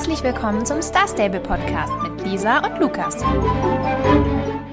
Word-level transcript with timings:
Herzlich 0.00 0.22
willkommen 0.22 0.64
zum 0.64 0.80
Star 0.80 1.06
Stable 1.06 1.40
Podcast 1.40 1.92
mit 2.02 2.26
Lisa 2.26 2.66
und 2.66 2.80
Lukas. 2.80 3.16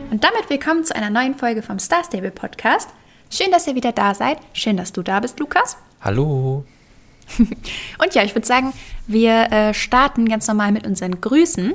Und 0.10 0.24
damit 0.24 0.50
willkommen 0.50 0.86
zu 0.86 0.96
einer 0.96 1.10
neuen 1.10 1.36
Folge 1.36 1.62
vom 1.62 1.80
Star 1.80 2.02
Stable 2.06 2.32
Podcast. 2.32 2.88
Schön, 3.30 3.52
dass 3.52 3.68
ihr 3.68 3.76
wieder 3.76 3.92
da 3.92 4.14
seid. 4.14 4.38
Schön, 4.54 4.78
dass 4.78 4.94
du 4.94 5.04
da 5.04 5.20
bist, 5.20 5.38
Lukas. 5.42 5.76
Hallo. 6.02 6.64
und 7.38 8.16
ja, 8.16 8.24
ich 8.24 8.36
würde 8.36 8.48
sagen, 8.48 8.72
wir 9.08 9.52
äh, 9.52 9.74
starten 9.74 10.30
ganz 10.30 10.48
normal 10.48 10.72
mit 10.72 10.88
unseren 10.88 11.20
Grüßen. 11.20 11.74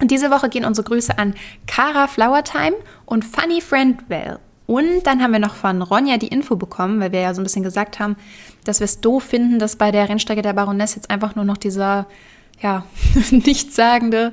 Und 0.00 0.10
diese 0.10 0.30
Woche 0.30 0.48
gehen 0.48 0.64
unsere 0.64 0.88
Grüße 0.88 1.18
an 1.18 1.34
Cara 1.66 2.06
Flowertime 2.06 2.76
und 3.04 3.22
Funny 3.22 3.60
Friend 3.60 4.08
Bell. 4.08 4.38
Und 4.66 5.02
dann 5.02 5.22
haben 5.22 5.32
wir 5.32 5.40
noch 5.40 5.56
von 5.56 5.82
Ronja 5.82 6.16
die 6.16 6.28
Info 6.28 6.56
bekommen, 6.56 7.00
weil 7.00 7.12
wir 7.12 7.20
ja 7.20 7.34
so 7.34 7.42
ein 7.42 7.44
bisschen 7.44 7.62
gesagt 7.62 7.98
haben, 7.98 8.16
dass 8.64 8.80
wir 8.80 8.86
es 8.86 9.02
doof 9.02 9.24
finden, 9.24 9.58
dass 9.58 9.76
bei 9.76 9.90
der 9.90 10.08
Rennstrecke 10.08 10.40
der 10.40 10.54
Baroness 10.54 10.94
jetzt 10.94 11.10
einfach 11.10 11.34
nur 11.34 11.44
noch 11.44 11.58
dieser, 11.58 12.06
ja, 12.60 12.84
nichtssagende, 13.30 14.32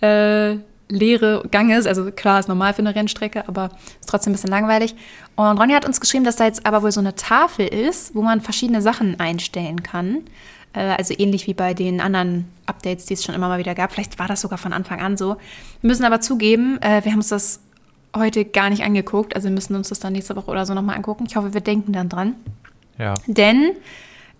äh, 0.00 0.56
leere 0.88 1.42
Gang 1.50 1.72
ist. 1.72 1.86
Also 1.86 2.10
klar, 2.12 2.40
ist 2.40 2.48
normal 2.48 2.74
für 2.74 2.80
eine 2.80 2.94
Rennstrecke, 2.94 3.48
aber 3.48 3.70
ist 4.00 4.08
trotzdem 4.08 4.32
ein 4.32 4.34
bisschen 4.34 4.50
langweilig. 4.50 4.94
Und 5.36 5.58
Ronja 5.58 5.76
hat 5.76 5.86
uns 5.86 6.00
geschrieben, 6.00 6.24
dass 6.24 6.36
da 6.36 6.44
jetzt 6.44 6.66
aber 6.66 6.82
wohl 6.82 6.92
so 6.92 7.00
eine 7.00 7.14
Tafel 7.14 7.66
ist, 7.66 8.14
wo 8.14 8.22
man 8.22 8.40
verschiedene 8.40 8.82
Sachen 8.82 9.18
einstellen 9.18 9.82
kann. 9.82 10.24
Äh, 10.74 10.80
also 10.80 11.14
ähnlich 11.16 11.46
wie 11.46 11.54
bei 11.54 11.74
den 11.74 12.00
anderen 12.00 12.48
Updates, 12.66 13.06
die 13.06 13.14
es 13.14 13.24
schon 13.24 13.34
immer 13.34 13.48
mal 13.48 13.58
wieder 13.58 13.74
gab. 13.74 13.92
Vielleicht 13.92 14.18
war 14.18 14.28
das 14.28 14.40
sogar 14.40 14.58
von 14.58 14.72
Anfang 14.72 15.00
an 15.00 15.16
so. 15.16 15.36
Wir 15.80 15.88
müssen 15.88 16.04
aber 16.04 16.20
zugeben, 16.20 16.80
äh, 16.82 17.04
wir 17.04 17.12
haben 17.12 17.18
uns 17.18 17.28
das 17.28 17.60
heute 18.14 18.44
gar 18.44 18.70
nicht 18.70 18.84
angeguckt. 18.84 19.34
Also 19.34 19.48
wir 19.48 19.54
müssen 19.54 19.74
uns 19.74 19.88
das 19.88 20.00
dann 20.00 20.12
nächste 20.12 20.36
Woche 20.36 20.50
oder 20.50 20.66
so 20.66 20.74
nochmal 20.74 20.96
angucken. 20.96 21.24
Ich 21.26 21.36
hoffe, 21.36 21.54
wir 21.54 21.60
denken 21.60 21.92
dann 21.92 22.08
dran. 22.08 22.34
Ja. 22.98 23.14
Denn, 23.26 23.72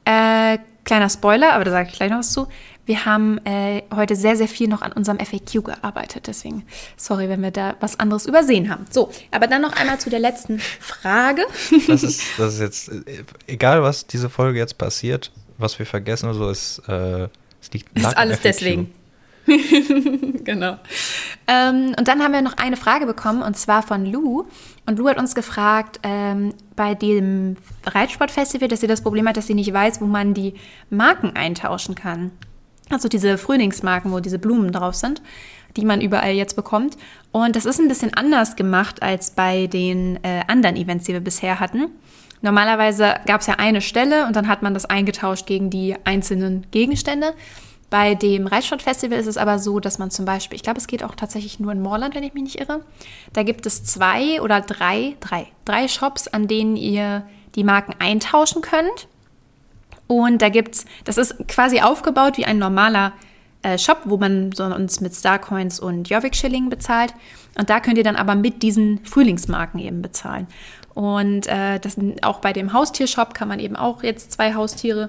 äh, 0.05 0.59
kleiner 0.85 1.09
Spoiler, 1.09 1.55
aber 1.55 1.65
da 1.65 1.71
sage 1.71 1.89
ich 1.91 1.97
gleich 1.97 2.11
noch 2.11 2.19
was 2.19 2.33
zu. 2.33 2.49
Wir 2.85 3.05
haben 3.05 3.39
äh, 3.45 3.83
heute 3.95 4.17
sehr, 4.17 4.37
sehr 4.37 4.49
viel 4.49 4.69
noch 4.69 4.83
an 4.83 4.93
unserem 4.93 5.19
FAQ 5.19 5.65
gearbeitet. 5.65 6.27
Deswegen, 6.27 6.65
sorry, 6.97 7.29
wenn 7.29 7.41
wir 7.43 7.53
da 7.53 7.77
was 7.81 8.01
anderes 8.01 8.27
übersehen 8.27 8.71
haben. 8.71 8.87
So, 8.91 9.11
aber 9.31 9.47
dann 9.47 9.63
noch 9.63 9.77
einmal 9.77 9.99
zu 10.01 10.11
der 10.11 10.21
letzten 10.21 10.59
Frage. 10.59 11.43
Das 11.87 12.03
ist, 12.03 12.23
das 12.39 12.55
ist 12.55 12.61
jetzt, 12.61 12.89
äh, 12.89 13.25
egal 13.47 13.83
was 13.83 14.07
diese 14.07 14.29
Folge 14.31 14.59
jetzt 14.59 14.79
passiert, 14.79 15.31
was 15.59 15.79
wir 15.79 15.87
vergessen 15.87 16.29
oder 16.29 16.39
so, 16.39 16.51
ist, 16.51 16.83
äh, 16.89 17.29
es 17.61 17.73
liegt 17.73 17.97
Ist 17.97 18.17
alles 18.17 18.39
FAQ. 18.39 18.43
deswegen. 18.43 18.95
genau. 20.45 20.79
Ähm, 21.47 21.95
und 21.99 22.09
dann 22.09 22.23
haben 22.23 22.33
wir 22.33 22.43
noch 22.43 22.57
eine 22.57 22.77
Frage 22.77 23.07
bekommen, 23.07 23.43
und 23.43 23.57
zwar 23.57 23.83
von 23.83 24.07
Lou. 24.07 24.45
Und 24.87 24.99
Lou 24.99 25.09
hat 25.09 25.19
uns 25.19 25.35
gefragt, 25.35 26.01
ähm, 26.03 26.55
bei 26.77 26.95
dem 26.95 27.57
Reitsportfestival, 27.85 28.69
dass 28.69 28.81
sie 28.81 28.87
das 28.87 29.03
Problem 29.03 29.29
hat, 29.29 29.37
dass 29.37 29.47
sie 29.47 29.55
nicht 29.55 29.73
weiß, 29.73 30.01
wo 30.01 30.07
man 30.07 30.35
die 30.35 30.55
Marken 30.91 31.35
eintauschen 31.37 31.95
kann. 31.95 32.33
Also 32.93 33.09
diese 33.09 33.39
Frühlingsmarken, 33.39 34.13
wo 34.13 34.21
diese 34.21 34.39
Blumen 34.39 34.73
drauf 34.73 34.95
sind, 34.95 35.23
die 35.77 35.85
man 35.85 36.01
überall 36.01 36.33
jetzt 36.33 36.57
bekommt. 36.57 36.97
Und 37.31 37.57
das 37.57 37.65
ist 37.65 37.81
ein 37.81 37.89
bisschen 37.89 38.15
anders 38.15 38.57
gemacht 38.57 39.03
als 39.03 39.31
bei 39.31 39.67
den 39.67 40.23
äh, 40.23 40.43
anderen 40.47 40.77
Events, 40.77 41.07
die 41.07 41.13
wir 41.13 41.21
bisher 41.21 41.61
hatten. 41.61 41.89
Normalerweise 42.43 43.15
gab 43.27 43.41
es 43.41 43.47
ja 43.47 43.55
eine 43.55 43.81
Stelle 43.81 44.27
und 44.27 44.37
dann 44.37 44.49
hat 44.49 44.63
man 44.63 44.75
das 44.75 44.85
eingetauscht 44.85 45.47
gegen 45.47 45.71
die 45.71 45.95
einzelnen 46.05 46.67
Gegenstände. 46.73 47.35
Bei 47.89 48.15
dem 48.15 48.47
Reitsportfestival 48.47 49.19
ist 49.19 49.27
es 49.27 49.37
aber 49.37 49.59
so, 49.59 49.79
dass 49.79 49.99
man 49.99 50.11
zum 50.11 50.25
Beispiel, 50.25 50.57
ich 50.57 50.63
glaube, 50.63 50.79
es 50.79 50.87
geht 50.87 51.05
auch 51.05 51.15
tatsächlich 51.15 51.61
nur 51.61 51.73
in 51.73 51.83
Moorland, 51.83 52.15
wenn 52.15 52.25
ich 52.25 52.35
mich 52.35 52.43
nicht 52.43 52.61
irre. 52.61 52.81
Da 53.33 53.43
gibt 53.43 53.67
es 53.67 53.85
zwei 53.85 54.41
oder 54.41 54.61
drei, 54.61 55.15
drei, 55.21 55.47
drei 55.65 55.89
Shops, 55.89 56.27
an 56.27 56.49
denen 56.49 56.77
ihr 56.77 57.27
die 57.55 57.65
Marken 57.65 57.95
eintauschen 57.99 58.63
könnt. 58.63 59.09
Und 60.21 60.43
da 60.43 60.49
gibt 60.49 60.75
es, 60.75 60.85
das 61.05 61.17
ist 61.17 61.49
quasi 61.49 61.81
aufgebaut 61.81 62.37
wie 62.37 62.45
ein 62.45 62.59
normaler 62.59 63.13
äh, 63.63 63.79
Shop, 63.79 64.03
wo 64.05 64.17
man 64.17 64.53
sonst 64.53 65.01
mit 65.01 65.15
Starcoins 65.15 65.81
und 65.81 66.11
Jorvik 66.11 66.37
Schilling 66.37 66.69
bezahlt. 66.69 67.15
Und 67.59 67.71
da 67.71 67.81
könnt 67.81 67.99
ihr 67.99 68.05
dann 68.05 68.17
aber 68.17 68.35
mit 68.35 68.63
diesen 68.63 69.05
Frühlingsmarken 69.05 69.81
eben 69.81 70.03
bezahlen. 70.03 70.47
Und 70.95 71.47
äh, 71.47 71.79
das, 71.79 71.97
auch 72.23 72.41
bei 72.41 72.53
dem 72.53 72.73
Haustiershop 72.73 73.35
kann 73.35 73.49
man 73.49 73.59
eben 73.59 73.77
auch 73.77 74.03
jetzt 74.03 74.33
zwei 74.33 74.55
Haustiere 74.55 75.09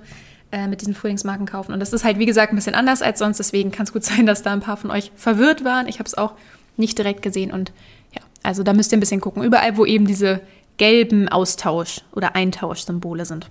äh, 0.51 0.67
mit 0.67 0.81
diesen 0.81 0.95
Frühlingsmarken 0.95 1.45
kaufen. 1.45 1.73
Und 1.73 1.79
das 1.79 1.91
ist 1.91 2.05
halt, 2.05 2.19
wie 2.19 2.25
gesagt, 2.25 2.53
ein 2.53 2.55
bisschen 2.55 2.75
anders 2.75 3.01
als 3.01 3.19
sonst. 3.19 3.39
Deswegen 3.39 3.71
kann 3.71 3.85
es 3.85 3.93
gut 3.93 4.03
sein, 4.05 4.25
dass 4.25 4.43
da 4.43 4.53
ein 4.53 4.61
paar 4.61 4.77
von 4.77 4.91
euch 4.91 5.11
verwirrt 5.15 5.65
waren. 5.65 5.87
Ich 5.87 5.99
habe 5.99 6.07
es 6.07 6.17
auch 6.17 6.33
nicht 6.77 6.97
direkt 6.97 7.21
gesehen. 7.21 7.51
Und 7.51 7.71
ja, 8.13 8.21
also 8.43 8.63
da 8.63 8.73
müsst 8.73 8.91
ihr 8.93 8.97
ein 8.97 9.01
bisschen 9.01 9.21
gucken. 9.21 9.43
Überall, 9.43 9.77
wo 9.77 9.85
eben 9.85 10.07
diese 10.07 10.41
gelben 10.77 11.27
Austausch- 11.27 12.01
oder 12.13 12.35
Eintauschsymbole 12.35 13.25
sind. 13.25 13.49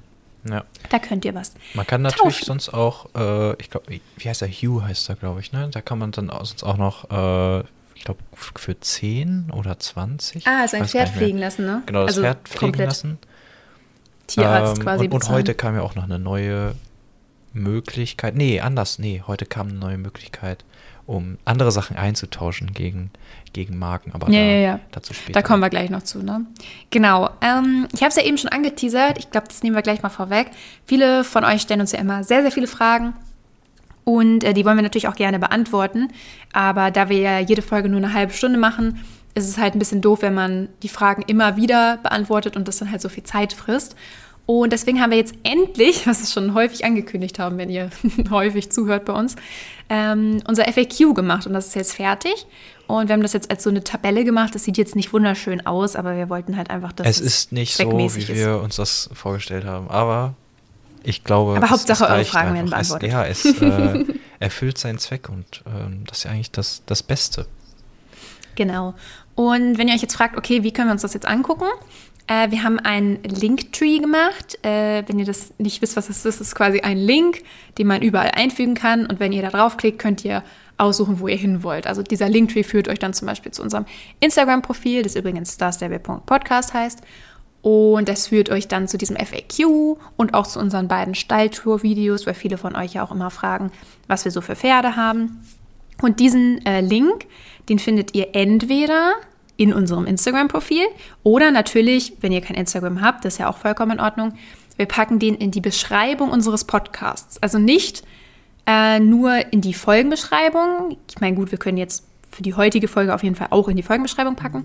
Ja. 0.48 0.64
Da 0.90 0.98
könnt 0.98 1.24
ihr 1.24 1.34
was. 1.34 1.54
Man 1.74 1.86
kann 1.86 2.02
natürlich 2.02 2.36
tauschen. 2.36 2.46
sonst 2.46 2.68
auch, 2.70 3.06
äh, 3.14 3.54
ich 3.60 3.70
glaube, 3.70 3.86
wie 4.16 4.28
heißt 4.28 4.40
der? 4.40 4.48
Hugh 4.48 4.84
heißt 4.84 5.08
er, 5.08 5.14
glaube 5.16 5.40
ich, 5.40 5.52
ne? 5.52 5.68
Da 5.70 5.80
kann 5.80 5.98
man 5.98 6.10
dann 6.10 6.28
sonst 6.28 6.64
auch 6.64 6.76
noch, 6.76 7.10
äh, 7.10 7.60
ich 7.94 8.04
glaube, 8.04 8.20
für 8.34 8.78
10 8.78 9.50
oder 9.52 9.78
20. 9.78 10.46
Ah, 10.46 10.66
sein 10.66 10.86
Pferd 10.86 11.10
fliegen 11.10 11.38
lassen, 11.38 11.64
ne? 11.64 11.82
Genau, 11.86 12.00
das 12.00 12.16
also 12.16 12.22
Pferd 12.22 12.48
fliegen 12.48 12.60
komplett. 12.72 12.88
lassen. 12.88 13.18
Tierarzt 14.26 14.78
ähm, 14.78 14.82
quasi. 14.82 15.04
Und, 15.04 15.12
und 15.14 15.28
heute 15.28 15.54
kam 15.54 15.74
ja 15.74 15.82
auch 15.82 15.94
noch 15.94 16.04
eine 16.04 16.18
neue 16.18 16.74
Möglichkeit, 17.52 18.34
nee, 18.34 18.60
anders, 18.60 18.98
nee, 18.98 19.22
heute 19.26 19.46
kam 19.46 19.68
eine 19.68 19.78
neue 19.78 19.98
Möglichkeit, 19.98 20.64
um 21.06 21.38
andere 21.44 21.70
Sachen 21.70 21.96
einzutauschen 21.96 22.72
gegen, 22.72 23.10
gegen 23.52 23.78
Marken, 23.78 24.12
aber 24.12 24.30
ja, 24.30 24.40
da, 24.40 24.46
ja, 24.46 24.60
ja. 24.60 24.80
dazu 24.90 25.14
später. 25.14 25.32
Da 25.32 25.42
kommen 25.42 25.60
wir 25.60 25.70
gleich 25.70 25.90
noch 25.90 26.02
zu, 26.02 26.22
ne? 26.22 26.46
Genau. 26.90 27.30
Ähm, 27.40 27.86
ich 27.92 28.00
habe 28.00 28.08
es 28.08 28.16
ja 28.16 28.24
eben 28.24 28.38
schon 28.38 28.50
angeteasert, 28.50 29.18
ich 29.18 29.30
glaube, 29.30 29.48
das 29.48 29.62
nehmen 29.62 29.76
wir 29.76 29.82
gleich 29.82 30.02
mal 30.02 30.08
vorweg. 30.08 30.50
Viele 30.86 31.24
von 31.24 31.44
euch 31.44 31.62
stellen 31.62 31.80
uns 31.80 31.92
ja 31.92 31.98
immer 31.98 32.24
sehr, 32.24 32.42
sehr 32.42 32.52
viele 32.52 32.66
Fragen. 32.66 33.14
Und 34.04 34.42
äh, 34.42 34.52
die 34.52 34.64
wollen 34.64 34.76
wir 34.76 34.82
natürlich 34.82 35.08
auch 35.08 35.14
gerne 35.14 35.38
beantworten. 35.38 36.08
Aber 36.52 36.90
da 36.90 37.08
wir 37.08 37.18
ja 37.18 37.38
jede 37.38 37.62
Folge 37.62 37.88
nur 37.88 37.98
eine 37.98 38.14
halbe 38.14 38.32
Stunde 38.32 38.58
machen, 38.58 39.00
ist 39.34 39.48
es 39.48 39.58
halt 39.58 39.74
ein 39.74 39.78
bisschen 39.78 40.00
doof, 40.00 40.22
wenn 40.22 40.34
man 40.34 40.68
die 40.82 40.88
Fragen 40.88 41.22
immer 41.26 41.56
wieder 41.56 41.98
beantwortet 41.98 42.56
und 42.56 42.68
das 42.68 42.78
dann 42.78 42.90
halt 42.90 43.00
so 43.00 43.08
viel 43.08 43.22
Zeit 43.24 43.52
frisst. 43.52 43.96
Und 44.44 44.72
deswegen 44.72 45.00
haben 45.00 45.10
wir 45.10 45.18
jetzt 45.18 45.34
endlich, 45.44 46.06
was 46.06 46.20
wir 46.20 46.28
schon 46.28 46.54
häufig 46.54 46.84
angekündigt 46.84 47.38
haben, 47.38 47.58
wenn 47.58 47.70
ihr 47.70 47.90
häufig 48.30 48.70
zuhört 48.70 49.04
bei 49.04 49.12
uns, 49.12 49.36
ähm, 49.88 50.42
unser 50.46 50.64
FAQ 50.64 51.14
gemacht 51.14 51.46
und 51.46 51.52
das 51.52 51.68
ist 51.68 51.74
jetzt 51.74 51.94
fertig. 51.94 52.46
Und 52.98 53.08
wir 53.08 53.14
haben 53.14 53.22
das 53.22 53.32
jetzt 53.32 53.50
als 53.50 53.62
so 53.62 53.70
eine 53.70 53.82
Tabelle 53.82 54.22
gemacht. 54.22 54.54
Das 54.54 54.64
sieht 54.64 54.76
jetzt 54.76 54.94
nicht 54.96 55.14
wunderschön 55.14 55.66
aus, 55.66 55.96
aber 55.96 56.14
wir 56.14 56.28
wollten 56.28 56.58
halt 56.58 56.68
einfach, 56.68 56.92
dass 56.92 57.06
es 57.06 57.20
ist 57.20 57.50
nicht 57.50 57.74
so, 57.74 57.90
wie 57.90 58.28
wir 58.28 58.60
uns 58.60 58.76
das 58.76 59.08
vorgestellt 59.14 59.64
haben. 59.64 59.88
Aber 59.88 60.34
ich 61.02 61.24
glaube, 61.24 61.56
aber 61.56 61.70
Hauptsache 61.70 62.06
eure 62.06 62.26
Fragen 62.26 62.54
werden 62.54 62.68
beantwortet. 62.68 63.08
Es, 63.08 63.12
ja, 63.12 63.24
es 63.24 63.44
äh, 63.62 64.04
erfüllt 64.40 64.76
seinen 64.76 64.98
Zweck 64.98 65.30
und 65.30 65.62
ähm, 65.66 66.04
das 66.06 66.18
ist 66.18 66.24
ja 66.24 66.32
eigentlich 66.32 66.50
das, 66.50 66.82
das 66.84 67.02
Beste. 67.02 67.46
Genau. 68.56 68.92
Und 69.36 69.78
wenn 69.78 69.88
ihr 69.88 69.94
euch 69.94 70.02
jetzt 70.02 70.14
fragt, 70.14 70.36
okay, 70.36 70.62
wie 70.62 70.70
können 70.70 70.88
wir 70.88 70.92
uns 70.92 71.00
das 71.00 71.14
jetzt 71.14 71.26
angucken? 71.26 71.68
Äh, 72.26 72.50
wir 72.50 72.62
haben 72.62 72.78
einen 72.78 73.22
Linktree 73.22 73.98
gemacht. 73.98 74.58
Äh, 74.64 75.02
wenn 75.06 75.18
ihr 75.18 75.24
das 75.24 75.52
nicht 75.58 75.82
wisst, 75.82 75.96
was 75.96 76.06
das 76.06 76.24
ist, 76.24 76.40
ist 76.40 76.54
quasi 76.54 76.80
ein 76.80 76.98
Link, 76.98 77.42
den 77.78 77.86
man 77.86 78.02
überall 78.02 78.30
einfügen 78.30 78.74
kann. 78.74 79.06
Und 79.06 79.20
wenn 79.20 79.32
ihr 79.32 79.42
da 79.42 79.50
draufklickt, 79.50 79.98
könnt 79.98 80.24
ihr 80.24 80.42
aussuchen, 80.78 81.20
wo 81.20 81.28
ihr 81.28 81.36
hin 81.36 81.62
wollt. 81.62 81.86
Also 81.86 82.02
dieser 82.02 82.28
Linktree 82.28 82.62
führt 82.62 82.88
euch 82.88 82.98
dann 82.98 83.14
zum 83.14 83.26
Beispiel 83.26 83.52
zu 83.52 83.62
unserem 83.62 83.86
Instagram-Profil, 84.20 85.02
das 85.02 85.16
übrigens 85.16 85.54
starstable.podcast 85.54 86.74
heißt. 86.74 87.00
Und 87.62 88.08
das 88.08 88.26
führt 88.26 88.50
euch 88.50 88.66
dann 88.66 88.88
zu 88.88 88.98
diesem 88.98 89.16
FAQ 89.16 89.96
und 90.16 90.34
auch 90.34 90.48
zu 90.48 90.58
unseren 90.58 90.88
beiden 90.88 91.14
Stalltour-Videos, 91.14 92.26
weil 92.26 92.34
viele 92.34 92.58
von 92.58 92.74
euch 92.74 92.94
ja 92.94 93.04
auch 93.04 93.12
immer 93.12 93.30
fragen, 93.30 93.70
was 94.08 94.24
wir 94.24 94.32
so 94.32 94.40
für 94.40 94.56
Pferde 94.56 94.96
haben. 94.96 95.44
Und 96.02 96.18
diesen 96.18 96.64
äh, 96.66 96.80
Link, 96.80 97.26
den 97.68 97.78
findet 97.78 98.16
ihr 98.16 98.34
entweder 98.34 99.14
in 99.56 99.72
unserem 99.72 100.06
Instagram-Profil 100.06 100.84
oder 101.22 101.50
natürlich, 101.50 102.14
wenn 102.20 102.32
ihr 102.32 102.40
kein 102.40 102.56
Instagram 102.56 103.00
habt, 103.02 103.24
das 103.24 103.34
ist 103.34 103.38
ja 103.38 103.48
auch 103.48 103.58
vollkommen 103.58 103.92
in 103.92 104.00
Ordnung, 104.00 104.34
wir 104.76 104.86
packen 104.86 105.18
den 105.18 105.34
in 105.34 105.50
die 105.50 105.60
Beschreibung 105.60 106.30
unseres 106.30 106.64
Podcasts. 106.64 107.40
Also 107.42 107.58
nicht 107.58 108.02
äh, 108.66 109.00
nur 109.00 109.52
in 109.52 109.60
die 109.60 109.74
Folgenbeschreibung. 109.74 110.96
Ich 111.08 111.20
meine, 111.20 111.36
gut, 111.36 111.50
wir 111.50 111.58
können 111.58 111.76
jetzt 111.76 112.04
für 112.30 112.42
die 112.42 112.54
heutige 112.54 112.88
Folge 112.88 113.14
auf 113.14 113.22
jeden 113.22 113.36
Fall 113.36 113.48
auch 113.50 113.68
in 113.68 113.76
die 113.76 113.82
Folgenbeschreibung 113.82 114.36
packen. 114.36 114.64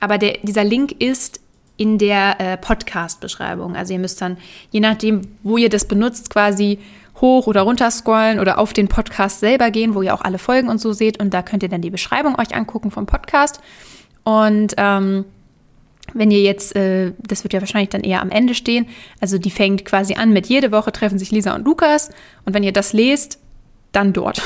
Aber 0.00 0.18
der, 0.18 0.38
dieser 0.42 0.64
Link 0.64 0.92
ist 0.92 1.40
in 1.76 1.98
der 1.98 2.40
äh, 2.40 2.56
Podcast-Beschreibung. 2.56 3.76
Also 3.76 3.92
ihr 3.92 3.98
müsst 3.98 4.20
dann, 4.20 4.36
je 4.70 4.80
nachdem, 4.80 5.22
wo 5.42 5.56
ihr 5.56 5.68
das 5.68 5.86
benutzt, 5.86 6.30
quasi 6.30 6.78
hoch 7.20 7.46
oder 7.46 7.62
runter 7.62 7.90
scrollen 7.90 8.38
oder 8.38 8.58
auf 8.58 8.72
den 8.72 8.88
Podcast 8.88 9.40
selber 9.40 9.70
gehen, 9.70 9.94
wo 9.94 10.02
ihr 10.02 10.14
auch 10.14 10.20
alle 10.20 10.38
Folgen 10.38 10.68
und 10.68 10.80
so 10.80 10.92
seht. 10.92 11.20
Und 11.20 11.34
da 11.34 11.42
könnt 11.42 11.62
ihr 11.62 11.68
dann 11.68 11.80
die 11.80 11.90
Beschreibung 11.90 12.38
euch 12.38 12.54
angucken 12.54 12.90
vom 12.90 13.06
Podcast. 13.06 13.60
Und 14.28 14.74
ähm, 14.76 15.24
wenn 16.12 16.30
ihr 16.30 16.42
jetzt, 16.42 16.76
äh, 16.76 17.12
das 17.18 17.44
wird 17.44 17.54
ja 17.54 17.60
wahrscheinlich 17.60 17.88
dann 17.88 18.02
eher 18.02 18.20
am 18.20 18.30
Ende 18.30 18.54
stehen, 18.54 18.86
also 19.22 19.38
die 19.38 19.50
fängt 19.50 19.86
quasi 19.86 20.16
an 20.16 20.34
mit 20.34 20.48
jede 20.48 20.70
Woche 20.70 20.92
treffen 20.92 21.18
sich 21.18 21.30
Lisa 21.30 21.54
und 21.54 21.64
Lukas. 21.64 22.10
Und 22.44 22.52
wenn 22.52 22.62
ihr 22.62 22.74
das 22.74 22.92
lest, 22.92 23.38
dann 23.92 24.12
dort. 24.12 24.42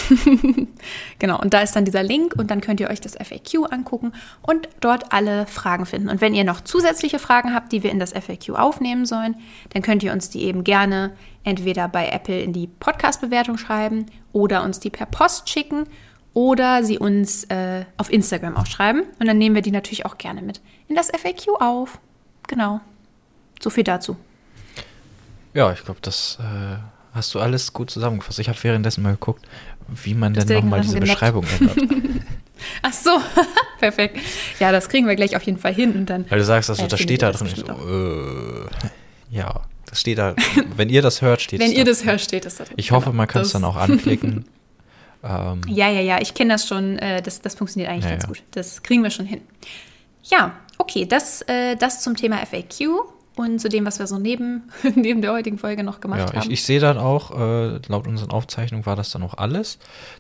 genau, 1.19 1.41
und 1.41 1.53
da 1.53 1.63
ist 1.63 1.75
dann 1.75 1.85
dieser 1.85 2.05
Link 2.05 2.37
und 2.39 2.53
dann 2.53 2.61
könnt 2.61 2.79
ihr 2.79 2.91
euch 2.91 3.01
das 3.01 3.17
FAQ 3.17 3.73
angucken 3.73 4.13
und 4.41 4.69
dort 4.79 5.13
alle 5.13 5.49
Fragen 5.49 5.85
finden. 5.85 6.11
Und 6.11 6.21
wenn 6.21 6.37
ihr 6.37 6.45
noch 6.45 6.61
zusätzliche 6.61 7.19
Fragen 7.19 7.53
habt, 7.53 7.73
die 7.73 7.83
wir 7.83 7.91
in 7.91 7.99
das 7.99 8.13
FAQ 8.13 8.51
aufnehmen 8.51 9.05
sollen, 9.05 9.35
dann 9.71 9.83
könnt 9.83 10.05
ihr 10.05 10.13
uns 10.13 10.31
die 10.31 10.45
eben 10.45 10.63
gerne 10.63 11.11
entweder 11.43 11.89
bei 11.89 12.09
Apple 12.09 12.41
in 12.41 12.53
die 12.53 12.69
Podcast-Bewertung 12.69 13.59
schreiben 13.59 14.07
oder 14.33 14.63
uns 14.63 14.79
die 14.79 14.91
per 14.91 15.07
Post 15.07 15.51
schicken 15.51 15.89
oder 16.35 16.85
sie 16.85 16.99
uns 16.99 17.45
äh, 17.45 17.85
auf 17.97 18.13
Instagram 18.13 18.57
auch 18.57 18.67
schreiben. 18.67 19.03
Und 19.19 19.27
dann 19.27 19.39
nehmen 19.39 19.55
wir 19.55 19.63
die 19.63 19.71
natürlich 19.71 20.07
auch 20.07 20.19
gerne 20.19 20.43
mit 20.43 20.61
in 20.89 20.95
das 20.95 21.09
FAQ 21.09 21.61
auf. 21.61 21.99
Genau. 22.49 22.81
So 23.61 23.71
viel 23.71 23.85
dazu. 23.85 24.17
Ja, 25.55 25.73
ich 25.73 25.85
glaube, 25.85 26.01
das 26.03 26.39
äh, 26.41 26.77
hast 27.15 27.35
du 27.35 27.41
alles 27.41 27.73
gut 27.73 27.91
zusammengefasst. 27.91 28.39
Ich 28.39 28.49
habe 28.49 28.59
währenddessen 28.63 29.03
mal 29.03 29.13
geguckt, 29.13 29.47
wie 29.89 30.15
man 30.15 30.33
denn 30.35 30.49
nochmal 30.49 30.81
diese 30.81 30.95
genockt. 30.95 31.13
Beschreibung 31.13 31.47
ändert. 31.59 31.79
Ach 32.83 32.93
so, 32.93 33.11
perfekt. 33.81 34.19
Ja, 34.59 34.73
das 34.73 34.89
kriegen 34.89 35.07
wir 35.07 35.17
gleich 35.17 35.37
auf 35.37 35.43
jeden 35.43 35.59
Fall 35.59 35.75
hin. 35.75 35.93
Und 35.93 36.07
dann, 36.07 36.31
Weil 36.31 36.39
du 36.39 36.45
sagst, 36.45 36.71
also, 36.71 36.85
äh, 36.85 36.89
da 36.89 36.97
steht 36.97 37.23
da 37.23 37.33
drin. 37.33 37.49
So, 37.55 37.65
äh, 37.67 38.67
ja, 39.31 39.63
das 39.87 40.01
steht 40.01 40.19
da. 40.19 40.35
Wenn 40.77 40.89
ihr 40.89 41.03
das 41.03 41.23
hört, 41.23 41.43
steht 41.43 41.61
es 41.61 41.67
Wenn 41.67 41.77
ihr 41.77 41.85
das 41.85 42.05
hört, 42.05 42.21
steht 42.21 42.47
es 42.47 42.57
da 42.57 42.65
drin. 42.65 42.75
Ich 42.79 42.93
hoffe, 42.93 43.07
genau. 43.07 43.17
man 43.17 43.29
kann 43.29 43.43
es 43.43 43.53
dann 43.53 43.65
auch 43.65 43.77
anklicken. 43.77 44.47
Ähm, 45.23 45.61
ja, 45.69 45.89
ja, 45.89 46.01
ja, 46.01 46.21
ich 46.21 46.35
kenne 46.35 46.55
das 46.55 46.67
schon. 46.67 46.99
Äh, 46.99 47.23
das, 47.23 47.41
das 47.41 47.55
funktioniert 47.55 47.91
eigentlich 47.91 48.05
ja, 48.05 48.11
ganz 48.11 48.25
ja. 48.25 48.29
gut. 48.29 48.43
Das 48.53 48.83
kriegen 48.83 49.03
wir 49.03 49.11
schon 49.11 49.27
hin. 49.27 49.41
Ja, 50.25 50.55
okay, 50.79 51.07
das, 51.07 51.43
äh, 51.43 51.77
das 51.77 52.03
zum 52.03 52.17
Thema 52.17 52.39
FAQ 52.39 53.05
und 53.37 53.61
zu 53.61 53.69
dem, 53.69 53.87
was 53.87 53.99
wir 53.99 54.07
so 54.07 54.19
neben, 54.19 54.71
neben 54.95 55.23
der 55.23 55.33
heutigen 55.33 55.59
Folge 55.59 55.85
noch 55.85 56.01
gemacht 56.01 56.21
ja, 56.21 56.27
haben. 56.41 56.47
Ich, 56.47 56.51
ich 56.51 56.65
sehe 56.65 56.81
dann 56.81 56.99
auch, 56.99 57.31
äh, 57.31 57.79
laut 57.89 58.07
unseren 58.07 58.31
Aufzeichnungen 58.31 58.85
war 58.85 58.97
das 58.97 59.11
dann 59.11 59.23
auch 59.23 59.35
alles. 59.35 59.79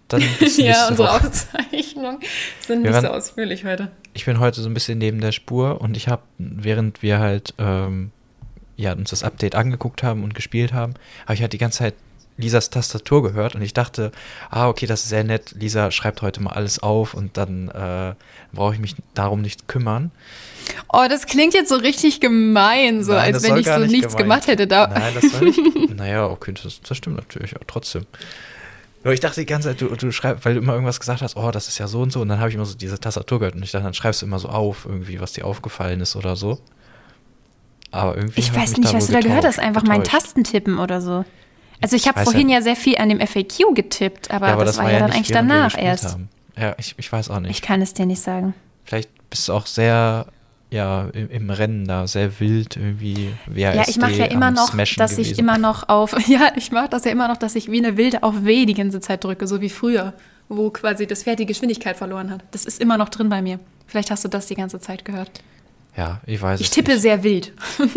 Dann 0.09 0.23
ja, 0.57 0.89
unsere 0.89 1.09
Woche. 1.09 1.27
Aufzeichnungen 1.27 2.21
sind 2.67 2.83
nicht 2.83 3.01
so 3.01 3.09
ausführlich 3.09 3.65
heute. 3.65 3.91
Ich 4.15 4.25
bin 4.25 4.39
heute 4.39 4.61
so 4.61 4.69
ein 4.69 4.75
bisschen 4.75 4.99
neben 4.99 5.21
der 5.21 5.33
Spur 5.33 5.81
und 5.81 5.97
ich 5.97 6.09
habe, 6.09 6.23
während 6.39 7.03
wir 7.03 7.19
halt 7.19 7.55
ähm, 7.59 8.13
ja, 8.77 8.93
uns 8.93 9.11
das 9.11 9.23
Update 9.23 9.55
angeguckt 9.55 10.03
haben 10.03 10.25
und 10.25 10.35
gespielt 10.35 10.73
haben, 10.73 10.95
habe 11.25 11.35
ich 11.35 11.43
halt 11.43 11.53
die 11.53 11.59
ganze 11.59 11.79
Zeit 11.79 11.95
Lisas 12.37 12.70
Tastatur 12.70 13.23
gehört 13.23 13.55
und 13.55 13.62
ich 13.62 13.75
dachte, 13.75 14.11
ah, 14.50 14.69
okay, 14.69 14.87
das 14.87 15.02
ist 15.02 15.11
sehr 15.11 15.25
nett. 15.25 15.55
Lisa 15.58 15.90
schreibt 15.90 16.23
heute 16.23 16.43
mal 16.43 16.52
alles 16.52 16.79
auf 16.79 17.14
und 17.14 17.37
dann 17.37 17.69
äh, 17.69 18.14
brauche 18.52 18.75
ich 18.75 18.81
mich 18.81 18.96
darum 19.14 19.43
nicht 19.43 19.69
kümmern. 19.69 20.11
Oh, 20.93 21.05
das 21.08 21.26
klingt 21.26 21.55
jetzt 21.55 21.69
so 21.69 21.76
richtig 21.76 22.20
gemein, 22.20 23.05
so 23.05 23.12
Nein, 23.12 23.34
als 23.34 23.43
wenn 23.43 23.56
ich 23.56 23.67
so 23.67 23.79
nichts 23.79 24.17
gemeint. 24.17 24.17
gemacht 24.17 24.46
hätte. 24.46 24.67
Da. 24.67 24.87
Nein, 24.87 25.14
das 25.14 25.32
war 25.34 25.43
nicht. 25.43 25.61
naja, 25.96 26.26
okay, 26.26 26.55
das, 26.62 26.81
das 26.81 26.96
stimmt 26.96 27.17
natürlich, 27.17 27.55
aber 27.55 27.67
trotzdem. 27.67 28.06
Nur 29.05 29.12
ich 29.12 29.20
dachte 29.20 29.40
die 29.40 29.46
ganze 29.46 29.69
Zeit, 29.69 29.81
du, 29.81 29.88
du 29.88 30.12
schreibst, 30.12 30.44
weil 30.44 30.55
du 30.55 30.61
immer 30.61 30.75
irgendwas 30.75 31.00
gesagt 31.00 31.23
hast, 31.23 31.37
oh, 31.37 31.50
das 31.50 31.69
ist 31.69 31.79
ja 31.79 31.88
so 31.88 32.02
und 32.02 32.12
so, 32.12 32.20
und 32.20 32.29
dann 32.29 32.38
habe 32.38 32.49
ich 32.49 32.55
immer 32.55 32.64
so 32.64 32.76
diese 32.76 33.00
Tastatur 33.00 33.40
gehört 33.40 33.56
und 33.56 33.62
ich 33.62 33.73
dachte, 33.73 33.84
dann 33.84 33.94
schreibst 33.94 34.23
du 34.23 34.26
immer 34.26 34.38
so 34.38 34.49
auf, 34.49 34.87
irgendwie, 34.87 35.20
was 35.20 35.32
dir 35.32 35.44
aufgefallen 35.44 36.00
ist 36.00 36.14
oder 36.14 36.37
so. 36.37 36.61
Aber 37.90 38.17
irgendwie. 38.17 38.40
Ich 38.40 38.55
weiß 38.55 38.76
nicht, 38.79 38.94
was 38.94 39.08
du 39.08 39.12
da 39.12 39.20
gehört 39.20 39.44
hast, 39.44 39.58
einfach 39.58 39.82
getäuscht. 39.82 39.99
mein 39.99 40.05
Tastentippen 40.05 40.79
oder 40.79 41.00
so. 41.00 41.25
Also 41.82 41.96
ich, 41.96 42.08
habe 42.08 42.23
vorhin 42.23 42.49
ja, 42.49 42.58
ja, 42.58 42.62
sehr 42.62 42.76
viel 42.76 42.96
an 42.96 43.08
dem 43.08 43.20
FAQ 43.20 43.75
getippt, 43.75 44.31
aber, 44.31 44.49
ja, 44.49 44.52
aber 44.55 44.64
das, 44.64 44.76
das, 44.76 44.84
war 44.84 44.93
ja, 44.93 45.00
dann 45.00 45.12
eigentlich 45.12 45.32
danach 45.32 45.76
erst. 45.76 46.12
Haben. 46.12 46.29
Ja, 46.56 46.75
ich, 46.79 46.94
ich 46.96 47.12
weiß 47.12 47.31
auch 47.31 47.40
nicht. 47.40 47.50
Ich 47.50 47.62
kann 47.62 47.82
es 47.82 47.94
dir 47.94 48.06
nicht 48.06 48.20
sagen. 48.20 48.55
Vielleicht 48.84 49.11
bist 49.31 49.49
du 49.49 49.52
auch 49.52 49.67
sehr 49.67 50.26
ja 50.73 51.08
im, 51.12 51.31
im, 51.31 51.50
Rennen 51.50 51.87
da 51.87 52.06
sehr 52.06 52.40
wild 52.40 52.76
irgendwie. 52.76 53.31
WASD 53.46 53.76
ja, 53.76 53.84
ich 53.87 53.99
mache 53.99 54.14
ja 54.14 54.25
immer 54.26 54.50
noch, 54.50 54.70
Smashen 54.70 54.99
dass 54.99 55.12
gewesen. 55.12 55.32
ich 55.32 55.38
immer 55.38 55.58
noch 55.58 55.88
auf, 55.88 56.17
ja, 56.29 56.52
ich 56.56 56.73
mache 56.73 56.88
das 56.88 57.05
ja 57.05 57.11
immer 57.11 57.29
noch, 57.29 57.37
dass 57.37 57.55
ich 57.55 57.70
wie 57.70 57.79
eine 57.79 57.96
Wilde 57.96 58.23
auf 58.23 58.44
W 58.44 58.64
die 58.64 58.75
ganze 58.75 59.00
Zeit 59.00 59.23
drücke, 59.23 59.46
so 59.46 59.61
wie 59.61 59.69
früher, 59.69 60.14
wo 60.49 60.70
quasi 60.70 61.06
das 61.06 61.25
Pferd 61.25 61.38
die 61.38 61.46
Geschwindigkeit 61.46 61.96
verloren 61.96 62.31
hat. 62.31 62.43
Das 62.50 62.64
ist 62.64 62.81
immer 62.81 62.96
noch 62.96 63.11
drin 63.11 63.29
bei 63.29 63.43
mir. 63.43 63.61
Vielleicht 63.87 64.11
hast 64.11 64.25
du 64.25 64.29
das 64.29 64.46
die 64.46 64.55
ganze 64.55 64.81
Zeit 64.81 65.05
gehört. 65.05 65.31
Ja, 65.97 66.21
ich 66.25 66.41
weiß 66.41 66.61
ich 66.61 66.67
es. 66.67 66.71
Ich 66.71 66.75
tippe 66.75 66.93
nicht. 66.93 67.03
sehr 67.03 67.23
wild. 67.23 67.53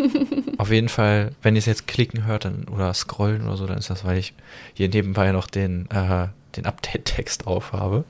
Auf 0.57 0.71
jeden 0.71 0.89
Fall, 0.89 1.31
wenn 1.41 1.55
ihr 1.55 1.59
es 1.59 1.65
jetzt 1.65 1.87
klicken 1.87 2.25
hört 2.25 2.45
dann, 2.45 2.65
oder 2.65 2.93
scrollen 2.93 3.45
oder 3.47 3.57
so, 3.57 3.65
dann 3.67 3.77
ist 3.77 3.89
das, 3.89 4.03
weil 4.03 4.17
ich 4.17 4.33
hier 4.73 4.89
nebenbei 4.89 5.31
noch 5.31 5.47
den, 5.47 5.89
äh, 5.91 6.27
den 6.57 6.65
Update-Text 6.65 7.47
aufhabe, 7.47 8.03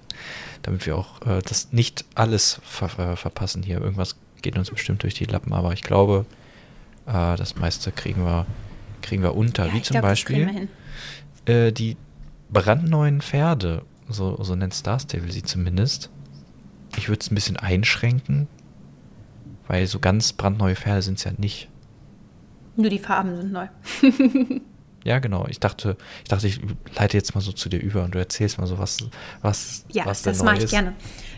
damit 0.64 0.86
wir 0.86 0.98
auch 0.98 1.22
äh, 1.22 1.42
das 1.48 1.72
nicht 1.72 2.06
alles 2.16 2.60
ver 2.64 2.98
äh, 2.98 3.16
verpassen 3.16 3.62
hier. 3.62 3.80
Irgendwas 3.80 4.16
geht 4.42 4.58
uns 4.58 4.72
bestimmt 4.72 5.04
durch 5.04 5.14
die 5.14 5.26
Lappen, 5.26 5.54
aber 5.54 5.74
ich 5.74 5.84
glaube, 5.84 6.26
äh, 7.06 7.36
das 7.36 7.56
meiste 7.56 7.92
kriegen 7.92 8.26
wir, 8.26 8.48
kriegen 9.02 9.22
wir 9.22 9.36
unter. 9.36 9.68
Ja, 9.68 9.74
Wie 9.74 9.82
zum 9.82 9.96
glaub, 9.96 10.04
Beispiel 10.04 10.68
äh, 11.46 11.72
die 11.72 11.96
brandneuen 12.50 13.22
Pferde, 13.22 13.84
so, 14.10 14.42
so 14.44 14.56
nennt 14.56 14.74
Star 14.74 15.00
Stable 15.00 15.32
sie 15.32 15.44
zumindest. 15.44 16.10
Ich 16.98 17.10
würde 17.10 17.22
es 17.22 17.32
ein 17.32 17.36
bisschen 17.36 17.58
einschränken, 17.58 18.48
weil 19.68 19.88
so 19.88 20.00
ganz 20.00 20.34
brandneue 20.34 20.76
Pferde 20.76 21.02
sind 21.02 21.18
es 21.18 21.24
ja 21.24 21.32
nicht. 21.38 21.70
Nur 22.76 22.90
die 22.90 23.00
Farben 23.00 23.36
sind 23.38 23.52
neu. 23.52 23.68
ja, 25.04 25.20
genau. 25.20 25.46
Ich 25.48 25.60
dachte, 25.60 25.98
ich 26.24 26.30
dachte, 26.30 26.48
ich 26.48 26.60
leite 26.98 27.16
jetzt 27.18 27.36
mal 27.36 27.42
so 27.42 27.52
zu 27.52 27.70
dir 27.70 27.80
über 27.80 28.04
und 28.04 28.16
du 28.16 28.20
erzählst 28.20 28.58
mal 28.58 28.68
so, 28.68 28.78
was, 28.78 28.98
was, 29.42 29.86
ja, 29.90 30.06
was 30.06 30.24
denn 30.24 30.34
das 30.34 30.44
mache 30.44 30.64
ich 30.64 30.70
gerne. 30.70 30.94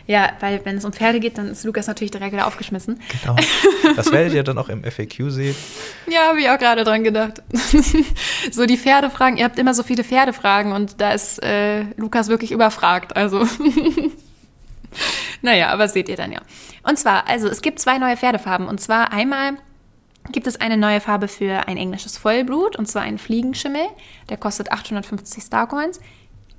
Ja, 0.08 0.32
weil 0.40 0.64
wenn 0.64 0.78
es 0.78 0.86
um 0.86 0.92
Pferde 0.92 1.20
geht, 1.20 1.36
dann 1.36 1.48
ist 1.48 1.64
Lukas 1.64 1.86
natürlich 1.86 2.10
direkt 2.10 2.32
wieder 2.32 2.46
aufgeschmissen. 2.46 2.98
Genau. 3.22 3.36
Das 3.94 4.10
werdet 4.10 4.32
ihr 4.32 4.42
dann 4.42 4.56
auch 4.56 4.70
im 4.70 4.82
FAQ 4.82 5.30
sehen. 5.30 5.54
Ja, 6.10 6.28
habe 6.28 6.40
ich 6.40 6.48
auch 6.48 6.58
gerade 6.58 6.82
dran 6.84 7.04
gedacht. 7.04 7.42
so 8.50 8.64
die 8.64 8.78
Pferdefragen, 8.78 9.36
ihr 9.36 9.44
habt 9.44 9.58
immer 9.58 9.74
so 9.74 9.82
viele 9.82 10.02
Pferdefragen 10.02 10.72
und 10.72 11.02
da 11.02 11.12
ist 11.12 11.42
äh, 11.42 11.82
Lukas 11.96 12.28
wirklich 12.28 12.50
überfragt. 12.50 13.14
Also. 13.14 13.46
Naja, 15.42 15.68
aber 15.68 15.88
seht 15.88 16.08
ihr 16.08 16.16
dann 16.16 16.32
ja. 16.32 16.40
Und 16.82 16.98
zwar, 16.98 17.28
also 17.28 17.48
es 17.48 17.62
gibt 17.62 17.78
zwei 17.78 17.98
neue 17.98 18.16
Pferdefarben. 18.16 18.66
Und 18.66 18.80
zwar 18.80 19.12
einmal 19.12 19.52
gibt 20.32 20.46
es 20.46 20.60
eine 20.60 20.76
neue 20.76 21.00
Farbe 21.00 21.28
für 21.28 21.68
ein 21.68 21.76
englisches 21.76 22.18
Vollblut, 22.18 22.76
und 22.76 22.86
zwar 22.86 23.02
einen 23.02 23.18
Fliegenschimmel. 23.18 23.82
Der 24.28 24.36
kostet 24.36 24.72
850 24.72 25.42
Starcoins 25.42 26.00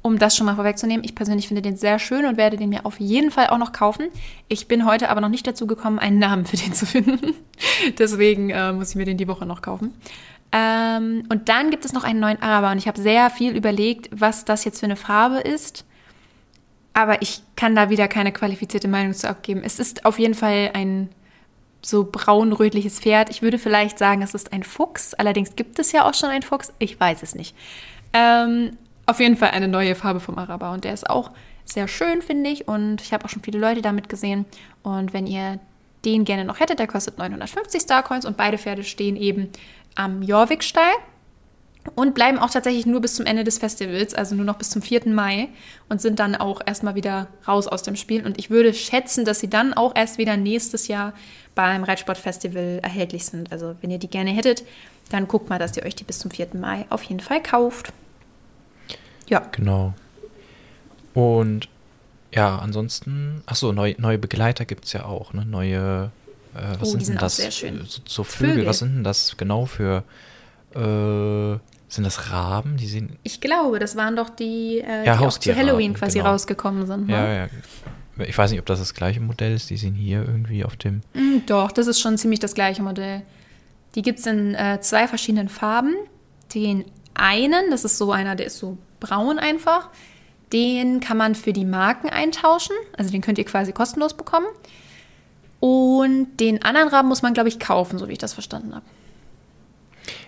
um 0.02 0.18
das 0.18 0.36
schon 0.36 0.46
mal 0.46 0.56
vorwegzunehmen, 0.56 1.04
ich 1.04 1.16
persönlich 1.16 1.48
finde 1.48 1.62
den 1.62 1.76
sehr 1.76 2.00
schön 2.00 2.26
und 2.26 2.38
werde 2.38 2.58
den 2.58 2.70
mir 2.70 2.86
auf 2.86 3.00
jeden 3.00 3.32
Fall 3.32 3.48
auch 3.48 3.58
noch 3.58 3.72
kaufen. 3.72 4.08
Ich 4.48 4.68
bin 4.68 4.86
heute 4.86 5.10
aber 5.10 5.22
noch 5.22 5.30
nicht 5.30 5.46
dazu 5.46 5.68
gekommen, 5.68 6.00
einen 6.00 6.20
Namen 6.20 6.46
für 6.46 6.58
den 6.58 6.74
zu 6.74 6.86
finden. 6.86 7.36
Deswegen 7.98 8.50
äh, 8.50 8.72
muss 8.72 8.92
ich 8.92 8.96
mir 8.96 9.06
den 9.06 9.18
die 9.18 9.28
Woche 9.28 9.46
noch 9.46 9.62
kaufen. 9.62 9.94
Ähm, 10.52 11.24
und 11.30 11.50
dann 11.50 11.70
gibt 11.70 11.86
es 11.86 11.94
noch 11.94 12.04
einen 12.04 12.20
neuen 12.20 12.42
Araber 12.42 12.72
und 12.72 12.78
ich 12.78 12.88
habe 12.88 13.00
sehr 13.00 13.30
viel 13.30 13.56
überlegt, 13.56 14.10
was 14.12 14.46
das 14.46 14.64
jetzt 14.64 14.80
für 14.80 14.86
eine 14.86 14.96
Farbe 14.96 15.40
ist. 15.40 15.86
Aber 16.94 17.22
ich 17.22 17.42
kann 17.56 17.76
da 17.76 17.90
wieder 17.90 18.08
keine 18.08 18.32
qualifizierte 18.32 18.88
Meinung 18.88 19.14
zu 19.14 19.30
abgeben. 19.30 19.62
Es 19.64 19.80
ist 19.80 20.06
auf 20.06 20.20
jeden 20.20 20.34
Fall 20.34 20.72
ein 20.74 21.10
so 21.82 22.10
braun-rötliches 22.12 23.00
Pferd. 23.00 23.30
Ich 23.30 23.42
würde 23.42 23.58
vielleicht 23.58 23.98
sagen, 23.98 24.22
es 24.22 24.34
ist 24.34 24.52
ein 24.52 24.64
Fuchs. 24.64 25.14
Allerdings 25.14 25.56
gibt 25.56 25.80
es 25.80 25.92
ja 25.92 26.08
auch 26.08 26.14
schon 26.14 26.30
einen 26.30 26.42
Fuchs. 26.42 26.74
Ich 26.80 27.00
weiß 27.00 27.24
es 27.24 27.36
nicht. 27.36 27.56
Ähm, 28.14 28.78
auf 29.06 29.20
jeden 29.20 29.38
Fall 29.38 29.52
eine 29.52 29.68
neue 29.68 29.96
Farbe 29.96 30.20
vom 30.20 30.38
Araber. 30.38 30.72
Und 30.72 30.84
der 30.84 30.94
ist 30.94 31.10
auch 31.10 31.32
sehr 31.66 31.88
schön, 31.88 32.22
finde 32.22 32.50
ich. 32.50 32.68
Und 32.68 33.02
ich 33.02 33.14
habe 33.14 33.26
auch 33.26 33.30
schon 33.30 33.44
viele 33.44 33.60
Leute 33.60 33.82
damit 33.82 34.10
gesehen. 34.10 34.46
Und 34.84 35.14
wenn 35.14 35.28
ihr 35.28 35.60
den 36.06 36.26
gerne 36.26 36.46
noch 36.46 36.60
hättet, 36.60 36.80
der 36.80 36.88
kostet 36.88 37.18
950 37.18 37.82
Starcoins 37.82 38.26
und 38.26 38.38
beide 38.38 38.58
Pferde 38.58 38.84
stehen 38.84 39.16
eben 39.16 39.50
am 39.96 40.22
Jorvik-Stall 40.22 40.94
und 41.96 42.14
bleiben 42.16 42.38
auch 42.40 42.50
tatsächlich 42.50 42.86
nur 42.86 43.02
bis 43.02 43.16
zum 43.16 43.26
Ende 43.26 43.44
des 43.44 43.58
Festivals, 43.58 44.14
also 44.14 44.36
nur 44.36 44.46
noch 44.46 44.58
bis 44.58 44.70
zum 44.70 44.82
4. 44.82 45.08
Mai 45.10 45.50
und 45.88 46.02
sind 46.02 46.20
dann 46.20 46.36
auch 46.36 46.62
erstmal 46.66 46.96
wieder 46.96 47.28
raus 47.48 47.68
aus 47.68 47.84
dem 47.84 47.96
Spiel. 47.96 48.26
Und 48.26 48.38
ich 48.38 48.50
würde 48.50 48.74
schätzen, 48.74 49.26
dass 49.26 49.40
sie 49.40 49.50
dann 49.50 49.74
auch 49.74 49.96
erst 49.96 50.18
wieder 50.18 50.38
nächstes 50.38 50.88
Jahr 50.88 51.14
beim 51.56 51.84
Reitsportfestival 51.84 52.80
erhältlich 52.84 53.26
sind. 53.26 53.52
Also 53.52 53.76
wenn 53.82 53.92
ihr 53.92 54.00
die 54.00 54.10
gerne 54.10 54.32
hättet, 54.32 54.64
dann 55.10 55.28
guckt 55.28 55.50
mal, 55.50 55.60
dass 55.60 55.76
ihr 55.76 55.84
euch 55.84 55.96
die 55.96 56.04
bis 56.04 56.20
zum 56.20 56.32
4. 56.32 56.50
Mai 56.54 56.86
auf 56.90 57.04
jeden 57.04 57.20
Fall 57.20 57.42
kauft. 57.42 57.92
Ja. 59.28 59.48
Genau. 59.52 59.94
Und 61.14 61.68
ja, 62.34 62.60
ansonsten, 62.60 63.42
achso, 63.46 63.72
neu, 63.72 63.96
neue 63.98 64.18
Begleiter 64.18 64.66
gibt 64.66 64.86
es 64.86 64.94
ja 64.94 65.06
auch, 65.06 65.34
ne? 65.34 65.46
Neue, 65.46 66.12
äh, 66.54 66.80
was 66.80 66.90
oh, 66.90 66.92
sind 66.92 67.08
denn 67.08 67.18
das? 67.18 67.38
Sehr 67.38 67.52
schön. 67.52 67.84
So, 67.88 68.02
so 68.06 68.24
Vögel, 68.24 68.54
Vögel, 68.54 68.66
was 68.68 68.80
sind 68.80 68.96
denn 68.96 69.04
das 69.04 69.36
genau 69.38 69.66
für, 69.66 70.04
äh, 70.76 71.60
sind 71.90 72.04
das 72.04 72.32
Raben? 72.32 72.78
Die 72.78 72.88
sehen. 72.88 73.18
Ich 73.24 73.42
glaube, 73.42 73.80
das 73.80 73.96
waren 73.96 74.16
doch 74.16 74.30
die, 74.30 74.80
äh, 74.80 75.06
ja, 75.06 75.18
die 75.18 75.26
auch 75.26 75.38
zu 75.38 75.56
Halloween 75.56 75.96
quasi 75.96 76.20
genau. 76.20 76.32
rausgekommen 76.32 76.86
sind. 76.86 77.08
Ne? 77.08 77.14
Ja, 77.14 77.34
ja. 77.34 77.48
Ich 78.26 78.38
weiß 78.38 78.52
nicht, 78.52 78.60
ob 78.60 78.66
das 78.66 78.80
das 78.80 78.94
gleiche 78.94 79.20
Modell 79.20 79.56
ist. 79.56 79.70
Die 79.70 79.78
sind 79.78 79.96
hier 79.96 80.20
irgendwie 80.20 80.64
auf 80.64 80.76
dem. 80.76 81.02
Mm, 81.14 81.46
doch, 81.48 81.72
das 81.72 81.88
ist 81.88 82.00
schon 82.00 82.18
ziemlich 82.18 82.40
das 82.40 82.54
gleiche 82.54 82.84
Modell. 82.84 83.24
Die 83.96 84.04
gibt 84.04 84.20
es 84.20 84.28
in 84.28 84.54
äh, 84.56 84.80
zwei 84.82 85.08
verschiedenen 85.08 85.50
Farben. 85.50 85.96
Den 86.54 86.86
einen, 87.16 87.72
das 87.72 87.86
ist 87.86 87.98
so 87.98 88.12
einer, 88.12 88.36
der 88.36 88.48
ist 88.48 88.60
so 88.60 88.78
braun 89.00 89.40
einfach. 89.40 89.90
Den 90.54 91.00
kann 91.00 91.18
man 91.18 91.34
für 91.34 91.54
die 91.54 91.66
Marken 91.66 92.10
eintauschen. 92.10 92.76
Also 92.98 93.12
den 93.12 93.22
könnt 93.22 93.38
ihr 93.38 93.46
quasi 93.46 93.72
kostenlos 93.72 94.16
bekommen. 94.16 94.48
Und 95.60 96.38
den 96.38 96.64
anderen 96.64 96.90
Raben 96.90 97.08
muss 97.08 97.22
man, 97.22 97.34
glaube 97.34 97.50
ich, 97.50 97.60
kaufen, 97.60 97.98
so 97.98 98.08
wie 98.08 98.14
ich 98.14 98.18
das 98.20 98.34
verstanden 98.34 98.76
habe. 98.76 98.86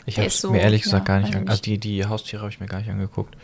Ich 0.06 0.18
habe 0.18 0.30
so, 0.30 0.52
mir 0.52 0.62
ehrlich 0.62 0.82
gesagt 0.82 1.08
ja, 1.08 1.14
gar 1.14 1.20
nicht 1.20 1.28
angeguckt. 1.28 1.50
Also 1.50 1.62
die, 1.62 1.78
die 1.78 2.06
Haustiere 2.06 2.42
habe 2.42 2.52
ich 2.52 2.60
mir 2.60 2.66
gar 2.68 2.80
nicht 2.80 2.90
angeguckt. 2.90 3.36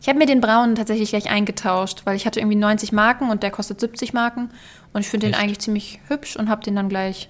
Ich 0.00 0.08
habe 0.08 0.18
mir 0.18 0.26
den 0.26 0.40
braunen 0.40 0.76
tatsächlich 0.76 1.10
gleich 1.10 1.28
eingetauscht, 1.28 2.02
weil 2.04 2.16
ich 2.16 2.26
hatte 2.26 2.40
irgendwie 2.40 2.56
90 2.56 2.92
Marken 2.92 3.28
und 3.30 3.42
der 3.42 3.50
kostet 3.50 3.80
70 3.80 4.12
Marken. 4.12 4.50
Und 4.92 5.00
ich 5.02 5.08
finde 5.08 5.26
den 5.26 5.34
eigentlich 5.34 5.58
ziemlich 5.58 6.00
hübsch 6.08 6.36
und 6.36 6.48
habe 6.48 6.62
den 6.62 6.76
dann 6.76 6.88
gleich. 6.88 7.28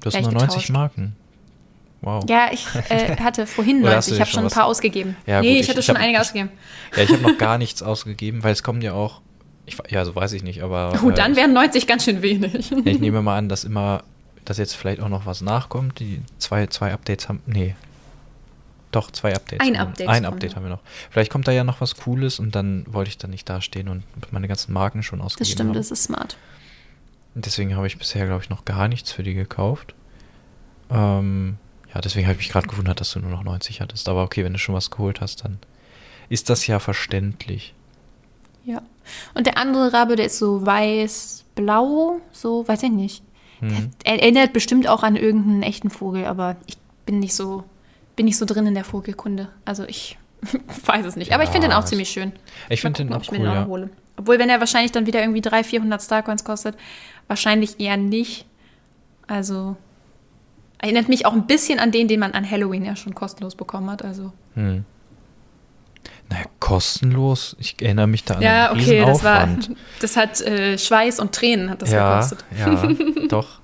Du 0.00 0.06
hast 0.06 0.12
Gleich 0.12 0.24
nur 0.24 0.32
90 0.34 0.48
getauscht. 0.48 0.70
Marken. 0.70 1.16
Wow. 2.00 2.24
Ja, 2.28 2.48
ich 2.52 2.66
äh, 2.90 3.16
hatte 3.20 3.46
vorhin 3.46 3.82
Oder 3.82 3.96
hast 3.96 4.08
du 4.08 4.12
90. 4.12 4.14
Ich 4.14 4.20
habe 4.20 4.30
schon 4.30 4.44
ein 4.44 4.50
paar 4.50 4.66
ausgegeben. 4.66 5.16
Ja, 5.26 5.40
nee, 5.40 5.48
gut, 5.48 5.54
ich, 5.56 5.60
ich- 5.62 5.68
hatte 5.70 5.80
ich 5.80 5.86
schon 5.86 5.96
hab- 5.96 6.02
einige 6.02 6.20
ausgegeben. 6.20 6.50
Ja, 6.96 7.02
ich 7.02 7.10
habe 7.10 7.22
noch 7.22 7.38
gar 7.38 7.58
nichts 7.58 7.82
ausgegeben, 7.82 8.44
weil 8.44 8.52
es 8.52 8.62
kommen 8.62 8.80
ja 8.82 8.92
auch. 8.92 9.20
Ich, 9.66 9.76
ja, 9.90 10.04
so 10.04 10.14
weiß 10.14 10.32
ich 10.32 10.42
nicht, 10.42 10.62
aber. 10.62 10.98
Oh, 11.02 11.10
äh, 11.10 11.14
dann 11.14 11.36
wären 11.36 11.52
90 11.52 11.86
ganz 11.86 12.04
schön 12.04 12.22
wenig. 12.22 12.70
Ich 12.84 13.00
nehme 13.00 13.20
mal 13.22 13.36
an, 13.36 13.48
dass 13.48 13.64
immer, 13.64 14.02
dass 14.48 14.58
jetzt 14.58 14.74
vielleicht 14.74 15.00
auch 15.00 15.08
noch 15.08 15.26
was 15.26 15.40
nachkommt. 15.40 15.98
Die 16.00 16.22
zwei, 16.38 16.66
zwei 16.68 16.92
Updates 16.92 17.28
haben. 17.28 17.42
Nee. 17.46 17.74
Doch, 18.90 19.10
zwei 19.10 19.34
Updates. 19.34 19.66
Ein 19.66 19.78
haben- 19.78 19.88
Update 19.90 20.08
Ein 20.08 20.24
Update 20.24 20.56
haben 20.56 20.62
wir 20.62 20.70
noch. 20.70 20.80
Vielleicht 21.10 21.30
kommt 21.30 21.46
da 21.46 21.52
ja 21.52 21.62
noch 21.64 21.80
was 21.82 21.96
Cooles 21.96 22.38
und 22.38 22.54
dann 22.54 22.86
wollte 22.88 23.10
ich 23.10 23.18
dann 23.18 23.30
nicht 23.30 23.48
dastehen 23.48 23.88
und 23.88 24.04
meine 24.32 24.48
ganzen 24.48 24.72
Marken 24.72 25.02
schon 25.02 25.20
ausgegeben 25.20 25.44
Das 25.46 25.52
stimmt, 25.52 25.68
haben. 25.70 25.76
das 25.76 25.90
ist 25.90 26.04
smart. 26.04 26.36
Deswegen 27.34 27.76
habe 27.76 27.86
ich 27.86 27.98
bisher, 27.98 28.24
glaube 28.26 28.42
ich, 28.42 28.48
noch 28.48 28.64
gar 28.64 28.88
nichts 28.88 29.12
für 29.12 29.22
die 29.22 29.34
gekauft. 29.34 29.94
Ähm, 30.90 31.58
ja, 31.94 32.00
deswegen 32.00 32.26
habe 32.26 32.32
ich 32.34 32.38
mich 32.46 32.48
gerade 32.48 32.66
gewundert, 32.66 33.00
dass 33.00 33.12
du 33.12 33.20
nur 33.20 33.30
noch 33.30 33.42
90 33.44 33.80
hattest. 33.82 34.08
Aber 34.08 34.22
okay, 34.24 34.42
wenn 34.44 34.54
du 34.54 34.58
schon 34.58 34.74
was 34.74 34.90
geholt 34.90 35.20
hast, 35.20 35.44
dann 35.44 35.58
ist 36.30 36.48
das 36.48 36.66
ja 36.66 36.78
verständlich. 36.78 37.74
Ja. 38.64 38.82
Und 39.34 39.46
der 39.46 39.58
andere 39.58 39.92
Rabe, 39.92 40.16
der 40.16 40.26
ist 40.26 40.38
so 40.38 40.64
weiß-blau, 40.64 42.20
so, 42.32 42.66
weiß 42.66 42.82
ich 42.84 42.90
nicht. 42.90 43.22
Er 44.04 44.20
erinnert 44.22 44.52
bestimmt 44.52 44.88
auch 44.88 45.02
an 45.02 45.16
irgendeinen 45.16 45.62
echten 45.62 45.90
Vogel, 45.90 46.24
aber 46.24 46.56
ich 46.66 46.76
bin 47.06 47.18
nicht 47.18 47.34
so, 47.34 47.64
bin 48.16 48.26
nicht 48.26 48.36
so 48.36 48.44
drin 48.44 48.66
in 48.66 48.74
der 48.74 48.84
Vogelkunde. 48.84 49.48
Also 49.64 49.84
ich 49.84 50.18
weiß 50.86 51.04
es 51.06 51.16
nicht. 51.16 51.32
Aber 51.32 51.42
ich 51.42 51.48
Ja, 51.48 51.52
finde 51.52 51.68
den 51.68 51.74
auch 51.76 51.84
ziemlich 51.84 52.10
schön. 52.10 52.32
Ich 52.68 52.80
finde 52.80 53.04
den 53.04 53.12
auch 53.12 53.22
ich 53.22 53.30
cool, 53.32 53.38
den 53.38 53.46
ja. 53.46 53.60
noch 53.60 53.66
hole. 53.68 53.90
Obwohl, 54.16 54.38
wenn 54.38 54.50
er 54.50 54.60
wahrscheinlich 54.60 54.92
dann 54.92 55.06
wieder 55.06 55.20
irgendwie 55.20 55.40
300, 55.40 55.66
400 55.66 56.02
Starcoins 56.02 56.44
kostet, 56.44 56.76
wahrscheinlich 57.28 57.78
eher 57.80 57.96
nicht. 57.96 58.46
Also 59.26 59.76
erinnert 60.78 61.08
mich 61.08 61.26
auch 61.26 61.32
ein 61.32 61.46
bisschen 61.46 61.78
an 61.78 61.90
den, 61.90 62.08
den 62.08 62.20
man 62.20 62.32
an 62.32 62.48
Halloween 62.48 62.84
ja 62.84 62.96
schon 62.96 63.14
kostenlos 63.14 63.54
bekommen 63.54 63.90
hat. 63.90 64.04
Also 64.04 64.32
Hm. 64.54 64.84
Naja, 66.30 66.44
kostenlos. 66.60 67.56
Ich 67.58 67.76
erinnere 67.80 68.06
mich 68.06 68.24
da 68.24 68.34
an 68.34 68.42
ja, 68.42 68.70
einen 68.70 68.80
okay, 68.80 69.04
das 69.04 69.24
war, 69.24 69.48
das 70.00 70.16
hat 70.16 70.40
äh, 70.42 70.76
Schweiß 70.76 71.20
und 71.20 71.34
Tränen 71.34 71.70
hat 71.70 71.82
das 71.82 71.90
ja, 71.90 72.20
gekostet. 72.20 72.44
ja, 72.58 72.88
doch. 73.28 73.60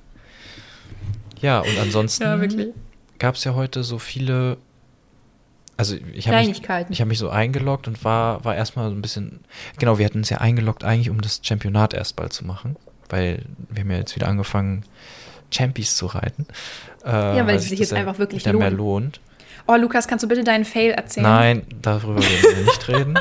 Ja, 1.40 1.60
und 1.60 1.78
ansonsten 1.78 2.22
Ja, 2.22 2.66
gab 3.18 3.34
es 3.34 3.44
ja 3.44 3.54
heute 3.54 3.84
so 3.84 3.98
viele. 3.98 4.56
Also 5.76 5.96
ich 6.14 6.28
habe 6.28 6.46
mich, 6.46 6.62
ich 6.88 7.00
hab 7.00 7.08
mich 7.08 7.18
so 7.18 7.28
eingeloggt 7.28 7.88
und 7.88 8.02
war, 8.04 8.44
war 8.44 8.54
erstmal 8.54 8.88
so 8.88 8.94
ein 8.94 9.02
bisschen. 9.02 9.40
Genau, 9.78 9.98
wir 9.98 10.06
hatten 10.06 10.18
uns 10.18 10.30
ja 10.30 10.38
eingeloggt 10.38 10.84
eigentlich, 10.84 11.10
um 11.10 11.20
das 11.20 11.40
Championat 11.42 11.92
erst 11.92 12.16
bald 12.16 12.32
zu 12.32 12.46
machen. 12.46 12.76
Weil 13.10 13.44
wir 13.68 13.82
haben 13.82 13.90
ja 13.90 13.98
jetzt 13.98 14.16
wieder 14.16 14.28
angefangen, 14.28 14.84
Champions 15.50 15.96
zu 15.96 16.06
reiten. 16.06 16.46
Äh, 17.04 17.10
weil 17.10 17.56
die 17.56 17.58
sich 17.58 17.70
sich 17.70 17.78
jetzt 17.80 17.92
ja 17.92 17.98
einfach 17.98 18.18
wirklich 18.18 18.44
wieder 18.46 18.56
mehr 18.56 18.70
lohnt. 18.70 19.20
Oh, 19.66 19.76
Lukas, 19.76 20.06
kannst 20.06 20.22
du 20.22 20.28
bitte 20.28 20.44
deinen 20.44 20.64
Fail 20.64 20.90
erzählen? 20.92 21.24
Nein, 21.24 21.62
darüber 21.80 22.16
werden 22.20 22.56
wir 22.56 22.64
nicht 22.64 22.88
reden. 22.88 23.18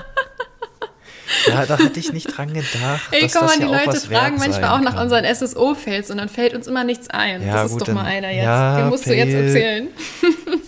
Ja, 1.47 1.65
da 1.65 1.79
hatte 1.79 1.99
ich 1.99 2.13
nicht 2.13 2.37
dran 2.37 2.53
gedacht. 2.53 3.01
Ey, 3.11 3.21
dass 3.21 3.33
komm 3.33 3.47
das 3.47 3.57
mal, 3.59 3.65
die 3.65 3.71
ja 3.71 3.83
Leute 3.85 3.99
fragen 3.99 4.37
manchmal 4.37 4.69
auch 4.69 4.81
nach 4.81 4.93
kann. 4.95 5.03
unseren 5.03 5.25
SSO-Fails 5.25 6.11
und 6.11 6.17
dann 6.17 6.29
fällt 6.29 6.53
uns 6.53 6.67
immer 6.67 6.83
nichts 6.83 7.09
ein. 7.09 7.45
Ja, 7.45 7.53
das 7.53 7.71
ist 7.71 7.79
gut, 7.79 7.87
doch 7.87 7.93
mal 7.93 8.05
einer 8.05 8.29
jetzt. 8.29 8.43
ja, 8.43 8.77
Den 8.81 8.89
musst 8.89 9.07
du 9.07 9.15
jetzt 9.15 9.31
Fail. 9.31 9.45
erzählen. 9.47 9.87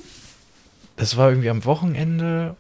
Das 0.98 1.17
war 1.17 1.27
irgendwie 1.27 1.50
am 1.50 1.65
Wochenende. 1.65 2.55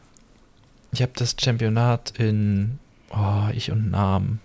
Ich 0.91 1.01
habe 1.01 1.13
das 1.15 1.37
Championat 1.41 2.11
in, 2.17 2.79
oh, 3.11 3.47
ich 3.53 3.71
und 3.71 3.89
Namen. 3.91 4.41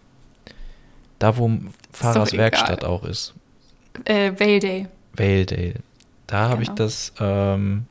Da, 1.18 1.36
wo 1.36 1.50
Fahrers. 1.92 2.32
Werkstatt 2.32 2.84
auch 2.84 3.02
ist. 3.02 3.34
Äh, 4.04 4.30
Vale 4.38 4.60
Day. 4.60 4.86
Valedale. 5.14 5.74
Da 6.28 6.48
habe 6.50 6.62
ich 6.62 6.68
Genau. 6.68 6.76
das, 6.84 7.12
ähm, 7.18 7.86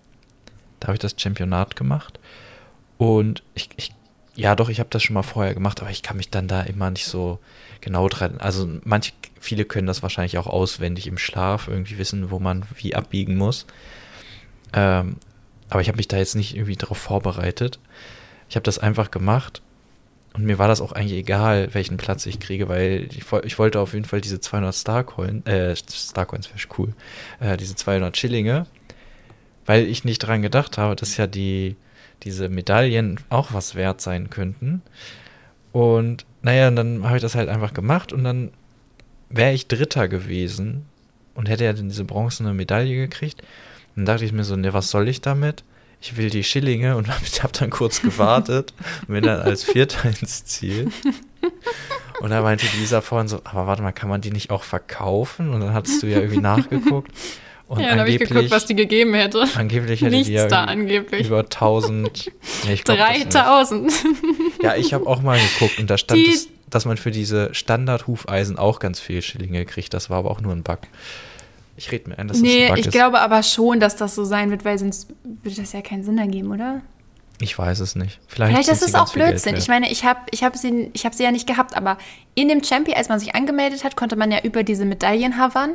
da 0.80 0.88
habe 0.88 0.96
ich 0.96 1.00
das 1.00 1.16
Championat 1.18 1.76
gemacht. 1.76 2.20
Und 2.98 3.44
ich, 3.54 3.70
ich 3.78 3.94
ja 4.36 4.56
doch, 4.56 4.70
ich 4.70 4.80
habe 4.80 4.90
das 4.90 5.04
schon 5.04 5.16
mal 5.16 5.24
vorher 5.24 5.54
gemacht, 5.54 5.82
aber 5.82 5.92
ich 5.92 6.02
kann 6.02 6.18
mich 6.18 6.30
dann 6.30 6.48
da 6.48 6.62
immer 6.62 6.90
nicht 6.92 7.06
so 7.06 7.40
genau 7.82 8.08
dran. 8.08 8.38
Also 8.40 8.70
manche, 8.84 9.12
viele 9.40 9.66
können 9.66 9.88
das 9.88 10.02
wahrscheinlich 10.02 10.38
auch 10.38 10.48
auswendig 10.48 11.08
im 11.08 11.18
Schlaf 11.18 11.68
irgendwie 11.68 11.98
wissen, 11.98 12.32
wo 12.32 12.40
man 12.40 12.64
wie 12.76 12.96
abbiegen 12.96 13.36
muss. 13.36 13.66
Ähm, 14.74 15.18
aber 15.70 15.82
ich 15.82 15.88
habe 15.88 15.98
mich 15.98 16.08
da 16.08 16.18
jetzt 16.18 16.36
nicht 16.36 16.56
irgendwie 16.56 16.78
darauf 16.78 16.98
vorbereitet. 16.98 17.80
Ich 18.50 18.56
habe 18.56 18.64
das 18.64 18.80
einfach 18.80 19.12
gemacht 19.12 19.62
und 20.34 20.46
mir 20.46 20.58
war 20.58 20.68
das 20.68 20.82
auch 20.82 20.92
eigentlich 20.92 21.18
egal, 21.20 21.74
welchen 21.74 21.98
Platz 21.98 22.26
ich 22.26 22.40
kriege, 22.40 22.70
weil 22.70 23.10
ich, 23.12 23.26
ich 23.44 23.60
wollte 23.60 23.80
auf 23.80 23.94
jeden 23.94 24.06
Fall 24.06 24.22
diese 24.22 24.40
200 24.40 24.74
Starcoin, 24.74 25.46
äh, 25.46 25.76
Starcoins 25.76 26.50
wäre 26.50 26.60
cool, 26.78 26.94
äh, 27.40 27.58
diese 27.58 27.76
200 27.76 28.16
Schillinge, 28.16 28.68
weil 29.70 29.86
ich 29.86 30.04
nicht 30.04 30.18
dran 30.18 30.42
gedacht 30.42 30.80
habe, 30.80 30.96
dass 30.96 31.16
ja 31.18 31.28
die, 31.28 31.76
diese 32.24 32.50
Medaillen 32.50 33.20
auch 33.30 33.54
was 33.54 33.76
wert 33.76 34.02
sein 34.02 34.32
könnten. 34.32 34.82
Und 35.72 36.26
naja, 36.42 36.72
dann 36.72 37.04
habe 37.04 37.18
ich 37.18 37.22
das 37.22 37.36
halt 37.36 37.50
einfach 37.50 37.76
gemacht 37.76 38.12
und 38.12 38.24
dann 38.24 38.50
wäre 39.30 39.54
ich 39.54 39.68
Dritter 39.68 40.08
gewesen 40.08 40.88
und 41.36 41.50
hätte 41.50 41.66
ja 41.66 41.74
dann 41.74 41.88
diese 41.88 42.04
bronzene 42.04 42.56
Medaille 42.56 42.96
gekriegt. 42.96 43.42
Und 43.96 43.98
dann 43.98 44.06
dachte 44.08 44.26
ich 44.26 44.32
mir 44.32 44.44
so, 44.44 44.56
ne, 44.56 44.74
was 44.74 44.90
soll 44.90 45.08
ich 45.08 45.22
damit? 45.22 45.64
Ich 46.02 46.18
will 46.18 46.32
die 46.32 46.44
Schillinge 46.44 46.96
und 46.96 47.08
habe 47.44 47.54
dann 47.54 47.70
kurz 47.70 48.02
gewartet 48.02 48.74
und 49.02 49.14
bin 49.14 49.24
dann 49.24 49.42
als 49.42 49.64
Vierter 49.64 50.10
ins 50.10 50.46
Ziel. 50.46 50.90
Und 52.22 52.32
da 52.32 52.42
meinte 52.42 52.66
Lisa 52.80 53.02
vorhin 53.02 53.28
so, 53.28 53.40
aber 53.44 53.68
warte 53.68 53.84
mal, 53.84 53.92
kann 53.92 54.10
man 54.10 54.22
die 54.22 54.32
nicht 54.32 54.50
auch 54.50 54.64
verkaufen? 54.64 55.52
Und 55.52 55.62
dann 55.62 55.76
hattest 55.76 56.02
du 56.02 56.08
ja 56.08 56.22
irgendwie 56.22 56.42
nachgeguckt. 56.42 57.12
Und 57.70 57.80
ja, 57.82 57.90
dann 57.90 58.00
habe 58.00 58.10
ich 58.10 58.18
geguckt, 58.18 58.50
was 58.50 58.66
die 58.66 58.76
gegeben 58.76 59.14
hätte. 59.14 59.46
angeblich 59.56 60.02
hätte 60.02 60.10
Nichts 60.12 60.28
die 60.28 60.34
ja 60.34 60.48
da 60.48 60.64
angeblich. 60.66 61.28
über 61.28 61.40
1000. 61.42 62.32
Nee, 62.66 62.74
ich 62.74 62.84
glaub 62.84 62.98
das 62.98 63.18
nicht. 63.18 63.34
3000. 63.34 63.94
Ja, 64.64 64.76
ich 64.76 64.94
habe 64.94 65.06
auch 65.08 65.22
mal 65.22 65.40
geguckt 65.40 65.80
und 65.80 65.88
da 65.90 65.98
stand, 65.98 66.20
es, 66.28 66.50
dass 66.70 66.86
man 66.86 66.98
für 66.98 67.12
diese 67.12 67.54
Standard-Hufeisen 67.54 68.58
auch 68.58 68.80
ganz 68.80 69.00
viel 69.00 69.22
Schillinge 69.22 69.66
kriegt. 69.66 69.94
Das 69.94 70.10
war 70.10 70.18
aber 70.18 70.32
auch 70.32 70.42
nur 70.42 70.52
ein 70.54 70.64
Bug. 70.64 70.80
Ich 71.78 71.92
rede 71.92 72.10
mir 72.10 72.18
ein, 72.20 72.28
dass 72.28 72.38
das 72.38 72.42
Nee, 72.42 72.64
ein 72.66 72.70
Bug 72.70 72.80
ich 72.80 72.88
ist. 72.88 72.92
glaube 72.92 73.22
aber 73.22 73.44
schon, 73.44 73.80
dass 73.80 73.96
das 73.96 74.16
so 74.16 74.24
sein 74.26 74.50
wird, 74.50 74.66
weil 74.66 74.78
sonst 74.80 75.08
würde 75.24 75.56
das 75.62 75.72
ja 75.72 75.82
keinen 75.82 76.04
Sinn 76.04 76.18
ergeben, 76.18 76.52
oder? 76.52 76.82
Ich 77.40 77.58
weiß 77.58 77.80
es 77.80 77.96
nicht. 77.96 78.20
Vielleicht, 78.28 78.52
Vielleicht 78.52 78.70
ist 78.70 78.82
es 78.86 78.96
auch 78.96 79.14
Blödsinn. 79.14 79.56
Ich 79.56 79.68
meine, 79.70 79.90
ich 79.92 80.04
habe 80.04 80.20
ich 80.32 80.44
hab 80.44 80.58
sie, 80.58 80.90
ich 80.94 81.06
hab 81.06 81.14
sie 81.14 81.24
ja 81.24 81.32
nicht 81.32 81.48
gehabt, 81.48 81.78
aber 81.78 81.98
in 82.36 82.50
dem 82.50 82.64
Champion, 82.64 82.98
als 82.98 83.08
man 83.08 83.20
sich 83.20 83.34
angemeldet 83.36 83.84
hat, 83.86 83.96
konnte 83.96 84.16
man 84.18 84.30
ja 84.32 84.40
über 84.44 84.64
diese 84.64 84.84
Medaillen 84.86 85.38
havern. 85.38 85.74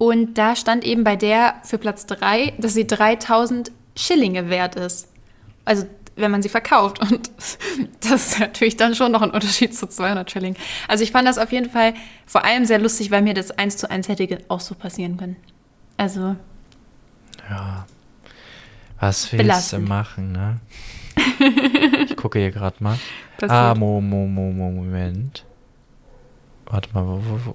Und 0.00 0.38
da 0.38 0.56
stand 0.56 0.82
eben 0.86 1.04
bei 1.04 1.14
der 1.14 1.56
für 1.62 1.76
Platz 1.76 2.06
3, 2.06 2.54
dass 2.56 2.72
sie 2.72 2.86
3000 2.86 3.70
Schillinge 3.94 4.48
wert 4.48 4.74
ist. 4.74 5.08
Also, 5.66 5.84
wenn 6.16 6.30
man 6.30 6.40
sie 6.40 6.48
verkauft. 6.48 7.00
Und 7.12 7.30
das 8.00 8.28
ist 8.32 8.40
natürlich 8.40 8.78
dann 8.78 8.94
schon 8.94 9.12
noch 9.12 9.20
ein 9.20 9.30
Unterschied 9.30 9.76
zu 9.76 9.86
200 9.86 10.30
Schilling. 10.30 10.56
Also, 10.88 11.04
ich 11.04 11.12
fand 11.12 11.28
das 11.28 11.36
auf 11.36 11.52
jeden 11.52 11.68
Fall 11.68 11.92
vor 12.24 12.46
allem 12.46 12.64
sehr 12.64 12.78
lustig, 12.78 13.10
weil 13.10 13.20
mir 13.20 13.34
das 13.34 13.50
eins 13.50 13.76
zu 13.76 13.90
eins 13.90 14.08
hätte 14.08 14.38
auch 14.48 14.60
so 14.60 14.74
passieren 14.74 15.18
können. 15.18 15.36
Also, 15.98 16.34
Ja. 17.50 17.84
Was 19.00 19.30
willst 19.32 19.42
Belastend. 19.44 19.84
du 19.84 19.88
machen, 19.90 20.32
ne? 20.32 20.60
ich 22.08 22.16
gucke 22.16 22.38
hier 22.38 22.52
gerade 22.52 22.82
mal. 22.82 22.98
passiert. 23.36 23.50
Ah, 23.50 23.74
Mo, 23.74 24.00
Mo, 24.00 24.26
Mo, 24.26 24.50
Mo, 24.50 24.70
Moment. 24.70 25.44
Warte 26.64 26.88
mal, 26.94 27.04
wo, 27.06 27.16
wo, 27.22 27.40
wo? 27.44 27.54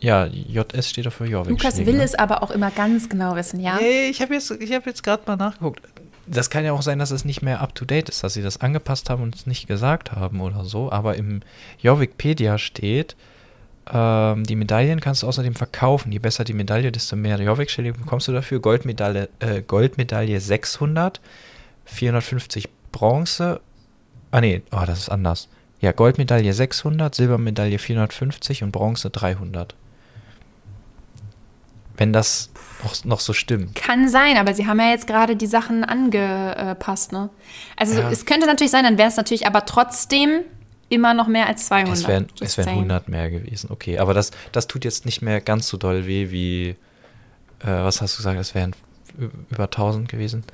Ja, 0.00 0.26
JS 0.26 0.90
steht 0.90 1.06
da 1.06 1.10
für 1.10 1.26
Jorvik. 1.26 1.50
Lukas 1.50 1.78
will 1.84 2.00
es 2.00 2.14
aber 2.14 2.42
auch 2.42 2.50
immer 2.50 2.70
ganz 2.70 3.08
genau 3.08 3.34
wissen, 3.34 3.60
ja? 3.60 3.76
Nee, 3.76 4.08
ich 4.08 4.20
habe 4.20 4.34
jetzt, 4.34 4.50
ich 4.50 4.72
hab 4.72 4.86
jetzt 4.86 5.02
gerade 5.02 5.22
mal 5.26 5.36
nachgeguckt. 5.36 5.82
Das 6.26 6.50
kann 6.50 6.64
ja 6.64 6.72
auch 6.72 6.82
sein, 6.82 6.98
dass 6.98 7.12
es 7.12 7.24
nicht 7.24 7.42
mehr 7.42 7.60
up 7.60 7.74
to 7.74 7.84
date 7.84 8.08
ist, 8.08 8.24
dass 8.24 8.34
sie 8.34 8.42
das 8.42 8.60
angepasst 8.60 9.10
haben 9.10 9.22
und 9.22 9.34
es 9.34 9.46
nicht 9.46 9.68
gesagt 9.68 10.12
haben 10.12 10.40
oder 10.40 10.64
so. 10.64 10.90
Aber 10.90 11.16
im 11.16 11.40
Jorvikpedia 11.78 12.58
steht, 12.58 13.16
ähm, 13.92 14.44
die 14.44 14.56
Medaillen 14.56 15.00
kannst 15.00 15.22
du 15.22 15.28
außerdem 15.28 15.54
verkaufen. 15.54 16.10
Je 16.10 16.18
besser 16.18 16.44
die 16.44 16.52
Medaille, 16.52 16.90
desto 16.90 17.14
mehr 17.16 17.40
Jorvik-Schilling 17.40 17.94
bekommst 17.94 18.26
du 18.28 18.32
dafür. 18.32 18.58
Goldmedaille, 18.60 19.28
äh, 19.38 19.62
Goldmedaille 19.62 20.40
600, 20.40 21.20
450 21.84 22.68
Bronze. 22.90 23.60
Ah 24.32 24.40
nee, 24.40 24.62
oh, 24.72 24.82
das 24.84 24.98
ist 24.98 25.08
anders. 25.08 25.48
Ja, 25.80 25.92
Goldmedaille 25.92 26.52
600, 26.52 27.14
Silbermedaille 27.14 27.78
450 27.78 28.64
und 28.64 28.72
Bronze 28.72 29.10
300. 29.10 29.74
Wenn 31.96 32.12
das 32.12 32.50
noch, 32.84 33.04
noch 33.04 33.20
so 33.20 33.32
stimmt. 33.32 33.74
Kann 33.74 34.08
sein, 34.08 34.36
aber 34.36 34.52
sie 34.54 34.66
haben 34.66 34.78
ja 34.80 34.90
jetzt 34.90 35.06
gerade 35.06 35.34
die 35.36 35.46
Sachen 35.46 35.82
angepasst, 35.84 37.12
ne? 37.12 37.30
Also 37.76 37.98
Ja. 38.00 38.10
es 38.10 38.26
könnte 38.26 38.46
natürlich 38.46 38.70
sein, 38.70 38.84
dann 38.84 38.98
wäre 38.98 39.08
es 39.08 39.16
natürlich 39.16 39.46
aber 39.46 39.64
trotzdem 39.64 40.40
immer 40.88 41.14
noch 41.14 41.26
mehr 41.26 41.46
als 41.46 41.66
200. 41.66 41.96
Es 41.98 42.06
wären, 42.06 42.26
es 42.40 42.56
wären 42.58 42.64
saying. 42.66 42.78
100 42.78 43.08
mehr 43.08 43.30
gewesen, 43.30 43.70
okay. 43.70 43.98
Aber 43.98 44.14
das, 44.14 44.30
das 44.52 44.66
tut 44.66 44.84
jetzt 44.84 45.04
nicht 45.06 45.22
mehr 45.22 45.40
ganz 45.40 45.68
so 45.68 45.76
doll 45.78 46.06
weh 46.06 46.30
wie, 46.30 46.68
äh, 47.60 47.66
was 47.66 48.00
hast 48.02 48.14
du 48.14 48.18
gesagt, 48.18 48.38
es 48.38 48.54
wären 48.54 48.74
über 49.50 49.64
1000 49.64 50.08
gewesen? 50.08 50.44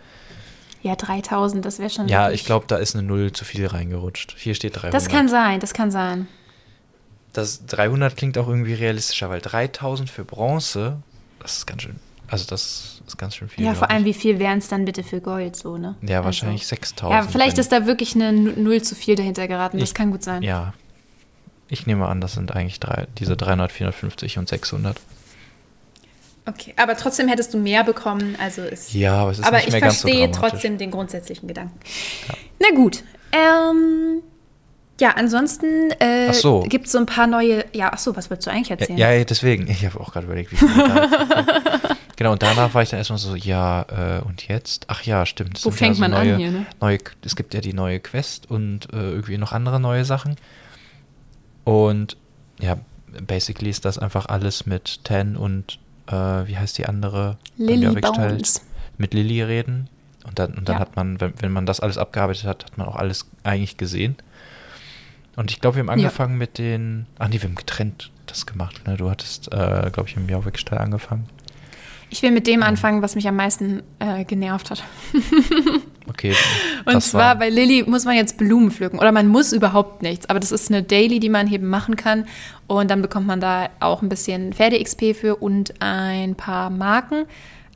Ja, 0.82 0.96
3000, 0.96 1.64
das 1.64 1.78
wäre 1.78 1.90
schon. 1.90 2.08
Ja, 2.08 2.24
wirklich- 2.26 2.40
ich 2.40 2.46
glaube, 2.46 2.66
da 2.66 2.76
ist 2.76 2.94
eine 2.96 3.04
Null 3.06 3.32
zu 3.32 3.44
viel 3.44 3.66
reingerutscht. 3.66 4.34
Hier 4.38 4.54
steht 4.54 4.76
300. 4.76 4.94
Das 4.94 5.08
kann 5.08 5.28
sein, 5.28 5.60
das 5.60 5.74
kann 5.74 5.90
sein. 5.90 6.28
Das 7.32 7.66
300 7.66 8.16
klingt 8.16 8.36
auch 8.38 8.48
irgendwie 8.48 8.74
realistischer, 8.74 9.30
weil 9.30 9.40
3000 9.40 10.10
für 10.10 10.24
Bronze, 10.24 10.98
das 11.42 11.58
ist 11.58 11.66
ganz 11.66 11.82
schön. 11.82 11.96
Also, 12.28 12.46
das 12.48 13.02
ist 13.06 13.18
ganz 13.18 13.36
schön 13.36 13.48
viel. 13.48 13.64
Ja, 13.64 13.74
vor 13.74 13.90
allem, 13.90 14.06
ich. 14.06 14.16
wie 14.16 14.20
viel 14.20 14.38
wären 14.38 14.58
es 14.58 14.68
dann 14.68 14.84
bitte 14.86 15.02
für 15.02 15.20
Gold, 15.20 15.54
so, 15.54 15.76
ne? 15.76 15.96
Ja, 16.00 16.24
wahrscheinlich 16.24 16.62
Also, 16.62 16.70
6000. 16.76 17.12
Ja, 17.24 17.30
vielleicht 17.30 17.58
ist 17.58 17.70
da 17.72 17.84
wirklich 17.86 18.14
eine 18.14 18.32
Nu- 18.32 18.52
Null 18.56 18.80
zu 18.82 18.94
viel 18.94 19.16
dahinter 19.16 19.46
geraten. 19.48 19.78
Das 19.78 19.90
Ich- 19.90 19.94
kann 19.94 20.10
gut 20.10 20.22
sein. 20.22 20.42
Ja. 20.42 20.72
Ich 21.68 21.86
nehme 21.86 22.06
an, 22.06 22.20
das 22.20 22.32
sind 22.34 22.54
eigentlich 22.54 22.80
drei, 22.80 23.06
diese 23.18 23.36
300, 23.36 23.70
450 23.72 24.38
und 24.38 24.48
600. 24.48 24.98
Okay, 26.44 26.74
aber 26.76 26.96
trotzdem 26.96 27.28
hättest 27.28 27.54
du 27.54 27.58
mehr 27.58 27.84
bekommen, 27.84 28.36
also 28.40 28.62
ist. 28.62 28.92
Ja, 28.94 29.14
aber 29.14 29.30
es 29.30 29.38
ist 29.38 29.44
aber 29.46 29.58
nicht 29.58 29.66
ich 29.68 29.72
mehr 29.72 29.80
ganz 29.80 30.00
so 30.00 30.08
verstehe 30.08 30.28
dramatisch. 30.28 30.50
trotzdem 30.50 30.78
den 30.78 30.90
grundsätzlichen 30.90 31.46
Gedanken. 31.48 31.78
Na 32.58 32.74
gut. 32.74 33.04
Ähm, 33.32 34.22
ja, 35.02 35.14
ansonsten 35.16 35.90
äh, 35.98 36.32
so. 36.32 36.60
gibt 36.60 36.86
es 36.86 36.92
so 36.92 36.98
ein 36.98 37.06
paar 37.06 37.26
neue. 37.26 37.64
Ja, 37.72 37.90
ach 37.92 37.98
so, 37.98 38.14
was 38.14 38.30
würdest 38.30 38.46
du 38.46 38.52
eigentlich 38.52 38.70
erzählen? 38.70 38.96
Ja, 38.96 39.10
ja, 39.10 39.24
deswegen. 39.24 39.66
Ich 39.68 39.84
habe 39.84 39.98
auch 39.98 40.12
gerade 40.12 40.26
überlegt, 40.26 40.52
wie 40.52 40.56
viel. 40.56 40.68
genau, 42.14 42.30
und 42.30 42.40
danach 42.40 42.72
war 42.72 42.82
ich 42.82 42.90
dann 42.90 42.98
erstmal 42.98 43.18
so, 43.18 43.34
ja, 43.34 43.82
äh, 43.90 44.22
und 44.22 44.46
jetzt? 44.46 44.84
Ach 44.86 45.02
ja, 45.02 45.26
stimmt. 45.26 45.58
Wo 45.64 45.72
fängt 45.72 45.90
ja 45.90 45.94
so 45.96 46.00
man 46.02 46.14
an 46.14 46.28
neue, 46.28 46.36
hier, 46.36 46.50
ne? 46.52 46.66
Neue, 46.80 46.98
es 47.24 47.34
gibt 47.34 47.52
ja 47.52 47.60
die 47.60 47.72
neue 47.72 47.98
Quest 47.98 48.48
und 48.48 48.92
äh, 48.92 48.96
irgendwie 48.96 49.38
noch 49.38 49.50
andere 49.50 49.80
neue 49.80 50.04
Sachen. 50.04 50.36
Und 51.64 52.16
ja, 52.60 52.76
basically 53.26 53.70
ist 53.70 53.84
das 53.84 53.98
einfach 53.98 54.26
alles 54.26 54.66
mit 54.66 55.02
Ten 55.02 55.36
und 55.36 55.80
äh, 56.06 56.12
wie 56.12 56.56
heißt 56.56 56.78
die 56.78 56.86
andere? 56.86 57.38
Jorvik-Teil? 57.56 58.28
Bones. 58.34 58.64
Mit 58.98 59.14
Lilly 59.14 59.42
reden. 59.42 59.88
Und 60.24 60.38
dann, 60.38 60.54
und 60.54 60.68
dann 60.68 60.76
Ja. 60.76 60.80
hat 60.80 60.94
man, 60.94 61.20
wenn, 61.20 61.32
wenn 61.40 61.50
man 61.50 61.66
das 61.66 61.80
alles 61.80 61.98
abgearbeitet 61.98 62.44
hat, 62.44 62.64
hat 62.66 62.78
man 62.78 62.86
auch 62.86 62.94
alles 62.94 63.28
eigentlich 63.42 63.76
gesehen. 63.76 64.14
Und 65.36 65.50
ich 65.50 65.60
glaube, 65.60 65.76
wir 65.76 65.80
haben 65.80 65.86
Ja. 65.88 65.92
angefangen 66.06 66.36
mit 66.38 66.58
den. 66.58 67.06
Ach 67.18 67.28
nee, 67.28 67.40
wir 67.40 67.48
haben 67.48 67.54
getrennt 67.54 68.10
das 68.26 68.46
gemacht. 68.46 68.86
Ne? 68.86 68.96
Du 68.96 69.10
hattest, 69.10 69.48
äh, 69.52 69.90
glaube 69.92 70.08
ich, 70.08 70.16
im 70.16 70.28
Jorvik-Stall 70.28 70.78
angefangen. 70.78 71.26
Ich 72.10 72.22
will 72.22 72.30
mit 72.30 72.46
dem 72.46 72.62
anfangen, 72.62 73.00
was 73.00 73.14
mich 73.14 73.26
am 73.26 73.36
meisten 73.36 73.82
äh, 73.98 74.24
genervt 74.24 74.70
hat. 74.70 74.84
Okay. 76.08 76.34
Und 76.84 77.00
zwar 77.00 77.20
war, 77.20 77.36
bei 77.36 77.48
Lilly 77.48 77.84
muss 77.86 78.04
man 78.04 78.16
jetzt 78.16 78.36
Blumen 78.36 78.72
pflücken. 78.72 78.98
Oder 78.98 79.12
man 79.12 79.28
muss 79.28 79.52
überhaupt 79.52 80.02
nichts. 80.02 80.28
Aber 80.28 80.40
das 80.40 80.50
ist 80.50 80.68
eine 80.68 80.82
Daily, 80.82 81.20
die 81.20 81.28
man 81.28 81.50
eben 81.50 81.68
machen 81.68 81.94
kann. 81.94 82.26
Und 82.66 82.90
dann 82.90 83.02
bekommt 83.02 83.28
man 83.28 83.40
da 83.40 83.68
auch 83.78 84.02
ein 84.02 84.08
bisschen 84.08 84.52
Pferde-XP 84.52 85.14
für 85.14 85.36
und 85.36 85.74
ein 85.80 86.34
paar 86.34 86.70
Marken. 86.70 87.24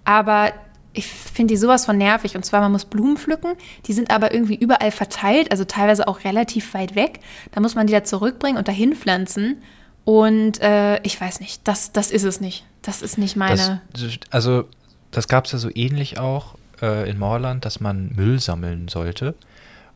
Aber 0.05 0.53
ich 0.97 1.07
finde 1.07 1.55
die 1.55 1.59
sowas 1.59 1.85
von 1.85 1.99
nervig. 1.99 2.37
Und 2.37 2.45
zwar, 2.45 2.61
man 2.61 2.73
muss 2.73 2.85
Blumen 2.85 3.17
pflücken. 3.17 3.53
Die 3.87 3.93
sind 3.93 4.11
aber 4.11 4.33
irgendwie 4.33 4.57
überall 4.57 4.91
verteilt. 4.91 5.51
Also 5.51 5.65
teilweise 5.65 6.09
auch 6.09 6.25
relativ 6.25 6.75
weit 6.75 6.95
weg. 6.95 7.21
Da 7.53 7.61
muss 7.61 7.75
man 7.75 7.87
die 7.87 7.93
da 7.93 8.03
zurückbringen 8.05 8.59
und 8.59 8.69
dahin 8.69 8.95
pflanzen. 8.95 9.63
Und 10.05 10.61
äh, 10.61 11.01
ich 11.03 11.21
weiß 11.21 11.41
nicht, 11.41 11.67
das, 11.67 11.93
das 11.93 12.11
ist 12.11 12.25
es 12.25 12.41
nicht. 12.41 12.65
Das 12.83 13.03
ist 13.03 13.19
nicht 13.19 13.37
meine. 13.37 13.83
das, 13.93 14.19
also, 14.31 14.65
das 15.11 15.29
gab 15.29 15.47
es 15.47 15.53
ja 15.53 15.59
so 15.59 15.69
ähnlich 15.75 16.19
auch 16.19 16.55
äh, 16.81 17.09
in 17.11 17.19
Moorland, 17.19 17.65
dass 17.65 17.81
man 17.81 18.13
Müll 18.15 18.39
sammeln 18.39 18.89
sollte. 18.89 19.35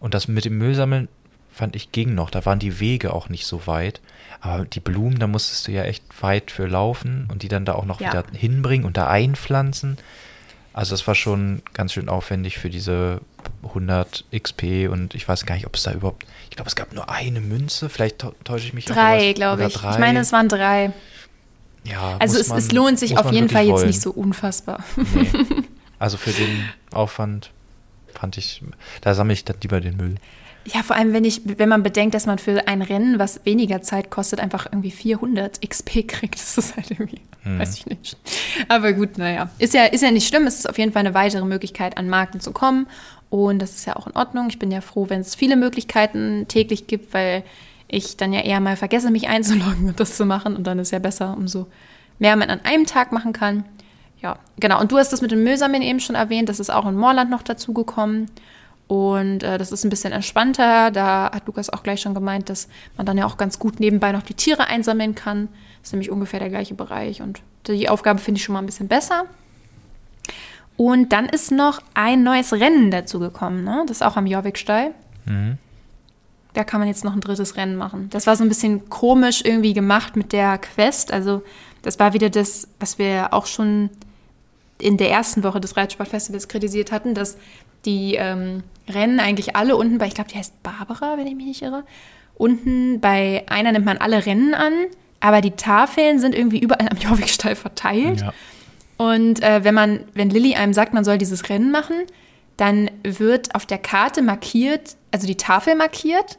Und 0.00 0.14
das 0.14 0.28
mit 0.28 0.44
dem 0.44 0.58
Müll 0.58 0.74
sammeln 0.74 1.08
fand 1.52 1.76
ich 1.76 1.92
ging 1.92 2.14
noch. 2.14 2.30
Da 2.30 2.44
waren 2.44 2.58
die 2.58 2.80
Wege 2.80 3.12
auch 3.12 3.28
nicht 3.28 3.46
so 3.46 3.66
weit. 3.66 4.00
Aber 4.40 4.64
die 4.64 4.80
Blumen, 4.80 5.18
da 5.18 5.26
musstest 5.26 5.68
du 5.68 5.72
ja 5.72 5.82
echt 5.84 6.02
weit 6.22 6.50
für 6.50 6.66
laufen 6.66 7.28
und 7.30 7.42
die 7.42 7.48
dann 7.48 7.64
da 7.64 7.74
auch 7.74 7.84
noch 7.84 8.00
Ja. 8.00 8.08
wieder 8.08 8.24
hinbringen 8.32 8.86
und 8.86 8.96
da 8.96 9.08
einpflanzen. 9.08 9.98
Also 10.72 10.92
das 10.92 11.06
war 11.06 11.14
schon 11.14 11.62
ganz 11.72 11.92
schön 11.92 12.08
aufwendig 12.08 12.58
für 12.58 12.70
diese 12.70 13.20
100 13.64 14.24
XP 14.36 14.88
und 14.90 15.14
ich 15.14 15.26
weiß 15.28 15.44
gar 15.46 15.54
nicht, 15.56 15.66
ob 15.66 15.74
es 15.74 15.82
da 15.82 15.92
überhaupt, 15.92 16.24
ich 16.48 16.56
glaube, 16.56 16.68
es 16.68 16.76
gab 16.76 16.92
nur 16.92 17.10
eine 17.10 17.40
Münze, 17.40 17.88
vielleicht 17.88 18.22
täu- 18.22 18.32
täusche 18.44 18.66
ich 18.66 18.72
mich. 18.72 18.84
Drei, 18.84 19.30
es- 19.30 19.34
glaube 19.34 19.66
ich. 19.66 19.74
Drei. 19.74 19.92
Ich 19.92 19.98
meine, 19.98 20.20
es 20.20 20.32
waren 20.32 20.48
drei. 20.48 20.92
ja, 21.84 22.16
Also 22.18 22.38
es, 22.38 22.48
man- 22.48 22.58
es 22.58 22.70
lohnt 22.72 22.98
sich 22.98 23.18
auf 23.18 23.32
jeden 23.32 23.48
Fall 23.48 23.62
wirklich 23.66 23.68
jetzt 23.68 23.76
wollen. 23.78 23.86
nicht 23.88 24.00
so 24.02 24.10
unfassbar. 24.12 24.84
Nee. 24.96 25.30
Also 25.98 26.16
für 26.16 26.30
den 26.30 26.66
Aufwand 26.94 27.50
fand 28.20 28.36
ich, 28.36 28.62
da 29.00 29.14
sammle 29.14 29.32
ich 29.32 29.44
dann 29.44 29.56
lieber 29.62 29.80
den 29.80 29.96
Müll. 29.96 30.14
Ja, 30.66 30.82
vor 30.82 30.94
allem, 30.94 31.14
wenn, 31.14 31.24
ich, 31.24 31.40
wenn 31.44 31.70
man 31.70 31.82
bedenkt, 31.82 32.14
dass 32.14 32.26
man 32.26 32.38
für 32.38 32.68
ein 32.68 32.82
Rennen, 32.82 33.18
was 33.18 33.44
weniger 33.46 33.80
Zeit 33.80 34.10
kostet, 34.10 34.40
einfach 34.40 34.66
irgendwie 34.66 34.90
400 34.90 35.66
XP 35.66 36.06
kriegt. 36.06 36.34
Das 36.34 36.58
ist 36.58 36.76
halt 36.76 36.90
irgendwie, 36.90 37.20
Hm. 37.42 37.58
weiß 37.58 37.78
ich 37.78 37.86
nicht. 37.86 38.18
Aber 38.68 38.92
gut, 38.92 39.16
naja. 39.16 39.48
Ist 39.58 39.72
ja, 39.72 39.86
ist 39.86 40.02
ja 40.02 40.10
nicht 40.10 40.28
schlimm. 40.28 40.46
Es 40.46 40.56
ist 40.58 40.68
auf 40.68 40.76
jeden 40.76 40.92
Fall 40.92 41.00
eine 41.00 41.14
weitere 41.14 41.46
Möglichkeit, 41.46 41.96
an 41.96 42.10
Marken 42.10 42.40
zu 42.40 42.52
kommen. 42.52 42.86
Und 43.30 43.60
das 43.62 43.70
ist 43.74 43.86
ja 43.86 43.96
auch 43.96 44.06
in 44.06 44.14
Ordnung. 44.14 44.48
Ich 44.50 44.58
bin 44.58 44.70
ja 44.70 44.82
froh, 44.82 45.06
wenn 45.08 45.22
es 45.22 45.34
viele 45.34 45.56
Möglichkeiten 45.56 46.46
täglich 46.48 46.86
gibt, 46.86 47.14
weil 47.14 47.42
ich 47.88 48.18
dann 48.18 48.34
ja 48.34 48.40
eher 48.40 48.60
mal 48.60 48.76
vergesse, 48.76 49.10
mich 49.10 49.28
einzuloggen 49.28 49.88
und 49.88 49.98
das 49.98 50.16
zu 50.18 50.26
machen. 50.26 50.54
Und 50.54 50.66
dann 50.66 50.78
ist 50.78 50.90
ja 50.90 50.98
besser, 50.98 51.34
umso 51.34 51.66
mehr 52.18 52.36
man 52.36 52.50
an 52.50 52.60
einem 52.64 52.84
Tag 52.84 53.10
machen 53.12 53.32
kann. 53.32 53.64
Ja, 54.22 54.38
genau. 54.58 54.80
Und 54.80 54.92
du 54.92 54.98
hast 54.98 55.12
das 55.12 55.22
mit 55.22 55.30
dem 55.30 55.42
Müllsammeln 55.42 55.82
eben 55.82 56.00
schon 56.00 56.14
erwähnt. 56.14 56.48
Das 56.48 56.60
ist 56.60 56.70
auch 56.70 56.86
in 56.86 56.96
Moorland 56.96 57.30
noch 57.30 57.42
dazugekommen. 57.42 58.30
Und 58.86 59.42
äh, 59.44 59.56
das 59.56 59.72
ist 59.72 59.84
ein 59.84 59.90
bisschen 59.90 60.12
entspannter. 60.12 60.90
Da 60.90 61.30
hat 61.32 61.46
Lukas 61.46 61.70
auch 61.70 61.82
gleich 61.82 62.00
schon 62.00 62.12
gemeint, 62.12 62.48
dass 62.48 62.68
man 62.96 63.06
dann 63.06 63.16
ja 63.16 63.24
auch 63.24 63.36
ganz 63.36 63.58
gut 63.58 63.80
nebenbei 63.80 64.12
noch 64.12 64.22
die 64.22 64.34
Tiere 64.34 64.66
einsammeln 64.66 65.14
kann. 65.14 65.48
Das 65.78 65.88
ist 65.88 65.92
nämlich 65.92 66.10
ungefähr 66.10 66.40
der 66.40 66.50
gleiche 66.50 66.74
Bereich. 66.74 67.22
Und 67.22 67.40
die 67.66 67.88
Aufgabe 67.88 68.18
finde 68.18 68.38
ich 68.38 68.44
schon 68.44 68.52
mal 68.52 68.58
ein 68.58 68.66
bisschen 68.66 68.88
besser. 68.88 69.24
Und 70.76 71.12
dann 71.12 71.26
ist 71.26 71.52
noch 71.52 71.80
ein 71.94 72.22
neues 72.22 72.52
Rennen 72.52 72.90
dazugekommen. 72.90 73.64
Ne? 73.64 73.84
Das 73.86 73.98
ist 73.98 74.02
auch 74.02 74.16
am 74.16 74.26
Jorvik-Stall. 74.26 74.92
Mhm. 75.24 75.58
Da 76.52 76.64
kann 76.64 76.80
man 76.80 76.88
jetzt 76.88 77.04
noch 77.04 77.12
ein 77.14 77.20
drittes 77.20 77.56
Rennen 77.56 77.76
machen. 77.76 78.10
Das 78.10 78.26
war 78.26 78.34
so 78.34 78.42
ein 78.42 78.48
bisschen 78.48 78.90
komisch 78.90 79.42
irgendwie 79.44 79.72
gemacht 79.72 80.16
mit 80.16 80.32
der 80.32 80.58
Quest. 80.58 81.12
Also 81.12 81.42
das 81.82 81.98
war 81.98 82.12
wieder 82.12 82.28
das, 82.28 82.66
was 82.80 82.98
wir 82.98 83.32
auch 83.32 83.46
schon 83.46 83.90
in 84.80 84.96
der 84.96 85.10
ersten 85.10 85.42
Woche 85.42 85.60
des 85.60 85.76
Reitsportfestivals 85.76 86.48
kritisiert 86.48 86.92
hatten, 86.92 87.14
dass 87.14 87.36
die 87.84 88.14
ähm, 88.14 88.62
Rennen 88.88 89.20
eigentlich 89.20 89.56
alle 89.56 89.76
unten 89.76 89.98
bei, 89.98 90.06
ich 90.06 90.14
glaube, 90.14 90.30
die 90.30 90.38
heißt 90.38 90.62
Barbara, 90.62 91.16
wenn 91.16 91.26
ich 91.26 91.34
mich 91.34 91.46
nicht 91.46 91.62
irre. 91.62 91.84
Unten 92.36 93.00
bei 93.00 93.44
einer 93.48 93.72
nimmt 93.72 93.86
man 93.86 93.98
alle 93.98 94.24
Rennen 94.24 94.54
an, 94.54 94.72
aber 95.20 95.40
die 95.40 95.52
Tafeln 95.52 96.18
sind 96.18 96.34
irgendwie 96.34 96.58
überall 96.58 96.88
am 96.88 96.98
Jorvikstall 97.00 97.56
verteilt. 97.56 98.20
Ja. 98.20 98.32
Und 98.96 99.42
äh, 99.42 99.64
wenn 99.64 99.74
man, 99.74 100.00
wenn 100.14 100.30
Lilly 100.30 100.54
einem 100.54 100.74
sagt, 100.74 100.92
man 100.92 101.04
soll 101.04 101.18
dieses 101.18 101.48
Rennen 101.48 101.70
machen, 101.70 101.96
dann 102.56 102.90
wird 103.02 103.54
auf 103.54 103.64
der 103.64 103.78
Karte 103.78 104.20
markiert, 104.20 104.96
also 105.10 105.26
die 105.26 105.36
Tafel 105.36 105.74
markiert, 105.74 106.38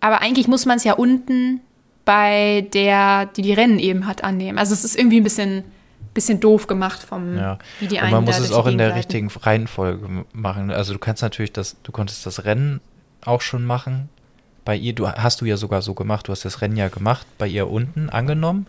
aber 0.00 0.20
eigentlich 0.20 0.46
muss 0.46 0.66
man 0.66 0.76
es 0.76 0.84
ja 0.84 0.94
unten 0.94 1.60
bei 2.04 2.66
der, 2.72 3.26
die 3.26 3.42
die 3.42 3.52
Rennen 3.52 3.78
eben 3.78 4.06
hat, 4.06 4.24
annehmen. 4.24 4.58
Also 4.58 4.74
es 4.74 4.84
ist 4.84 4.96
irgendwie 4.96 5.20
ein 5.20 5.24
bisschen, 5.24 5.64
bisschen 6.14 6.40
doof 6.40 6.66
gemacht 6.66 7.02
vom, 7.02 7.36
Ja. 7.36 7.58
wie 7.80 7.86
die 7.88 7.96
Und 7.96 8.02
einen 8.02 8.12
man 8.12 8.24
muss 8.24 8.38
es 8.38 8.52
auch 8.52 8.66
in 8.66 8.78
der 8.78 8.88
leiten. 8.88 8.98
richtigen 8.98 9.28
Reihenfolge 9.28 10.24
machen. 10.32 10.70
Also 10.70 10.92
du 10.92 10.98
kannst 10.98 11.22
natürlich 11.22 11.52
das, 11.52 11.76
du 11.82 11.92
konntest 11.92 12.26
das 12.26 12.44
Rennen 12.44 12.80
auch 13.24 13.40
schon 13.40 13.64
machen. 13.64 14.08
Bei 14.64 14.76
ihr, 14.76 14.92
du 14.94 15.08
hast 15.08 15.40
du 15.40 15.44
ja 15.44 15.56
sogar 15.56 15.82
so 15.82 15.94
gemacht, 15.94 16.28
du 16.28 16.32
hast 16.32 16.44
das 16.44 16.60
Rennen 16.60 16.76
ja 16.76 16.88
gemacht, 16.88 17.26
bei 17.38 17.48
ihr 17.48 17.68
unten 17.68 18.10
angenommen, 18.10 18.66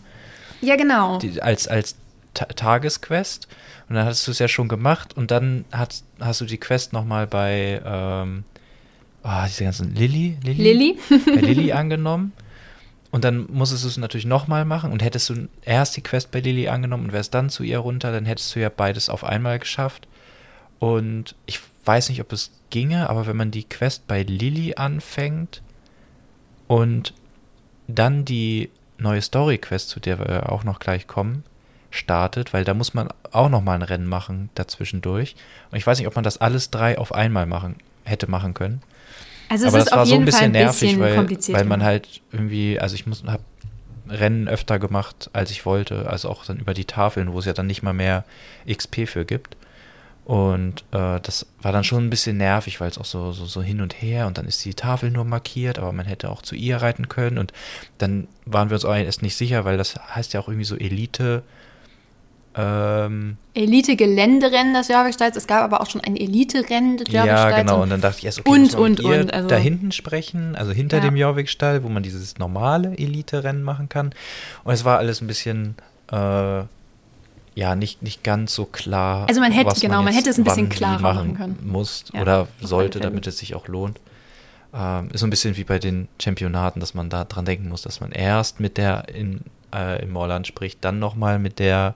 Ja, 0.61 0.75
genau. 0.75 1.19
die, 1.19 1.41
als, 1.41 1.67
als 1.67 1.95
Ta 2.33 2.45
Tagesquest. 2.45 3.47
Und 3.89 3.95
dann 3.95 4.05
hast 4.05 4.25
du 4.25 4.31
es 4.31 4.39
ja 4.39 4.47
schon 4.47 4.67
gemacht 4.69 5.15
und 5.15 5.29
dann 5.29 5.65
hast, 5.71 6.03
hast 6.19 6.41
du 6.41 6.45
die 6.45 6.57
Quest 6.57 6.93
nochmal 6.93 7.27
bei 7.27 7.79
ähm, 7.85 8.43
oh, 9.23 9.29
diese 9.45 9.65
ganzen 9.65 9.93
Lilly, 9.93 10.37
Lilly? 10.43 10.97
bei 11.09 11.41
Lilly 11.41 11.71
angenommen. 11.73 12.31
Und 13.13 13.23
dann 13.23 13.45
musstest 13.51 13.83
du 13.83 13.89
es 13.89 13.97
natürlich 13.97 14.25
nochmal 14.25 14.65
machen. 14.65 14.91
Und 14.91 15.03
hättest 15.03 15.29
du 15.29 15.47
erst 15.61 15.95
die 15.95 16.01
Quest 16.01 16.31
bei 16.31 16.39
Lilly 16.39 16.67
angenommen 16.67 17.05
und 17.05 17.13
wärst 17.13 17.35
dann 17.35 17.51
zu 17.51 17.61
ihr 17.61 17.77
runter, 17.77 18.11
dann 18.11 18.25
hättest 18.25 18.55
du 18.55 18.59
ja 18.59 18.69
beides 18.69 19.07
auf 19.07 19.23
einmal 19.23 19.59
geschafft. 19.59 20.07
Und 20.79 21.35
ich 21.45 21.59
weiß 21.85 22.09
nicht, 22.09 22.21
ob 22.21 22.33
es 22.33 22.49
ginge, 22.71 23.11
aber 23.11 23.27
wenn 23.27 23.37
man 23.37 23.51
die 23.51 23.65
Quest 23.65 24.07
bei 24.07 24.23
Lilly 24.23 24.73
anfängt 24.77 25.61
und 26.67 27.13
dann 27.87 28.25
die 28.25 28.71
neue 28.97 29.21
Story-Quest, 29.21 29.89
zu 29.89 29.99
der 29.99 30.17
wir 30.17 30.51
auch 30.51 30.63
noch 30.63 30.79
gleich 30.79 31.05
kommen, 31.05 31.43
startet, 31.91 32.51
weil 32.51 32.63
da 32.63 32.73
muss 32.73 32.95
man 32.95 33.09
auch 33.31 33.49
nochmal 33.49 33.75
ein 33.75 33.83
Rennen 33.83 34.07
machen 34.07 34.49
dazwischendurch. 34.55 35.35
Und 35.69 35.77
ich 35.77 35.85
weiß 35.85 35.99
nicht, 35.99 36.07
ob 36.07 36.15
man 36.15 36.23
das 36.23 36.39
alles 36.39 36.71
drei 36.71 36.97
auf 36.97 37.13
einmal 37.13 37.45
machen 37.45 37.75
hätte 38.05 38.25
machen 38.25 38.55
können. 38.55 38.81
Also 39.53 39.67
es 39.67 39.73
Aber 39.73 39.79
ist 39.79 39.85
das 39.85 39.93
war 39.93 40.01
auf 40.01 40.07
so 40.07 40.15
ein 40.15 40.19
jeden 40.21 40.31
Fall 40.31 40.39
bisschen 40.41 40.45
ein 40.45 40.63
nervig, 40.63 40.79
bisschen 40.79 40.99
weil, 40.99 41.15
kompliziert. 41.15 41.57
weil 41.57 41.65
man 41.65 41.79
gemacht. 41.79 41.91
halt 41.91 42.21
irgendwie, 42.31 42.79
also 42.79 42.95
ich 42.95 43.05
muss, 43.05 43.23
habe 43.23 43.43
Rennen 44.09 44.47
öfter 44.47 44.79
gemacht, 44.79 45.29
als 45.31 45.51
ich 45.51 45.63
wollte, 45.67 46.09
also 46.09 46.29
auch 46.29 46.43
dann 46.43 46.57
über 46.57 46.73
die 46.73 46.85
Tafeln, 46.85 47.31
wo 47.33 47.39
es 47.39 47.45
ja 47.45 47.53
dann 47.53 47.67
nicht 47.67 47.83
mal 47.83 47.93
mehr 47.93 48.25
XP 48.67 49.07
für 49.07 49.25
gibt. 49.25 49.55
Und 50.25 50.81
äh, 50.91 51.19
das 51.21 51.45
war 51.61 51.71
dann 51.71 51.83
schon 51.83 52.07
ein 52.07 52.09
bisschen 52.09 52.37
nervig, 52.37 52.81
weil 52.81 52.89
es 52.89 52.97
auch 52.97 53.05
so, 53.05 53.31
so, 53.31 53.45
so 53.45 53.61
hin 53.61 53.79
und 53.79 54.01
her 54.01 54.25
und 54.25 54.39
dann 54.39 54.47
ist 54.47 54.65
die 54.65 54.73
Tafel 54.73 55.11
nur 55.11 55.25
markiert, 55.25 55.77
aber 55.77 55.91
man 55.91 56.07
hätte 56.07 56.29
auch 56.29 56.41
zu 56.41 56.55
ihr 56.55 56.77
reiten 56.77 57.09
können 57.09 57.37
und 57.37 57.53
dann 57.99 58.27
waren 58.45 58.71
wir 58.71 58.75
uns 58.75 58.85
auch 58.85 58.95
erst 58.95 59.21
nicht 59.21 59.35
sicher, 59.35 59.65
weil 59.65 59.77
das 59.77 59.95
heißt 59.95 60.33
ja 60.33 60.39
auch 60.39 60.47
irgendwie 60.47 60.65
so 60.65 60.77
Elite 60.77 61.43
Ähm, 62.55 63.37
Elite-Geländerennen 63.55 64.73
des 64.73 64.87
Jorvikstalls. 64.87 65.35
Es 65.35 65.47
gab 65.47 65.63
aber 65.63 65.81
auch 65.81 65.89
schon 65.89 66.01
ein 66.01 66.15
Elite-Rennen 66.15 66.97
des 66.97 67.11
ja, 67.11 67.25
Jorvikstalls. 67.25 67.55
genau. 67.61 67.81
Und 67.81 67.89
dann 67.89 68.01
dachte 68.01 68.19
ich 68.19 68.25
erst, 68.25 68.39
okay, 68.39 68.49
Und, 68.49 68.73
man 68.73 68.81
und, 68.81 68.89
mit 68.99 69.07
ihr 69.07 69.21
und, 69.21 69.33
also- 69.33 69.47
da 69.49 69.55
hinten 69.57 69.91
sprechen, 69.91 70.55
also 70.55 70.71
hinter 70.71 70.97
Ja. 70.97 71.03
dem 71.03 71.15
Jorvikstall, 71.15 71.83
wo 71.83 71.89
man 71.89 72.03
dieses 72.03 72.37
normale 72.37 72.97
Elite-Rennen 72.97 73.63
machen 73.63 73.89
kann. 73.89 74.13
Und 74.63 74.73
es 74.73 74.85
war 74.85 74.97
alles 74.99 75.21
ein 75.21 75.27
bisschen, 75.27 75.75
äh, 76.11 76.61
ja, 77.55 77.75
nicht, 77.75 78.01
nicht 78.01 78.23
ganz 78.23 78.53
so 78.55 78.65
klar. 78.65 79.25
Also 79.27 79.39
man 79.41 79.51
hätte- 79.51 79.79
genau, 79.79 79.97
man 80.01 80.07
jetzt 80.13 80.21
hätte 80.21 80.29
es 80.31 80.37
ein 80.37 80.43
bisschen 80.43 80.69
klarer 80.69 81.01
machen 81.01 81.35
können. 81.35 81.59
Muss 81.63 82.05
Ja, 82.13 82.21
oder 82.21 82.47
sollte, 82.61 82.99
damit 82.99 83.27
es 83.27 83.37
sich 83.39 83.53
auch 83.55 83.67
lohnt. 83.67 83.99
Ähm, 84.75 85.09
ist 85.13 85.19
so 85.19 85.27
ein 85.27 85.29
bisschen 85.29 85.55
wie 85.55 85.63
bei 85.63 85.77
den 85.77 86.07
Championaten, 86.19 86.79
dass 86.79 86.95
man 86.95 87.09
da 87.09 87.25
dran 87.25 87.45
denken 87.45 87.69
muss, 87.69 87.83
dass 87.83 87.99
man 88.01 88.11
erst 88.11 88.59
mit 88.59 88.77
der 88.77 89.07
in, 89.13 89.41
äh, 89.71 90.01
im 90.01 90.11
Morland 90.11 90.47
spricht, 90.47 90.83
dann 90.83 90.97
nochmal 90.97 91.37
mit 91.37 91.59
der 91.59 91.93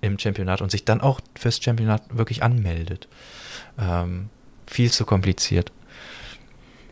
im 0.00 0.18
Championat 0.18 0.62
und 0.62 0.70
sich 0.70 0.84
dann 0.84 1.00
auch 1.00 1.20
fürs 1.38 1.62
Championat 1.62 2.02
wirklich 2.10 2.42
anmeldet. 2.42 3.08
Ähm, 3.78 4.28
viel 4.66 4.90
zu 4.90 5.04
kompliziert. 5.04 5.72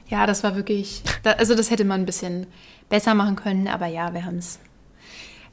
Ja, 0.09 0.27
das 0.27 0.43
war 0.43 0.57
wirklich. 0.57 1.03
Da, 1.23 1.33
also, 1.33 1.55
das 1.55 1.71
hätte 1.71 1.85
man 1.85 2.03
ein 2.03 2.07
bisschen 2.07 2.47
besser 2.89 3.15
machen 3.15 3.37
können, 3.37 3.69
aber 3.69 3.87
ja, 3.87 4.15
wir 4.15 4.25
haben 4.25 4.39
es. 4.39 4.59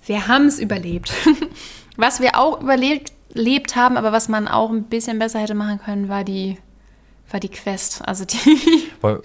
Wir 0.06 0.28
haben 0.28 0.46
es 0.46 0.60
überlebt. 0.60 1.12
Was 1.98 2.20
wir 2.20 2.38
auch 2.38 2.62
überlebt 2.62 3.12
lebt 3.36 3.76
haben, 3.76 3.98
aber 3.98 4.12
was 4.12 4.28
man 4.30 4.48
auch 4.48 4.72
ein 4.72 4.84
bisschen 4.84 5.20
besser 5.20 5.40
hätte 5.40 5.54
machen 5.54 5.80
können, 5.80 6.10
war 6.10 6.24
die, 6.24 6.58
war 7.30 7.40
die 7.40 7.50
Quest. 7.50 8.02
Also 8.08 8.26
die 8.26 8.38
Woll, 9.02 9.22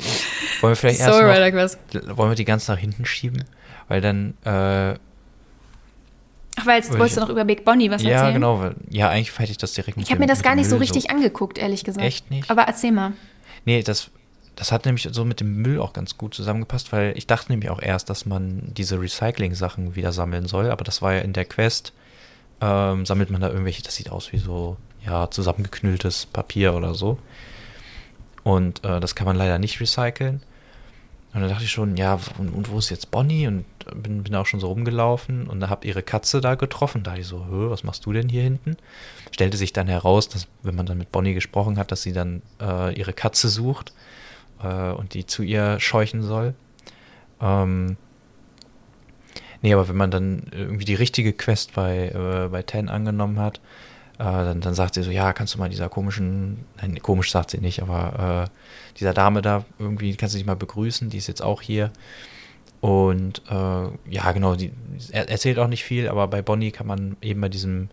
wollen 0.60 0.72
wir 0.72 0.76
vielleicht 0.76 1.00
erst 1.00 1.78
noch, 1.94 2.16
wollen 2.16 2.30
wir 2.30 2.34
die 2.34 2.44
ganz 2.44 2.68
nach 2.68 2.76
hinten 2.76 3.06
schieben? 3.06 3.44
Weil 3.88 4.00
dann, 4.00 4.34
äh, 4.44 4.98
Ach, 6.60 6.66
weil 6.66 6.76
jetzt 6.80 6.90
wolltest 6.92 7.16
du 7.16 7.20
noch 7.22 7.28
über 7.30 7.44
Big 7.44 7.64
Bonnie 7.64 7.90
was 7.90 8.02
ja 8.02 8.10
erzählen? 8.10 8.34
genau, 8.34 8.60
weil- 8.60 8.74
ja 8.90 9.08
eigentlich 9.08 9.38
hätte 9.38 9.50
ich 9.52 9.58
das 9.58 9.72
direkt 9.72 9.96
mit 9.96 10.06
Ich 10.06 10.10
habe 10.10 10.20
mir 10.20 10.26
das 10.26 10.42
gar 10.42 10.54
nicht 10.54 10.68
so 10.68 10.76
Müll 10.76 10.82
richtig 10.82 11.10
angeguckt, 11.10 11.58
ehrlich 11.58 11.84
gesagt. 11.84 12.04
Echt 12.06 12.30
nicht? 12.30 12.50
Aber 12.50 12.62
erzähl 12.62 12.92
mal. 12.92 13.12
Nee, 13.64 13.82
das, 13.82 14.10
das 14.56 14.72
hat 14.72 14.84
nämlich 14.84 15.08
so 15.10 15.24
mit 15.24 15.40
dem 15.40 15.56
Müll 15.62 15.80
auch 15.80 15.92
ganz 15.92 16.16
gut 16.18 16.34
zusammengepasst, 16.34 16.92
weil 16.92 17.16
ich 17.16 17.26
dachte 17.26 17.50
nämlich 17.52 17.70
auch 17.70 17.80
erst, 17.82 18.10
dass 18.10 18.26
man 18.26 18.72
diese 18.76 19.00
Recycling-Sachen 19.00 19.94
wieder 19.96 20.12
sammeln 20.12 20.46
soll, 20.46 20.70
aber 20.70 20.84
das 20.84 21.02
war 21.02 21.14
ja 21.14 21.20
in 21.20 21.32
der 21.32 21.44
Quest, 21.44 21.92
ähm, 22.60 23.06
sammelt 23.06 23.30
man 23.30 23.40
da 23.40 23.48
irgendwelche, 23.48 23.82
das 23.82 23.96
sieht 23.96 24.10
aus 24.10 24.32
wie 24.32 24.38
so, 24.38 24.76
ja, 25.06 25.30
zusammengeknülltes 25.30 26.26
Papier 26.26 26.74
oder 26.74 26.94
so. 26.94 27.18
Und 28.42 28.84
äh, 28.84 29.00
das 29.00 29.14
kann 29.14 29.26
man 29.26 29.36
leider 29.36 29.58
nicht 29.58 29.80
recyceln. 29.80 30.42
Und 31.32 31.40
dann 31.42 31.48
dachte 31.50 31.64
ich 31.64 31.70
schon, 31.70 31.96
ja, 31.96 32.18
und, 32.38 32.48
und 32.50 32.70
wo 32.70 32.78
ist 32.78 32.90
jetzt 32.90 33.10
Bonnie? 33.10 33.46
Und 33.46 33.64
bin, 33.94 34.22
bin 34.22 34.34
auch 34.34 34.46
schon 34.46 34.60
so 34.60 34.68
rumgelaufen 34.68 35.46
und 35.46 35.68
hab 35.68 35.84
ihre 35.84 36.02
Katze 36.02 36.40
da 36.40 36.54
getroffen. 36.54 37.02
Da 37.02 37.16
ich 37.16 37.26
so, 37.26 37.44
was 37.48 37.84
machst 37.84 38.06
du 38.06 38.12
denn 38.12 38.28
hier 38.28 38.42
hinten? 38.42 38.76
Stellte 39.32 39.56
sich 39.56 39.72
dann 39.72 39.88
heraus, 39.88 40.28
dass, 40.28 40.48
wenn 40.62 40.74
man 40.74 40.86
dann 40.86 40.98
mit 40.98 41.12
Bonnie 41.12 41.34
gesprochen 41.34 41.78
hat, 41.78 41.92
dass 41.92 42.02
sie 42.02 42.12
dann 42.12 42.42
äh, 42.60 42.98
ihre 42.98 43.12
Katze 43.12 43.48
sucht 43.48 43.92
äh, 44.62 44.90
und 44.92 45.14
die 45.14 45.26
zu 45.26 45.42
ihr 45.42 45.80
scheuchen 45.80 46.22
soll. 46.22 46.54
Ähm, 47.40 47.96
nee, 49.62 49.72
aber 49.72 49.88
wenn 49.88 49.96
man 49.96 50.10
dann 50.10 50.44
irgendwie 50.52 50.84
die 50.84 50.94
richtige 50.94 51.32
Quest 51.32 51.74
bei, 51.74 52.08
äh, 52.08 52.48
bei 52.48 52.62
Ten 52.62 52.88
angenommen 52.88 53.38
hat, 53.38 53.60
äh, 54.18 54.24
dann, 54.24 54.60
dann 54.60 54.74
sagt 54.74 54.94
sie 54.94 55.02
so, 55.02 55.10
ja, 55.10 55.32
kannst 55.32 55.54
du 55.54 55.58
mal 55.58 55.70
dieser 55.70 55.88
komischen, 55.88 56.66
nein, 56.80 57.00
komisch 57.00 57.30
sagt 57.30 57.50
sie 57.50 57.58
nicht, 57.58 57.80
aber 57.82 58.48
äh, 58.50 58.96
dieser 58.98 59.14
Dame 59.14 59.40
da 59.40 59.64
irgendwie, 59.78 60.14
kannst 60.14 60.34
du 60.34 60.38
dich 60.38 60.46
mal 60.46 60.56
begrüßen, 60.56 61.08
die 61.08 61.16
ist 61.16 61.26
jetzt 61.26 61.42
auch 61.42 61.62
hier. 61.62 61.90
Und 62.80 63.42
äh, 63.50 64.10
ja, 64.10 64.32
genau, 64.32 64.54
die 64.54 64.72
er, 65.12 65.28
erzählt 65.28 65.58
auch 65.58 65.68
nicht 65.68 65.84
viel, 65.84 66.08
aber 66.08 66.26
bei 66.28 66.40
Bonnie 66.42 66.70
kann 66.70 66.86
man 66.86 67.16
eben 67.20 67.40
bei 67.40 67.48
diesem, 67.50 67.90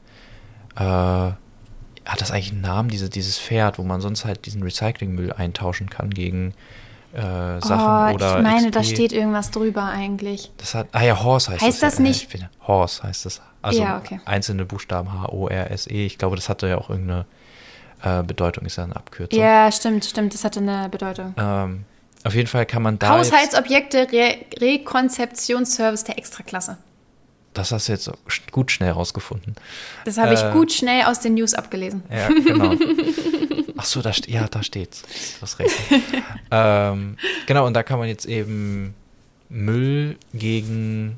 äh, 0.75 0.79
hat 0.83 1.35
das 2.19 2.31
eigentlich 2.31 2.51
einen 2.53 2.61
Namen, 2.61 2.89
diese, 2.89 3.09
dieses 3.09 3.37
Pferd, 3.37 3.79
wo 3.79 3.83
man 3.83 3.99
sonst 3.99 4.23
halt 4.23 4.45
diesen 4.45 4.63
Recyclingmüll 4.63 5.33
eintauschen 5.33 5.89
kann 5.89 6.09
gegen 6.09 6.53
äh, 7.13 7.59
Sachen 7.61 8.11
oh, 8.11 8.15
oder 8.15 8.37
ich 8.37 8.43
meine, 8.43 8.71
da 8.71 8.79
XP. 8.81 8.93
steht 8.93 9.11
irgendwas 9.13 9.51
drüber 9.51 9.83
eigentlich. 9.83 10.51
Das 10.57 10.73
hat, 10.73 10.87
ah 10.93 11.03
ja, 11.03 11.21
Horse 11.21 11.51
heißt, 11.51 11.61
Heißt 11.61 11.83
das. 11.83 11.91
das 11.95 11.99
ja, 11.99 12.03
nicht- 12.05 12.21
Ich 12.23 12.27
finde, 12.27 12.49
Horse 12.65 13.03
heißt 13.03 13.25
das. 13.25 13.41
Also 13.61 13.81
Ja, 13.81 13.97
okay. 13.97 14.21
einzelne 14.23 14.65
Buchstaben 14.65 15.11
H-O-R-S-E. 15.11 16.05
Ich 16.05 16.17
glaube, 16.17 16.35
das 16.37 16.47
hatte 16.47 16.67
ja 16.67 16.77
auch 16.77 16.89
irgendeine 16.89 17.25
äh, 18.03 18.23
Bedeutung, 18.23 18.65
ist 18.65 18.77
ja 18.77 18.83
eine 18.85 18.95
Abkürzung. 18.95 19.37
Ja, 19.39 19.69
stimmt, 19.71 20.05
stimmt. 20.05 20.33
Das 20.33 20.43
hatte 20.45 20.59
eine 20.59 20.87
Bedeutung. 20.89 21.33
Ähm, 21.37 21.83
auf 22.27 22.35
jeden 22.35 22.47
Fall 22.47 22.65
kann 22.65 22.81
man 22.83 22.99
da. 22.99 23.09
Haushaltsobjekte 23.17 24.07
Re 24.11 24.37
Rekonzeptionsservice 24.59 26.03
der 26.03 26.17
Extraklasse. 26.17 26.77
das 27.53 27.71
hast 27.71 27.87
du 27.87 27.93
jetzt 27.93 28.11
gut 28.51 28.69
schnell 28.71 28.91
rausgefunden. 28.91 29.55
Das 30.05 30.17
habe 30.17 30.33
ich 30.33 30.41
Äh, 30.41 30.51
gut 30.51 30.71
schnell 30.71 31.03
aus 31.05 31.19
den 31.21 31.33
News 31.35 31.53
abgelesen. 31.55 32.03
Ja, 32.11 32.27
genau. 32.27 32.75
Ach 33.77 33.85
so, 33.85 34.01
da, 34.01 34.11
ja, 34.27 34.47
da 34.47 34.61
steht's. 34.63 35.01
Du 35.01 35.41
hast 35.41 35.57
recht. 35.59 35.75
ähm, 36.51 37.17
genau, 37.47 37.65
und 37.65 37.73
da 37.73 37.81
kann 37.83 37.97
man 37.99 38.07
jetzt 38.07 38.25
eben 38.25 38.93
Müll 39.49 40.17
gegen, 40.33 41.17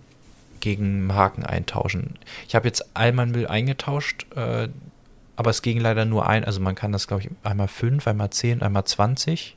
gegen 0.61 1.05
Marken 1.07 1.43
eintauschen. 1.45 2.17
Ich 2.47 2.55
habe 2.55 2.67
jetzt 2.67 2.85
all 2.93 3.11
meinen 3.11 3.31
Müll 3.31 3.47
eingetauscht, 3.47 4.25
äh, 4.35 4.69
aber 5.35 5.49
es 5.49 5.61
ging 5.61 5.79
leider 5.79 6.05
nur 6.05 6.27
ein. 6.27 6.43
Also 6.45 6.59
man 6.61 6.75
kann 6.75 6.91
das, 6.91 7.07
glaube 7.07 7.23
ich, 7.23 7.29
einmal 7.43 7.67
fünf, 7.67 8.07
einmal 8.07 8.29
zehn, 8.29 8.61
einmal 8.61 8.83
20 8.85 9.55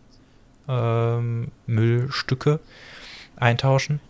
ähm, 0.69 1.49
Müllstücke 1.67 2.61
eintauschen. 3.37 4.01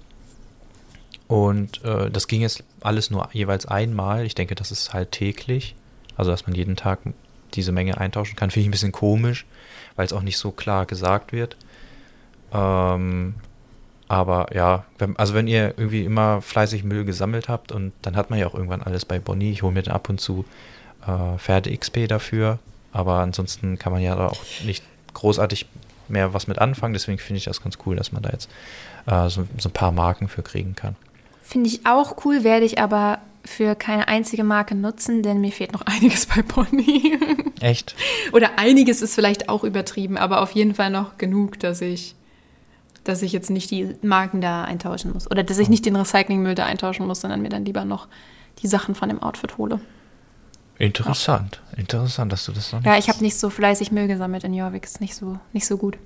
Und 1.28 1.82
äh, 1.84 2.10
das 2.10 2.28
ging 2.28 2.42
jetzt 2.42 2.62
alles 2.80 3.10
nur 3.10 3.28
jeweils 3.32 3.66
einmal. 3.66 4.26
Ich 4.26 4.34
denke, 4.34 4.54
das 4.54 4.70
ist 4.70 4.92
halt 4.92 5.12
täglich. 5.12 5.74
Also, 6.16 6.30
dass 6.30 6.46
man 6.46 6.54
jeden 6.54 6.76
Tag 6.76 7.00
diese 7.54 7.72
Menge 7.72 7.98
eintauschen 7.98 8.36
kann, 8.36 8.50
finde 8.50 8.62
ich 8.62 8.68
ein 8.68 8.72
bisschen 8.72 8.92
komisch, 8.92 9.46
weil 9.96 10.04
es 10.04 10.12
auch 10.12 10.22
nicht 10.22 10.38
so 10.38 10.50
klar 10.50 10.86
gesagt 10.86 11.32
wird. 11.32 11.56
Ähm, 12.52 13.34
aber 14.08 14.54
ja, 14.54 14.84
wenn, 14.98 15.16
also 15.16 15.32
wenn 15.32 15.48
ihr 15.48 15.74
irgendwie 15.78 16.04
immer 16.04 16.42
fleißig 16.42 16.84
Müll 16.84 17.06
gesammelt 17.06 17.48
habt 17.48 17.72
und 17.72 17.92
dann 18.02 18.14
hat 18.14 18.28
man 18.28 18.38
ja 18.38 18.46
auch 18.46 18.54
irgendwann 18.54 18.82
alles 18.82 19.06
bei 19.06 19.18
Bonnie. 19.18 19.52
Ich 19.52 19.62
hole 19.62 19.72
mir 19.72 19.82
dann 19.82 19.94
ab 19.94 20.10
und 20.10 20.20
zu 20.20 20.44
äh, 21.06 21.38
Pferde-XP 21.38 22.08
dafür. 22.08 22.58
Aber 22.92 23.20
ansonsten 23.20 23.78
kann 23.78 23.90
man 23.90 24.02
ja 24.02 24.14
da 24.14 24.26
auch 24.26 24.42
nicht 24.64 24.84
großartig 25.14 25.66
mehr 26.08 26.34
was 26.34 26.46
mit 26.46 26.58
anfangen. 26.58 26.92
Deswegen 26.92 27.18
finde 27.18 27.38
ich 27.38 27.44
das 27.44 27.62
ganz 27.62 27.78
cool, 27.86 27.96
dass 27.96 28.12
man 28.12 28.22
da 28.22 28.30
jetzt 28.30 28.50
äh, 29.06 29.28
so, 29.28 29.46
so 29.58 29.68
ein 29.68 29.72
paar 29.72 29.92
Marken 29.92 30.28
für 30.28 30.42
kriegen 30.42 30.74
kann. 30.74 30.96
Finde 31.42 31.68
ich 31.68 31.86
auch 31.86 32.24
cool, 32.24 32.44
werde 32.44 32.64
ich 32.64 32.80
aber 32.80 33.18
für 33.44 33.74
keine 33.74 34.08
einzige 34.08 34.44
Marke 34.44 34.74
nutzen, 34.74 35.22
denn 35.22 35.40
mir 35.40 35.52
fehlt 35.52 35.72
noch 35.72 35.82
einiges 35.86 36.26
bei 36.26 36.42
Pony. 36.42 37.18
Echt? 37.60 37.94
Oder 38.32 38.58
einiges 38.58 39.02
ist 39.02 39.14
vielleicht 39.14 39.48
auch 39.48 39.64
übertrieben, 39.64 40.16
aber 40.16 40.42
auf 40.42 40.52
jeden 40.52 40.74
Fall 40.74 40.90
noch 40.90 41.18
genug, 41.18 41.58
dass 41.58 41.80
ich, 41.80 42.14
dass 43.04 43.22
ich 43.22 43.32
jetzt 43.32 43.50
nicht 43.50 43.70
die 43.70 43.94
Marken 44.02 44.40
da 44.40 44.64
eintauschen 44.64 45.12
muss. 45.12 45.30
Oder 45.30 45.42
dass 45.42 45.58
ich 45.58 45.68
nicht 45.68 45.86
den 45.86 45.96
Recyclingmüll 45.96 46.54
da 46.54 46.66
eintauschen 46.66 47.06
muss, 47.06 47.20
sondern 47.20 47.42
mir 47.42 47.48
dann 47.48 47.64
lieber 47.64 47.84
noch 47.84 48.08
die 48.62 48.68
Sachen 48.68 48.94
von 48.94 49.08
dem 49.08 49.22
Outfit 49.22 49.58
hole. 49.58 49.80
Interessant. 50.78 51.60
Interessant, 51.76 52.32
dass 52.32 52.44
du 52.44 52.52
das 52.52 52.72
noch 52.72 52.80
nicht 52.80 52.86
Ja, 52.86 52.98
ich 52.98 53.08
habe 53.08 53.20
nicht 53.20 53.38
so 53.38 53.50
fleißig 53.50 53.92
Müll 53.92 54.08
gesammelt 54.08 54.44
in 54.44 54.54
Jorvik. 54.54 54.84
Ist 54.84 55.00
nicht 55.00 55.14
so, 55.14 55.38
nicht 55.52 55.66
so 55.66 55.76
gut. 55.76 55.98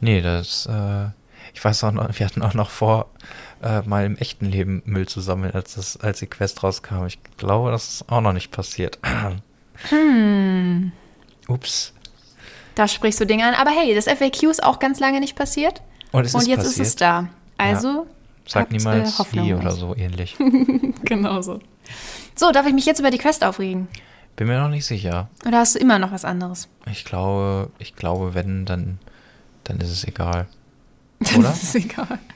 Nee, 0.00 0.22
das, 0.22 0.66
äh, 0.66 1.06
ich 1.54 1.64
weiß 1.64 1.84
auch 1.84 1.92
noch, 1.92 2.08
wir 2.18 2.26
hatten 2.26 2.42
auch 2.42 2.54
noch 2.54 2.70
vor, 2.70 3.08
äh, 3.62 3.82
mal 3.82 4.04
im 4.06 4.16
echten 4.16 4.46
Leben 4.46 4.82
Müll 4.84 5.06
zu 5.08 5.20
sammeln, 5.20 5.52
als, 5.52 5.74
das, 5.74 5.96
als 5.98 6.20
die 6.20 6.26
Quest 6.26 6.62
rauskam. 6.62 7.06
Ich 7.06 7.18
glaube, 7.36 7.70
das 7.70 7.88
ist 7.88 8.08
auch 8.08 8.20
noch 8.20 8.32
nicht 8.32 8.50
passiert. 8.50 8.98
Hm. 9.88 10.92
Ups. 11.48 11.92
Da 12.74 12.88
sprichst 12.88 13.20
du 13.20 13.26
Dinge 13.26 13.46
an. 13.46 13.54
Aber 13.54 13.70
hey, 13.70 13.94
das 13.94 14.06
FAQ 14.06 14.44
ist 14.44 14.62
auch 14.62 14.78
ganz 14.78 15.00
lange 15.00 15.20
nicht 15.20 15.36
passiert. 15.36 15.82
Und 16.12 16.24
es 16.24 16.34
Und 16.34 16.42
ist 16.42 16.46
jetzt 16.48 16.58
passiert. 16.58 16.80
ist 16.80 16.88
es 16.88 16.96
da. 16.96 17.28
Also, 17.58 18.06
Sag 18.46 18.62
habt, 18.62 18.72
niemals 18.72 19.14
äh, 19.14 19.18
Hoffnung 19.18 19.44
nie 19.44 19.54
auf. 19.54 19.60
oder 19.60 19.72
so 19.72 19.94
ähnlich. 19.96 20.36
genau 21.04 21.42
so. 21.42 21.60
So, 22.40 22.52
darf 22.52 22.66
ich 22.66 22.72
mich 22.72 22.86
jetzt 22.86 23.00
über 23.00 23.10
die 23.10 23.18
Quest 23.18 23.44
aufregen? 23.44 23.86
Bin 24.34 24.46
mir 24.46 24.58
noch 24.58 24.70
nicht 24.70 24.86
sicher. 24.86 25.28
Oder 25.46 25.58
hast 25.58 25.74
du 25.74 25.78
immer 25.78 25.98
noch 25.98 26.10
was 26.10 26.24
anderes? 26.24 26.68
Ich 26.90 27.04
glaube, 27.04 27.70
ich 27.78 27.96
glaube, 27.96 28.32
wenn, 28.32 28.64
dann, 28.64 28.98
dann 29.64 29.78
ist 29.78 29.90
es 29.90 30.04
egal. 30.04 30.46
Dann 31.18 31.40
Oder? 31.40 31.52
ist 31.52 31.62
es 31.62 31.74
egal. 31.74 32.18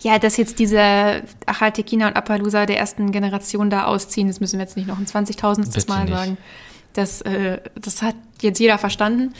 Ja, 0.00 0.18
dass 0.18 0.36
jetzt 0.36 0.58
diese 0.58 1.22
Achaltekina 1.46 2.08
und 2.08 2.16
Appaloosa 2.16 2.66
der 2.66 2.78
ersten 2.78 3.12
Generation 3.12 3.70
da 3.70 3.84
ausziehen, 3.84 4.28
das 4.28 4.40
müssen 4.40 4.58
wir 4.58 4.64
jetzt 4.64 4.76
nicht 4.76 4.88
noch 4.88 4.98
ein 4.98 5.06
20.000. 5.06 5.72
Bitte 5.72 5.88
Mal 5.88 6.04
nicht. 6.04 6.14
sagen. 6.14 6.38
Das, 6.94 7.20
äh, 7.22 7.60
das 7.74 8.02
hat 8.02 8.14
jetzt 8.40 8.58
jeder 8.58 8.78
verstanden. 8.78 9.34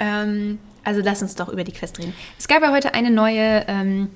Ähm, 0.00 0.58
also 0.82 1.02
lass 1.04 1.22
uns 1.22 1.34
doch 1.34 1.48
über 1.48 1.62
die 1.62 1.72
Quest 1.72 1.98
reden. 1.98 2.14
Es 2.38 2.48
gab 2.48 2.62
ja 2.62 2.72
heute 2.72 2.94
eine 2.94 3.10
neue 3.10 3.64
ähm, 3.68 4.08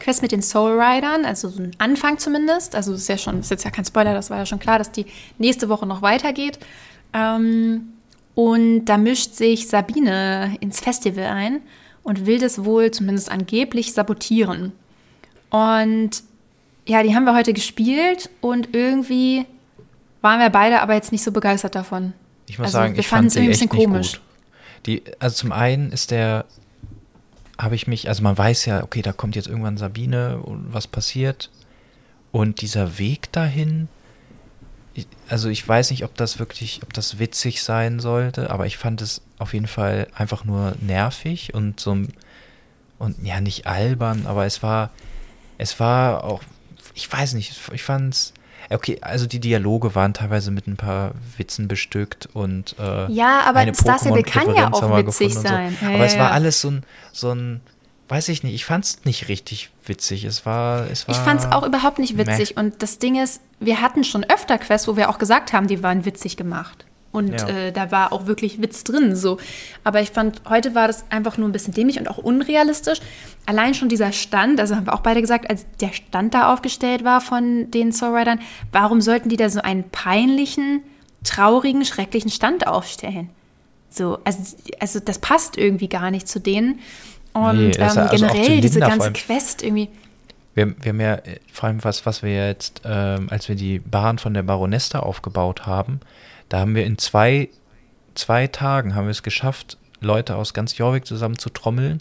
Quest 0.00 0.22
mit 0.22 0.32
den 0.32 0.42
Soul 0.42 0.72
Riders, 0.80 1.24
also 1.24 1.48
so 1.48 1.62
ein 1.62 1.70
Anfang 1.78 2.18
zumindest. 2.18 2.74
Also 2.74 2.92
das 2.92 3.02
ist 3.02 3.08
ja 3.08 3.18
schon, 3.18 3.36
das 3.36 3.46
ist 3.46 3.50
jetzt 3.50 3.64
ja 3.64 3.70
kein 3.70 3.84
Spoiler, 3.84 4.14
das 4.14 4.30
war 4.30 4.38
ja 4.38 4.46
schon 4.46 4.58
klar, 4.58 4.78
dass 4.78 4.90
die 4.90 5.06
nächste 5.38 5.68
Woche 5.68 5.86
noch 5.86 6.02
weitergeht. 6.02 6.58
Ähm, 7.12 7.92
und 8.34 8.84
da 8.86 8.96
mischt 8.96 9.34
sich 9.34 9.68
Sabine 9.68 10.56
ins 10.60 10.80
Festival 10.80 11.24
ein 11.26 11.60
und 12.02 12.26
will 12.26 12.38
das 12.38 12.64
wohl 12.64 12.90
zumindest 12.90 13.30
angeblich 13.30 13.92
sabotieren. 13.92 14.72
Und 15.50 16.22
ja, 16.86 17.02
die 17.02 17.14
haben 17.14 17.24
wir 17.24 17.34
heute 17.34 17.52
gespielt 17.52 18.30
und 18.40 18.74
irgendwie 18.74 19.44
waren 20.22 20.40
wir 20.40 20.50
beide 20.50 20.80
aber 20.80 20.94
jetzt 20.94 21.12
nicht 21.12 21.22
so 21.22 21.32
begeistert 21.32 21.74
davon. 21.74 22.12
Ich 22.46 22.58
muss 22.58 22.66
Also, 22.66 22.78
sagen, 22.78 22.94
wir 22.94 23.00
ich 23.00 23.08
fanden 23.08 23.24
fand 23.24 23.28
es 23.28 23.32
sie 23.34 23.38
echt 23.40 23.46
ein 23.62 23.68
bisschen 23.68 23.78
nicht 23.78 23.86
komisch. 23.90 24.12
gut. 24.12 24.20
Die, 24.86 25.02
also 25.18 25.36
zum 25.36 25.52
einen 25.52 25.92
ist 25.92 26.10
der, 26.10 26.46
habe 27.60 27.74
ich 27.74 27.86
mich, 27.86 28.08
also 28.08 28.22
man 28.22 28.36
weiß 28.36 28.64
ja, 28.66 28.82
okay, 28.82 29.02
da 29.02 29.12
kommt 29.12 29.36
jetzt 29.36 29.48
irgendwann 29.48 29.76
Sabine 29.76 30.38
und 30.38 30.72
was 30.72 30.86
passiert. 30.86 31.50
Und 32.32 32.60
dieser 32.60 32.98
Weg 32.98 33.30
dahin, 33.32 33.88
also 35.28 35.48
ich 35.48 35.66
weiß 35.66 35.90
nicht, 35.90 36.04
ob 36.04 36.14
das 36.16 36.38
wirklich, 36.38 36.80
ob 36.82 36.92
das 36.92 37.18
witzig 37.18 37.62
sein 37.62 38.00
sollte, 38.00 38.50
aber 38.50 38.66
ich 38.66 38.76
fand 38.76 39.02
es 39.02 39.22
auf 39.38 39.52
jeden 39.54 39.66
Fall 39.66 40.06
einfach 40.14 40.44
nur 40.44 40.74
nervig 40.80 41.54
und 41.54 41.80
so, 41.80 41.96
und 42.98 43.24
ja, 43.24 43.40
nicht 43.40 43.66
albern, 43.66 44.26
aber 44.26 44.46
es 44.46 44.62
war, 44.62 44.90
es 45.58 45.80
war 45.80 46.24
auch, 46.24 46.42
ich 46.94 47.10
weiß 47.10 47.34
nicht, 47.34 47.54
ich 47.72 47.82
fand 47.82 48.14
es, 48.14 48.34
okay, 48.70 48.98
also 49.00 49.26
die 49.26 49.40
Dialoge 49.40 49.94
waren 49.94 50.14
teilweise 50.14 50.50
mit 50.50 50.66
ein 50.66 50.76
paar 50.76 51.12
Witzen 51.36 51.68
bestückt 51.68 52.28
und 52.32 52.76
äh, 52.78 53.10
Ja, 53.10 53.42
aber 53.44 53.60
eine 53.60 53.74
Star 53.74 53.98
Stable 53.98 54.22
kann 54.22 54.54
ja 54.54 54.72
auch 54.72 54.96
witzig 54.96 55.34
sein. 55.34 55.76
So. 55.78 55.86
Ja, 55.86 55.92
aber 55.94 55.98
ja, 55.98 56.04
es 56.04 56.18
war 56.18 56.30
alles 56.30 56.60
so 56.60 56.70
ein, 56.70 56.82
so 57.12 57.32
ein, 57.32 57.60
weiß 58.08 58.28
ich 58.28 58.42
nicht, 58.42 58.54
ich 58.54 58.64
fand 58.64 58.84
es 58.84 59.04
nicht 59.04 59.28
richtig 59.28 59.70
witzig. 59.84 60.24
Es 60.24 60.46
war, 60.46 60.88
es 60.90 61.06
war. 61.08 61.14
Ich 61.14 61.20
fand 61.20 61.40
es 61.40 61.46
auch 61.46 61.66
überhaupt 61.66 61.98
nicht 61.98 62.16
witzig. 62.16 62.56
Und 62.56 62.82
das 62.82 62.98
Ding 62.98 63.20
ist, 63.20 63.40
wir 63.58 63.80
hatten 63.80 64.04
schon 64.04 64.24
öfter 64.24 64.58
Quests, 64.58 64.88
wo 64.88 64.96
wir 64.96 65.10
auch 65.10 65.18
gesagt 65.18 65.52
haben, 65.52 65.66
die 65.66 65.82
waren 65.82 66.04
witzig 66.04 66.36
gemacht. 66.36 66.84
Und 67.12 67.32
Ja. 67.40 67.48
äh, 67.48 67.72
da 67.72 67.90
war 67.90 68.12
auch 68.12 68.26
wirklich 68.26 68.62
Witz 68.62 68.84
drin. 68.84 69.16
So. 69.16 69.38
Aber 69.82 70.00
ich 70.00 70.10
fand, 70.10 70.42
heute 70.48 70.74
war 70.74 70.86
das 70.86 71.04
einfach 71.10 71.38
nur 71.38 71.48
ein 71.48 71.52
bisschen 71.52 71.74
dämlich 71.74 71.98
und 71.98 72.08
auch 72.08 72.18
unrealistisch. 72.18 73.00
Allein 73.46 73.74
schon 73.74 73.88
dieser 73.88 74.12
Stand, 74.12 74.60
also 74.60 74.76
haben 74.76 74.86
wir 74.86 74.94
auch 74.94 75.00
beide 75.00 75.20
gesagt, 75.20 75.50
als 75.50 75.66
der 75.80 75.92
Stand 75.92 76.34
da 76.34 76.52
aufgestellt 76.52 77.02
war 77.04 77.20
von 77.20 77.70
den 77.70 77.90
Soulridern, 77.90 78.40
warum 78.70 79.00
sollten 79.00 79.28
die 79.28 79.36
da 79.36 79.50
so 79.50 79.60
einen 79.60 79.90
peinlichen, 79.90 80.82
traurigen, 81.24 81.84
schrecklichen 81.84 82.30
Stand 82.30 82.66
aufstellen? 82.68 83.30
So, 83.88 84.18
also, 84.24 84.56
also 84.78 85.00
das 85.00 85.18
passt 85.18 85.58
irgendwie 85.58 85.88
gar 85.88 86.12
nicht 86.12 86.28
zu 86.28 86.38
denen. 86.38 86.78
Und 87.32 87.56
Nee, 87.58 87.72
ähm, 87.76 87.82
also 87.82 88.02
generell 88.10 88.60
diese 88.60 88.78
ganze. 88.80 89.12
Quest 89.12 89.62
irgendwie. 89.64 89.88
Wir, 90.54 90.74
wir 90.80 90.88
haben 90.90 91.00
ja, 91.00 91.14
äh, 91.14 91.40
vor 91.52 91.68
allem 91.68 91.82
was, 91.82 92.06
was 92.06 92.22
wir 92.22 92.46
jetzt, 92.48 92.82
ähm, 92.84 93.28
als 93.30 93.48
wir 93.48 93.56
die 93.56 93.80
Bahn 93.80 94.18
von 94.18 94.34
der 94.34 94.42
Baronesta 94.42 95.00
aufgebaut 95.00 95.66
haben, 95.66 96.00
da 96.50 96.58
haben 96.60 96.74
wir 96.74 96.84
in 96.84 96.98
zwei, 96.98 97.48
zwei 98.14 98.46
Tagen 98.46 98.94
haben 98.94 99.06
wir 99.06 99.12
es 99.12 99.22
geschafft, 99.22 99.78
Leute 100.02 100.36
aus 100.36 100.52
ganz 100.52 100.76
Jorvik 100.76 101.06
zusammen 101.06 101.38
zu 101.38 101.48
trommeln 101.48 102.00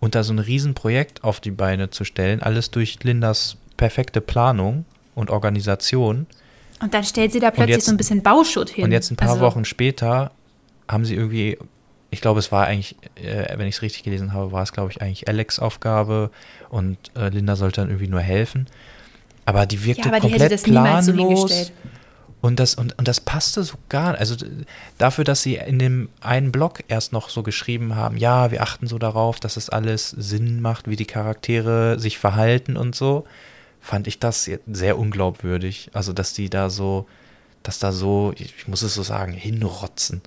und 0.00 0.14
da 0.14 0.22
so 0.22 0.32
ein 0.32 0.38
Riesenprojekt 0.38 1.24
auf 1.24 1.40
die 1.40 1.50
Beine 1.50 1.90
zu 1.90 2.04
stellen. 2.04 2.42
Alles 2.42 2.70
durch 2.70 3.02
Lindas 3.02 3.56
perfekte 3.76 4.20
Planung 4.20 4.84
und 5.16 5.30
Organisation. 5.30 6.26
Und 6.80 6.92
dann 6.94 7.04
stellt 7.04 7.32
sie 7.32 7.40
da 7.40 7.50
plötzlich 7.50 7.76
jetzt- 7.76 7.86
so 7.86 7.92
ein 7.92 7.96
bisschen 7.96 8.22
Bauschutt 8.22 8.70
hin. 8.70 8.84
Und 8.84 8.92
jetzt 8.92 9.10
ein 9.10 9.16
paar 9.16 9.30
Also, 9.30 9.40
Wochen 9.42 9.64
später 9.64 10.30
haben 10.88 11.04
sie 11.04 11.14
irgendwie, 11.14 11.56
ich 12.10 12.20
glaube, 12.20 12.40
es 12.40 12.52
war 12.52 12.66
eigentlich, 12.66 12.96
äh, 13.14 13.56
wenn 13.56 13.66
ich 13.66 13.76
es 13.76 13.82
richtig 13.82 14.02
gelesen 14.02 14.32
habe, 14.32 14.52
war 14.52 14.62
es, 14.62 14.72
glaube 14.72 14.90
ich, 14.90 15.00
eigentlich 15.00 15.26
Alex' 15.28 15.58
Aufgabe 15.58 16.30
und 16.68 16.98
äh, 17.16 17.28
Linda 17.30 17.56
sollte 17.56 17.80
dann 17.80 17.88
irgendwie 17.90 18.08
nur 18.08 18.20
helfen. 18.20 18.66
Aber 19.46 19.66
die 19.66 19.84
wirkte 19.84 20.08
Ja, 20.08 20.14
aber 20.14 20.20
die 20.20 20.32
hätte 20.32 20.56
komplett 20.56 20.60
so 20.60 20.70
planlos. 20.72 21.06
hingestellt. 21.52 21.72
Und 22.44 22.60
das, 22.60 22.74
und, 22.74 22.98
und 22.98 23.08
das 23.08 23.20
passte 23.20 23.62
so 23.62 23.76
gar 23.88 24.10
nicht. 24.10 24.20
Also 24.20 24.36
dafür, 24.98 25.24
dass 25.24 25.42
sie 25.42 25.54
in 25.54 25.78
dem 25.78 26.10
einen 26.20 26.52
Blog 26.52 26.80
erst 26.88 27.10
noch 27.14 27.30
so 27.30 27.42
geschrieben 27.42 27.96
haben, 27.96 28.18
ja, 28.18 28.50
wir 28.50 28.60
achten 28.62 28.86
so 28.86 28.98
darauf, 28.98 29.40
dass 29.40 29.56
es 29.56 29.70
alles 29.70 30.10
Sinn 30.10 30.60
macht, 30.60 30.86
wie 30.86 30.96
die 30.96 31.06
Charaktere 31.06 31.98
sich 31.98 32.18
verhalten 32.18 32.76
und 32.76 32.94
so, 32.94 33.26
fand 33.80 34.06
ich 34.08 34.18
das 34.18 34.50
sehr 34.66 34.98
unglaubwürdig. 34.98 35.88
Also, 35.94 36.12
dass 36.12 36.34
die 36.34 36.50
da 36.50 36.68
so, 36.68 37.06
dass 37.62 37.78
da 37.78 37.92
so, 37.92 38.34
ich 38.36 38.68
muss 38.68 38.82
es 38.82 38.92
so 38.92 39.02
sagen, 39.02 39.32
hinrotzen. 39.32 40.20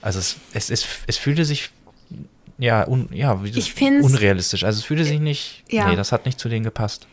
Also 0.00 0.18
es, 0.18 0.38
es, 0.54 0.70
es, 0.70 0.86
es 1.06 1.16
fühlte 1.18 1.44
sich 1.44 1.70
ja, 2.58 2.84
un, 2.84 3.08
ja 3.12 3.40
Ich 3.44 3.80
unrealistisch. 3.80 4.64
Also 4.64 4.80
es 4.80 4.84
fühlte 4.84 5.04
sich 5.04 5.20
nicht, 5.20 5.62
Ja. 5.70 5.88
nee, 5.88 5.94
das 5.94 6.10
hat 6.10 6.26
nicht 6.26 6.40
zu 6.40 6.48
denen 6.48 6.64
gepasst. 6.64 7.06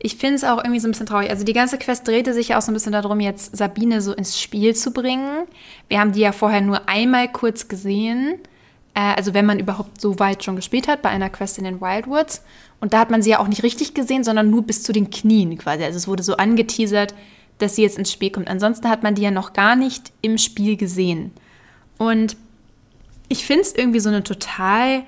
Ich 0.00 0.16
finde 0.16 0.36
es 0.36 0.44
auch 0.44 0.58
irgendwie 0.58 0.80
so 0.80 0.88
ein 0.88 0.92
bisschen 0.92 1.06
traurig. 1.06 1.30
Also 1.30 1.44
die 1.44 1.52
ganze 1.52 1.76
Quest 1.76 2.06
drehte 2.06 2.32
sich 2.32 2.48
ja 2.48 2.58
auch 2.58 2.62
so 2.62 2.70
ein 2.70 2.74
bisschen 2.74 2.92
darum, 2.92 3.18
jetzt 3.18 3.56
Sabine 3.56 4.00
so 4.00 4.12
ins 4.12 4.40
Spiel 4.40 4.74
zu 4.74 4.92
bringen. 4.92 5.46
Wir 5.88 5.98
haben 5.98 6.12
die 6.12 6.20
ja 6.20 6.32
vorher 6.32 6.60
nur 6.60 6.88
einmal 6.88 7.30
kurz 7.30 7.66
gesehen. 7.66 8.38
Äh, 8.94 9.14
also 9.16 9.34
wenn 9.34 9.46
man 9.46 9.58
überhaupt 9.58 10.00
so 10.00 10.18
weit 10.20 10.44
schon 10.44 10.56
gespielt 10.56 10.86
hat, 10.86 11.02
bei 11.02 11.08
einer 11.08 11.30
Quest 11.30 11.58
in 11.58 11.64
den 11.64 11.80
Wildwoods. 11.80 12.42
Und 12.80 12.92
da 12.92 13.00
hat 13.00 13.10
man 13.10 13.22
sie 13.22 13.30
ja 13.30 13.40
auch 13.40 13.48
nicht 13.48 13.64
richtig 13.64 13.94
gesehen, 13.94 14.22
sondern 14.22 14.50
nur 14.50 14.62
bis 14.62 14.84
zu 14.84 14.92
den 14.92 15.10
Knien 15.10 15.58
quasi. 15.58 15.82
Also 15.82 15.96
es 15.96 16.06
wurde 16.06 16.22
so 16.22 16.36
angeteasert, 16.36 17.14
dass 17.58 17.74
sie 17.74 17.82
jetzt 17.82 17.98
ins 17.98 18.12
Spiel 18.12 18.30
kommt. 18.30 18.48
Ansonsten 18.48 18.88
hat 18.88 19.02
man 19.02 19.16
die 19.16 19.22
ja 19.22 19.32
noch 19.32 19.52
gar 19.52 19.74
nicht 19.74 20.12
im 20.22 20.38
Spiel 20.38 20.76
gesehen. 20.76 21.32
Und 21.98 22.36
ich 23.28 23.44
finde 23.44 23.62
es 23.62 23.74
irgendwie 23.74 24.00
so 24.00 24.08
einen 24.08 24.22
total 24.24 25.02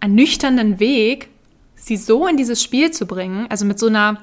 ernüchternden 0.00 0.80
Weg, 0.80 1.28
sie 1.80 1.96
so 1.96 2.26
in 2.26 2.36
dieses 2.36 2.62
Spiel 2.62 2.90
zu 2.90 3.06
bringen, 3.06 3.46
also 3.48 3.64
mit 3.64 3.78
so 3.78 3.86
einer 3.86 4.18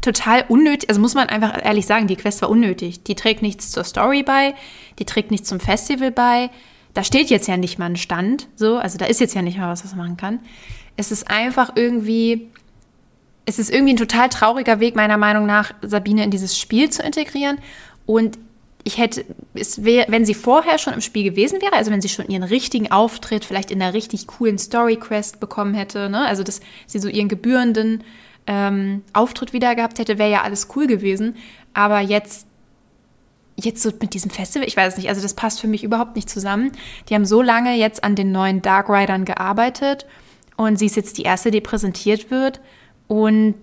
total 0.00 0.44
unnötig, 0.48 0.88
also 0.88 1.00
muss 1.00 1.14
man 1.14 1.28
einfach 1.28 1.64
ehrlich 1.64 1.86
sagen, 1.86 2.06
die 2.06 2.16
Quest 2.16 2.40
war 2.42 2.48
unnötig. 2.48 3.02
Die 3.02 3.14
trägt 3.14 3.42
nichts 3.42 3.70
zur 3.70 3.84
Story 3.84 4.22
bei, 4.22 4.54
die 4.98 5.04
trägt 5.04 5.30
nichts 5.30 5.48
zum 5.48 5.60
Festival 5.60 6.10
bei. 6.10 6.50
Da 6.94 7.04
steht 7.04 7.28
jetzt 7.28 7.48
ja 7.48 7.56
nicht 7.56 7.78
mal 7.78 7.86
ein 7.86 7.96
Stand, 7.96 8.48
so, 8.56 8.78
also 8.78 8.96
da 8.96 9.06
ist 9.06 9.20
jetzt 9.20 9.34
ja 9.34 9.42
nicht 9.42 9.58
mal 9.58 9.70
was, 9.70 9.84
was 9.84 9.94
man 9.94 10.06
machen 10.06 10.16
kann. 10.16 10.40
Es 10.96 11.10
ist 11.10 11.28
einfach 11.28 11.72
irgendwie, 11.74 12.48
es 13.44 13.58
ist 13.58 13.70
irgendwie 13.70 13.92
ein 13.94 13.98
total 13.98 14.28
trauriger 14.28 14.80
Weg, 14.80 14.96
meiner 14.96 15.18
Meinung 15.18 15.44
nach, 15.44 15.74
Sabine 15.82 16.24
in 16.24 16.30
dieses 16.30 16.58
Spiel 16.58 16.88
zu 16.88 17.02
integrieren. 17.02 17.58
Und 18.06 18.38
ich 18.86 18.98
hätte, 18.98 19.24
es 19.54 19.84
wär, 19.84 20.06
wenn 20.08 20.24
sie 20.24 20.32
vorher 20.32 20.78
schon 20.78 20.94
im 20.94 21.00
Spiel 21.00 21.24
gewesen 21.24 21.60
wäre, 21.60 21.72
also 21.72 21.90
wenn 21.90 22.00
sie 22.00 22.08
schon 22.08 22.28
ihren 22.28 22.44
richtigen 22.44 22.92
Auftritt 22.92 23.44
vielleicht 23.44 23.72
in 23.72 23.82
einer 23.82 23.94
richtig 23.94 24.28
coolen 24.28 24.58
Story-Quest 24.58 25.40
bekommen 25.40 25.74
hätte, 25.74 26.08
ne? 26.08 26.24
also 26.24 26.44
dass 26.44 26.60
sie 26.86 27.00
so 27.00 27.08
ihren 27.08 27.26
gebührenden 27.26 28.04
ähm, 28.46 29.02
Auftritt 29.12 29.52
wieder 29.52 29.74
gehabt 29.74 29.98
hätte, 29.98 30.18
wäre 30.18 30.30
ja 30.30 30.42
alles 30.42 30.68
cool 30.76 30.86
gewesen. 30.86 31.34
Aber 31.74 31.98
jetzt, 31.98 32.46
jetzt 33.56 33.82
so 33.82 33.90
mit 34.00 34.14
diesem 34.14 34.30
Festival, 34.30 34.68
ich 34.68 34.76
weiß 34.76 34.92
es 34.92 34.98
nicht, 34.98 35.08
also 35.08 35.20
das 35.20 35.34
passt 35.34 35.60
für 35.60 35.66
mich 35.66 35.82
überhaupt 35.82 36.14
nicht 36.14 36.30
zusammen. 36.30 36.70
Die 37.08 37.16
haben 37.16 37.26
so 37.26 37.42
lange 37.42 37.74
jetzt 37.74 38.04
an 38.04 38.14
den 38.14 38.30
neuen 38.30 38.62
Dark 38.62 38.88
Riders 38.88 39.24
gearbeitet 39.24 40.06
und 40.56 40.78
sie 40.78 40.86
ist 40.86 40.94
jetzt 40.94 41.18
die 41.18 41.22
erste, 41.22 41.50
die 41.50 41.60
präsentiert 41.60 42.30
wird. 42.30 42.60
Und 43.08 43.56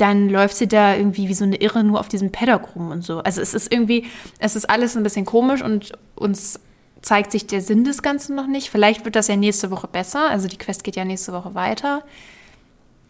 dann 0.00 0.28
läuft 0.28 0.56
sie 0.56 0.68
da 0.68 0.94
irgendwie 0.94 1.28
wie 1.28 1.34
so 1.34 1.44
eine 1.44 1.56
Irre 1.56 1.84
nur 1.84 2.00
auf 2.00 2.08
diesem 2.08 2.32
Paddock 2.32 2.74
rum 2.74 2.90
und 2.90 3.04
so. 3.04 3.18
Also 3.18 3.40
es 3.40 3.54
ist 3.54 3.72
irgendwie, 3.72 4.06
es 4.38 4.56
ist 4.56 4.68
alles 4.68 4.96
ein 4.96 5.02
bisschen 5.02 5.26
komisch 5.26 5.62
und 5.62 5.92
uns 6.14 6.60
zeigt 7.02 7.32
sich 7.32 7.46
der 7.46 7.60
Sinn 7.60 7.84
des 7.84 8.02
Ganzen 8.02 8.36
noch 8.36 8.46
nicht. 8.46 8.70
Vielleicht 8.70 9.04
wird 9.04 9.16
das 9.16 9.28
ja 9.28 9.36
nächste 9.36 9.70
Woche 9.70 9.88
besser. 9.88 10.28
Also 10.28 10.48
die 10.48 10.58
Quest 10.58 10.84
geht 10.84 10.96
ja 10.96 11.04
nächste 11.04 11.32
Woche 11.32 11.54
weiter. 11.54 12.02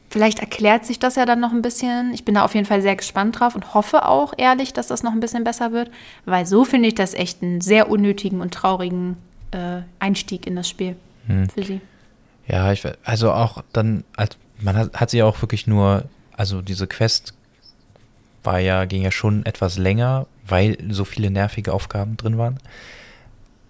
Vielleicht 0.08 0.40
erklärt 0.40 0.84
sich 0.84 0.98
das 0.98 1.14
ja 1.14 1.24
dann 1.24 1.38
noch 1.38 1.52
ein 1.52 1.62
bisschen. 1.62 2.12
Ich 2.12 2.24
bin 2.24 2.34
da 2.34 2.44
auf 2.44 2.54
jeden 2.54 2.66
Fall 2.66 2.82
sehr 2.82 2.96
gespannt 2.96 3.38
drauf 3.38 3.54
und 3.54 3.74
hoffe 3.74 4.06
auch 4.06 4.34
ehrlich, 4.36 4.72
dass 4.72 4.88
das 4.88 5.04
noch 5.04 5.12
ein 5.12 5.20
bisschen 5.20 5.44
besser 5.44 5.70
wird, 5.70 5.90
weil 6.24 6.46
so 6.46 6.64
finde 6.64 6.88
ich 6.88 6.96
das 6.96 7.14
echt 7.14 7.42
einen 7.42 7.60
sehr 7.60 7.88
unnötigen 7.88 8.40
und 8.40 8.52
traurigen 8.52 9.16
äh, 9.52 9.82
Einstieg 10.00 10.46
in 10.46 10.56
das 10.56 10.68
Spiel 10.68 10.96
für 11.54 11.62
sie. 11.62 11.80
Ja, 12.48 12.72
ich, 12.72 12.82
also 13.04 13.30
auch 13.30 13.62
dann, 13.72 14.02
als, 14.16 14.36
man 14.60 14.76
hat, 14.76 14.94
hat 14.94 15.10
sie 15.10 15.22
auch 15.22 15.40
wirklich 15.42 15.68
nur, 15.68 16.04
also 16.40 16.62
diese 16.62 16.86
Quest 16.86 17.34
war 18.42 18.60
ja, 18.60 18.86
ging 18.86 19.02
ja 19.02 19.10
schon 19.10 19.44
etwas 19.44 19.76
länger, 19.76 20.26
weil 20.46 20.78
so 20.88 21.04
viele 21.04 21.30
nervige 21.30 21.74
Aufgaben 21.74 22.16
drin 22.16 22.38
waren. 22.38 22.58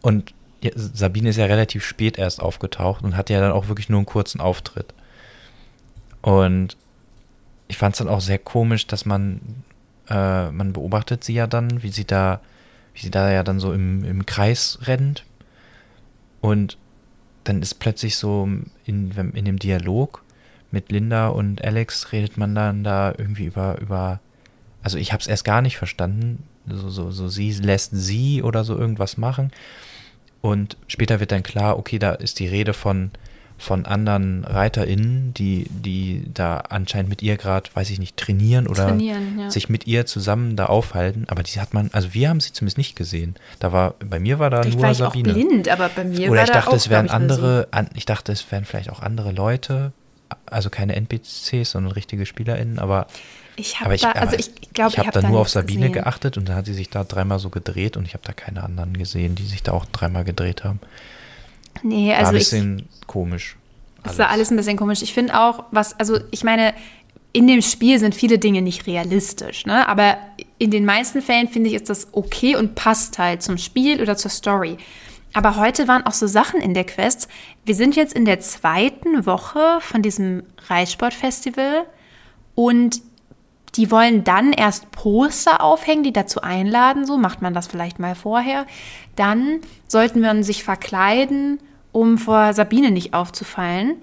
Und 0.02 0.32
ja, 0.62 0.70
Sabine 0.76 1.30
ist 1.30 1.36
ja 1.36 1.46
relativ 1.46 1.84
spät 1.84 2.16
erst 2.16 2.40
aufgetaucht 2.40 3.02
und 3.02 3.16
hatte 3.16 3.32
ja 3.32 3.40
dann 3.40 3.50
auch 3.50 3.66
wirklich 3.66 3.88
nur 3.88 3.98
einen 3.98 4.06
kurzen 4.06 4.40
Auftritt. 4.40 4.94
Und 6.22 6.76
ich 7.66 7.76
fand 7.76 7.96
es 7.96 7.98
dann 7.98 8.08
auch 8.08 8.20
sehr 8.20 8.38
komisch, 8.38 8.86
dass 8.86 9.04
man, 9.04 9.64
äh, 10.08 10.52
man 10.52 10.72
beobachtet 10.72 11.24
sie 11.24 11.34
ja 11.34 11.48
dann, 11.48 11.82
wie 11.82 11.90
sie 11.90 12.04
da, 12.04 12.40
wie 12.94 13.00
sie 13.00 13.10
da 13.10 13.32
ja 13.32 13.42
dann 13.42 13.58
so 13.58 13.72
im, 13.72 14.04
im 14.04 14.26
Kreis 14.26 14.78
rennt. 14.82 15.24
Und 16.40 16.78
dann 17.42 17.62
ist 17.62 17.80
plötzlich 17.80 18.14
so 18.14 18.48
in, 18.84 19.10
in 19.10 19.44
dem 19.44 19.58
Dialog 19.58 20.22
mit 20.70 20.92
Linda 20.92 21.28
und 21.28 21.64
Alex 21.64 22.12
redet 22.12 22.36
man 22.36 22.54
dann 22.54 22.84
da 22.84 23.12
irgendwie 23.16 23.44
über, 23.44 23.80
über 23.80 24.20
also 24.82 24.98
ich 24.98 25.12
habe 25.12 25.20
es 25.20 25.26
erst 25.26 25.44
gar 25.44 25.62
nicht 25.62 25.76
verstanden, 25.76 26.44
so, 26.66 26.88
so, 26.88 27.10
so 27.10 27.28
sie 27.28 27.52
lässt 27.52 27.90
sie 27.92 28.42
oder 28.42 28.64
so 28.64 28.76
irgendwas 28.78 29.16
machen 29.16 29.50
und 30.40 30.76
später 30.86 31.20
wird 31.20 31.32
dann 31.32 31.42
klar, 31.42 31.78
okay, 31.78 31.98
da 31.98 32.12
ist 32.12 32.38
die 32.38 32.48
Rede 32.48 32.72
von, 32.72 33.10
von 33.58 33.84
anderen 33.84 34.44
ReiterInnen, 34.44 35.34
die, 35.34 35.66
die 35.68 36.24
da 36.32 36.58
anscheinend 36.68 37.10
mit 37.10 37.20
ihr 37.20 37.36
gerade, 37.36 37.68
weiß 37.74 37.90
ich 37.90 37.98
nicht, 37.98 38.16
trainieren 38.16 38.66
oder 38.66 38.88
Trainieren, 38.88 39.38
ja. 39.38 39.50
sich 39.50 39.68
mit 39.68 39.86
ihr 39.86 40.06
zusammen 40.06 40.56
da 40.56 40.66
aufhalten, 40.66 41.26
aber 41.28 41.42
die 41.42 41.60
hat 41.60 41.74
man, 41.74 41.90
also 41.92 42.14
wir 42.14 42.30
haben 42.30 42.40
sie 42.40 42.52
zumindest 42.52 42.78
nicht 42.78 42.96
gesehen. 42.96 43.34
Da 43.58 43.70
war, 43.72 43.94
bei 43.98 44.18
mir 44.18 44.38
war 44.38 44.48
da 44.48 44.62
Vielleicht 44.62 44.78
nur 44.78 44.84
war 44.84 44.92
ich 44.92 44.98
Sabine. 44.98 45.30
auch 45.30 45.34
blind, 45.34 45.68
aber 45.68 45.90
bei 45.90 46.04
mir 46.04 46.30
Oder 46.30 46.38
war 46.38 46.44
ich 46.44 46.50
da 46.50 46.54
dachte, 46.54 46.70
auch, 46.70 46.74
es 46.74 46.88
wären 46.88 47.06
ich, 47.06 47.12
andere, 47.12 47.68
an, 47.70 47.90
ich 47.94 48.06
dachte, 48.06 48.32
es 48.32 48.50
wären 48.50 48.64
vielleicht 48.64 48.90
auch 48.90 49.00
andere 49.00 49.32
Leute, 49.32 49.92
also 50.46 50.70
keine 50.70 50.96
NPCs, 50.96 51.70
sondern 51.70 51.92
richtige 51.92 52.26
SpielerInnen, 52.26 52.78
aber 52.78 53.06
ich 53.56 53.80
habe 53.80 53.96
da, 53.96 54.12
also 54.12 54.36
ich 54.36 54.72
glaube, 54.72 54.92
ich 54.92 54.98
habe 54.98 55.08
hab 55.08 55.14
da 55.14 55.28
nur 55.28 55.40
auf 55.40 55.48
Sabine 55.48 55.88
gesehen. 55.88 55.92
geachtet 55.92 56.38
und 56.38 56.48
dann 56.48 56.56
hat 56.56 56.66
sie 56.66 56.74
sich 56.74 56.88
da 56.88 57.04
dreimal 57.04 57.38
so 57.38 57.50
gedreht 57.50 57.96
und 57.96 58.06
ich 58.06 58.14
habe 58.14 58.24
da 58.24 58.32
keine 58.32 58.62
anderen 58.62 58.96
gesehen, 58.96 59.34
die 59.34 59.44
sich 59.44 59.62
da 59.62 59.72
auch 59.72 59.84
dreimal 59.86 60.24
gedreht 60.24 60.64
haben. 60.64 60.80
Nee, 61.82 62.12
also 62.12 62.24
War 62.24 62.30
ein 62.30 62.34
bisschen 62.34 62.78
ich, 63.00 63.06
komisch. 63.06 63.56
Es 64.04 64.18
war 64.18 64.30
alles 64.30 64.50
ein 64.50 64.56
bisschen 64.56 64.76
komisch. 64.76 65.02
Ich 65.02 65.12
finde 65.12 65.38
auch, 65.38 65.64
was, 65.72 65.98
also 65.98 66.18
ich 66.30 66.42
meine, 66.42 66.74
in 67.32 67.46
dem 67.46 67.62
Spiel 67.62 67.98
sind 67.98 68.14
viele 68.14 68.38
Dinge 68.38 68.62
nicht 68.62 68.86
realistisch, 68.86 69.66
ne? 69.66 69.86
Aber 69.88 70.18
in 70.58 70.70
den 70.70 70.84
meisten 70.84 71.22
Fällen 71.22 71.48
finde 71.48 71.70
ich, 71.70 71.76
ist 71.76 71.90
das 71.90 72.08
okay 72.12 72.56
und 72.56 72.74
passt 72.74 73.18
halt 73.18 73.42
zum 73.42 73.58
Spiel 73.58 74.00
oder 74.00 74.16
zur 74.16 74.30
Story. 74.30 74.78
Aber 75.32 75.56
heute 75.56 75.86
waren 75.86 76.06
auch 76.06 76.12
so 76.12 76.26
Sachen 76.26 76.60
in 76.60 76.74
der 76.74 76.84
Quest. 76.84 77.28
Wir 77.64 77.74
sind 77.74 77.96
jetzt 77.96 78.14
in 78.14 78.24
der 78.24 78.40
zweiten 78.40 79.26
Woche 79.26 79.78
von 79.80 80.02
diesem 80.02 80.42
Reitsportfestival 80.68 81.86
und 82.54 83.00
die 83.76 83.90
wollen 83.92 84.24
dann 84.24 84.52
erst 84.52 84.90
Poster 84.90 85.62
aufhängen, 85.62 86.02
die 86.02 86.12
dazu 86.12 86.42
einladen, 86.42 87.06
so 87.06 87.16
macht 87.16 87.40
man 87.40 87.54
das 87.54 87.68
vielleicht 87.68 88.00
mal 88.00 88.16
vorher. 88.16 88.66
Dann 89.14 89.60
sollten 89.86 90.22
wir 90.22 90.42
sich 90.42 90.64
verkleiden, 90.64 91.60
um 91.92 92.18
vor 92.18 92.52
Sabine 92.52 92.90
nicht 92.90 93.14
aufzufallen 93.14 93.96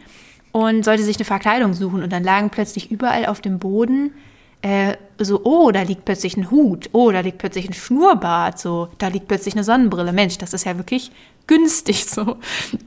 und 0.53 0.85
sollte 0.85 1.03
sich 1.03 1.17
eine 1.17 1.25
Verkleidung 1.25 1.73
suchen 1.73 2.01
und 2.01 2.11
dann 2.11 2.23
lagen 2.23 2.49
plötzlich 2.49 2.89
überall 2.91 3.25
auf 3.25 3.41
dem 3.41 3.59
Boden 3.59 4.13
äh, 4.61 4.95
so, 5.19 5.43
oh, 5.43 5.71
da 5.71 5.81
liegt 5.83 6.05
plötzlich 6.05 6.37
ein 6.37 6.51
Hut, 6.51 6.89
oh, 6.91 7.11
da 7.11 7.21
liegt 7.21 7.37
plötzlich 7.37 7.67
ein 7.67 7.73
Schnurrbart, 7.73 8.59
so, 8.59 8.89
da 8.97 9.07
liegt 9.07 9.27
plötzlich 9.27 9.53
eine 9.55 9.63
Sonnenbrille. 9.63 10.13
Mensch, 10.13 10.37
das 10.37 10.53
ist 10.53 10.65
ja 10.65 10.77
wirklich 10.77 11.11
günstig 11.47 12.05
so. 12.05 12.37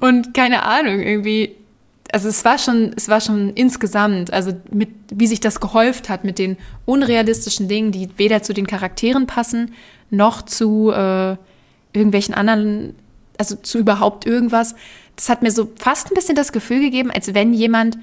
Und 0.00 0.35
keine 0.35 0.64
Ahnung, 0.64 1.00
irgendwie, 1.00 1.56
also 2.12 2.28
es 2.28 2.44
war 2.44 2.59
schon, 2.59 2.92
es 2.96 3.09
war 3.09 3.20
schon 3.20 3.50
insgesamt, 3.54 4.33
also 4.33 4.52
mit, 4.70 4.90
wie 5.12 5.26
sich 5.26 5.40
das 5.40 5.61
gehäuft 5.61 6.09
hat 6.09 6.24
mit 6.24 6.38
den 6.38 6.56
unrealistischen 6.87 7.68
Dingen, 7.68 7.92
die 7.92 8.09
weder 8.16 8.42
zu 8.42 8.52
den 8.52 8.66
Charakteren 8.66 9.26
passen, 9.26 9.72
noch 10.11 10.42
zu 10.42 10.90
äh, 10.90 11.37
irgendwelchen 11.92 12.35
anderen, 12.35 12.94
also 13.38 13.56
zu 13.56 13.78
überhaupt 13.78 14.26
irgendwas. 14.26 14.74
Das 15.16 15.28
hat 15.28 15.42
mir 15.42 15.50
so 15.50 15.70
fast 15.76 16.11
ein 16.11 16.14
bisschen 16.14 16.37
das 16.37 16.52
Gefühl 16.52 16.80
gegeben, 16.80 17.11
als 17.11 17.35
wenn 17.35 17.52
jemand, 17.52 17.98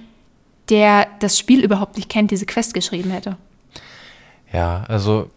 der 0.69 1.07
das 1.19 1.37
Spiel 1.37 1.63
überhaupt 1.63 1.95
nicht 1.95 2.09
kennt, 2.09 2.31
diese 2.31 2.45
Quest 2.45 2.73
geschrieben 2.73 3.11
hätte. 3.11 3.37
Ja, 4.51 4.83
also 4.87 5.29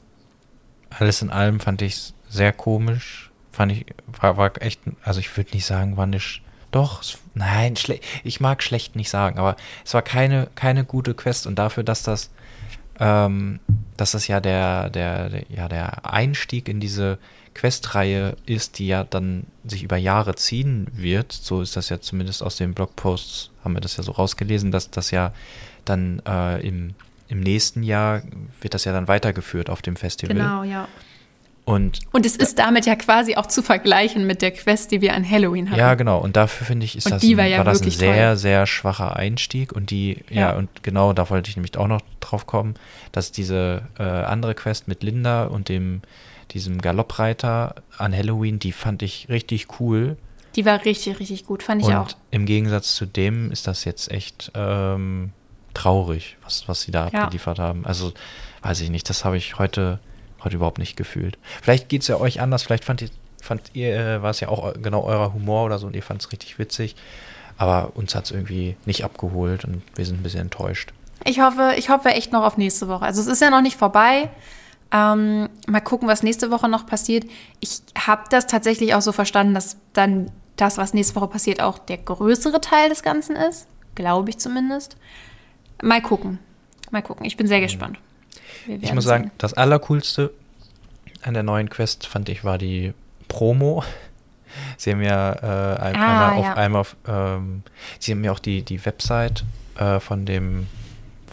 alles 0.90 1.23
in 1.23 1.31
allem 1.31 1.61
fand 1.61 1.83
ich 1.83 1.94
es 1.94 2.14
sehr 2.29 2.53
komisch. 2.53 3.31
Fand 3.53 3.73
ich, 3.73 3.87
war, 4.20 4.37
war 4.37 4.62
echt, 4.62 4.81
also 5.03 5.20
ich 5.20 5.37
würde 5.37 5.51
nicht 5.53 5.66
sagen, 5.66 5.96
war 5.96 6.07
nicht, 6.07 6.42
doch, 6.70 7.03
nein, 7.35 7.75
ich 8.23 8.40
mag 8.40 8.62
schlecht 8.62 8.94
nicht 8.94 9.11
sagen, 9.11 9.38
aber 9.38 9.57
es 9.85 9.92
war 9.92 10.03
keine, 10.03 10.49
keine 10.55 10.85
gute 10.85 11.14
Quest 11.14 11.46
und 11.46 11.59
dafür, 11.59 11.83
dass 11.83 12.05
das, 12.05 12.31
ähm, 13.01 13.59
dass 13.96 14.12
das 14.12 14.29
ja 14.29 14.40
der, 14.40 14.88
der, 14.90 15.29
der, 15.31 15.44
ja, 15.49 15.68
der 15.68 16.07
Einstieg 16.07 16.68
in 16.68 16.79
diese 16.79 17.18
Questreihe 17.55 18.37
ist, 18.46 18.79
die 18.79 18.87
ja 18.87 19.03
dann 19.03 19.46
sich 19.64 19.83
über 19.83 19.96
Jahre 19.96 20.37
ziehen 20.37 20.87
wird, 20.92 21.33
so 21.33 21.61
ist 21.61 21.77
das 21.77 21.88
ja 21.88 22.01
zumindest 22.01 22.42
aus 22.42 22.57
den 22.57 22.75
Blogposts, 22.75 23.51
haben 23.64 23.75
wir 23.75 23.81
das 23.81 23.96
ja 23.96 24.05
so 24.05 24.12
rausgelesen, 24.12 24.70
dass 24.70 24.90
das 24.90 25.11
ja 25.11 25.33
dann 25.85 26.23
äh, 26.25 26.66
im 26.66 26.94
im 27.31 27.40
nächsten 27.40 27.83
Jahr 27.83 28.23
wird 28.61 28.75
das 28.75 28.85
ja 28.85 28.93
dann 28.93 29.09
weitergeführt 29.09 29.71
auf 29.71 29.83
dem 29.83 29.97
Festival. 29.97 30.37
Genau, 30.37 30.62
ja. 30.64 30.88
Und, 31.64 32.01
und 32.11 32.27
es 32.27 32.35
ist 32.35 32.59
damit 32.59 32.87
ja 32.87 32.97
quasi 32.97 33.37
auch 33.37 33.47
zu 33.47 33.62
vergleichen 33.62 34.27
mit 34.27 34.43
der 34.43 34.51
Quest, 34.51 34.90
die 34.90 35.01
wir 35.01 35.14
an 35.14 35.29
Halloween 35.29 35.71
hatten. 35.71 35.79
Ja, 35.79 35.95
genau. 35.95 36.19
Und 36.19 36.37
dafür 36.37 36.66
finde 36.66 36.85
ich, 36.85 36.97
ist 36.97 37.07
und 37.07 37.12
das, 37.12 37.23
ein, 37.23 37.37
war, 37.37 37.45
ja 37.45 37.59
war 37.59 37.64
das 37.64 37.83
ein 37.83 37.90
sehr, 37.90 38.31
toll. 38.31 38.37
sehr 38.37 38.66
schwacher 38.66 39.14
Einstieg. 39.14 39.73
Und 39.73 39.90
die, 39.90 40.25
ja. 40.29 40.40
ja. 40.40 40.57
und 40.57 40.83
genau, 40.83 41.12
da 41.12 41.31
wollte 41.31 41.49
ich 41.49 41.57
nämlich 41.57 41.77
auch 41.77 41.87
noch 41.87 42.01
drauf 42.19 42.47
kommen, 42.47 42.75
dass 43.12 43.31
diese 43.31 43.83
äh, 43.99 44.03
andere 44.03 44.55
Quest 44.55 44.88
mit 44.88 45.05
Linda 45.05 45.45
und 45.45 45.69
dem, 45.69 46.03
diesem 46.51 46.81
Galoppreiter 46.81 47.77
an 47.99 48.16
Halloween, 48.16 48.59
die 48.59 48.73
fand 48.73 49.03
ich 49.03 49.29
richtig 49.29 49.79
cool. 49.79 50.16
Die 50.57 50.64
war 50.64 50.85
richtig, 50.85 51.21
richtig 51.21 51.47
gut, 51.47 51.62
fand 51.62 51.83
ich 51.83 51.88
und 51.88 51.95
auch. 51.95 52.09
Im 52.33 52.47
Gegensatz 52.47 52.97
zu 52.97 53.07
dem 53.07 53.53
ist 53.53 53.69
das 53.69 53.85
jetzt 53.85 54.11
echt 54.11 54.51
ähm, 54.55 55.31
traurig, 55.74 56.37
was, 56.44 56.68
was 56.68 56.83
sie 56.83 56.90
da 56.90 57.09
ja. 57.09 57.22
abgeliefert 57.22 57.59
haben. 57.59 57.87
Also, 57.87 58.12
weiß 58.62 58.80
ich 58.80 58.90
nicht, 58.90 59.09
das 59.09 59.24
habe 59.24 59.37
ich 59.37 59.59
heute, 59.59 59.98
heute 60.42 60.56
überhaupt 60.56 60.78
nicht 60.78 60.96
gefühlt. 60.96 61.38
Vielleicht 61.62 61.88
geht 61.88 62.02
es 62.02 62.09
ja 62.09 62.16
euch 62.16 62.40
anders, 62.40 62.62
vielleicht 62.62 62.85
fand 62.85 63.02
ihr, 63.02 63.11
fand 63.42 63.70
ihr, 63.74 63.96
äh, 63.96 64.22
war 64.22 64.30
es 64.30 64.40
ja 64.40 64.48
auch 64.48 64.74
genau 64.74 65.02
euer 65.04 65.33
Humor 65.33 65.64
oder 65.64 65.78
so 65.78 65.87
und 65.87 65.96
ihr 65.96 66.02
fand 66.02 66.20
es 66.22 66.33
richtig 66.33 66.59
witzig. 66.59 66.96
Aber 67.56 67.92
uns 67.94 68.14
hat 68.14 68.24
es 68.24 68.30
irgendwie 68.30 68.76
nicht 68.87 69.04
abgeholt 69.04 69.64
und 69.66 69.83
wir 69.94 70.06
sind 70.06 70.20
ein 70.20 70.22
bisschen 70.22 70.40
enttäuscht. 70.40 70.92
Ich 71.24 71.40
hoffe, 71.40 71.74
ich 71.76 71.90
hoffe 71.90 72.09
echt 72.09 72.33
noch 72.33 72.42
auf 72.42 72.56
nächste 72.56 72.88
Woche. 72.88 73.04
Also 73.04 73.20
es 73.20 73.26
ist 73.26 73.42
ja 73.42 73.50
noch 73.50 73.61
nicht 73.61 73.76
vorbei. 73.76 74.30
Ähm, 74.92 75.48
mal 75.66 75.80
gucken, 75.80 76.09
was 76.09 76.22
nächste 76.22 76.50
Woche 76.50 76.68
noch 76.68 76.87
passiert. 76.87 77.24
Ich 77.61 77.83
habe 77.96 78.24
das 78.30 78.46
tatsächlich 78.46 78.94
auch 78.94 79.02
so 79.02 79.12
verstanden, 79.12 79.54
dass 79.54 79.76
dann 79.92 80.30
das, 80.56 80.78
was 80.78 80.94
nächste 80.94 81.14
Woche 81.16 81.28
passiert, 81.28 81.61
auch 81.61 81.78
der 81.78 81.98
größere 81.98 82.61
Teil 82.61 82.88
des 82.88 83.02
Ganzen 83.02 83.37
ist. 83.37 83.66
Glaube 83.94 84.30
ich 84.30 84.38
zumindest. 84.38 84.96
Mal 85.83 86.03
gucken. 86.03 86.38
Mal 86.90 87.03
gucken. 87.03 87.25
Ich 87.25 87.37
bin 87.37 87.47
sehr 87.47 87.61
gespannt. 87.61 87.99
Ich 88.66 88.93
muss 88.93 89.05
sagen, 89.05 89.31
das 89.38 89.55
Allercoolste 89.55 90.33
an 91.23 91.35
der 91.35 91.43
neuen 91.43 91.71
Quest 91.71 92.07
fand 92.07 92.29
ich 92.29 92.45
war 92.45 92.59
die 92.59 92.93
Promo. 93.29 93.85
Sie 94.77 94.90
haben 94.90 95.03
ja 95.03 95.33
äh, 95.33 95.81
ein, 95.81 95.97
ah, 95.97 96.29
einmal 96.29 96.43
ja. 96.43 96.51
auf 96.51 96.57
einmal 96.57 96.81
auf, 96.81 96.97
ähm, 97.07 97.62
Sie 97.99 98.12
haben 98.12 98.25
ja 98.25 98.33
auch 98.33 98.38
die, 98.38 98.62
die 98.62 98.85
Website 98.85 99.45
äh, 99.79 100.01
von 100.01 100.27
dem, 100.27 100.66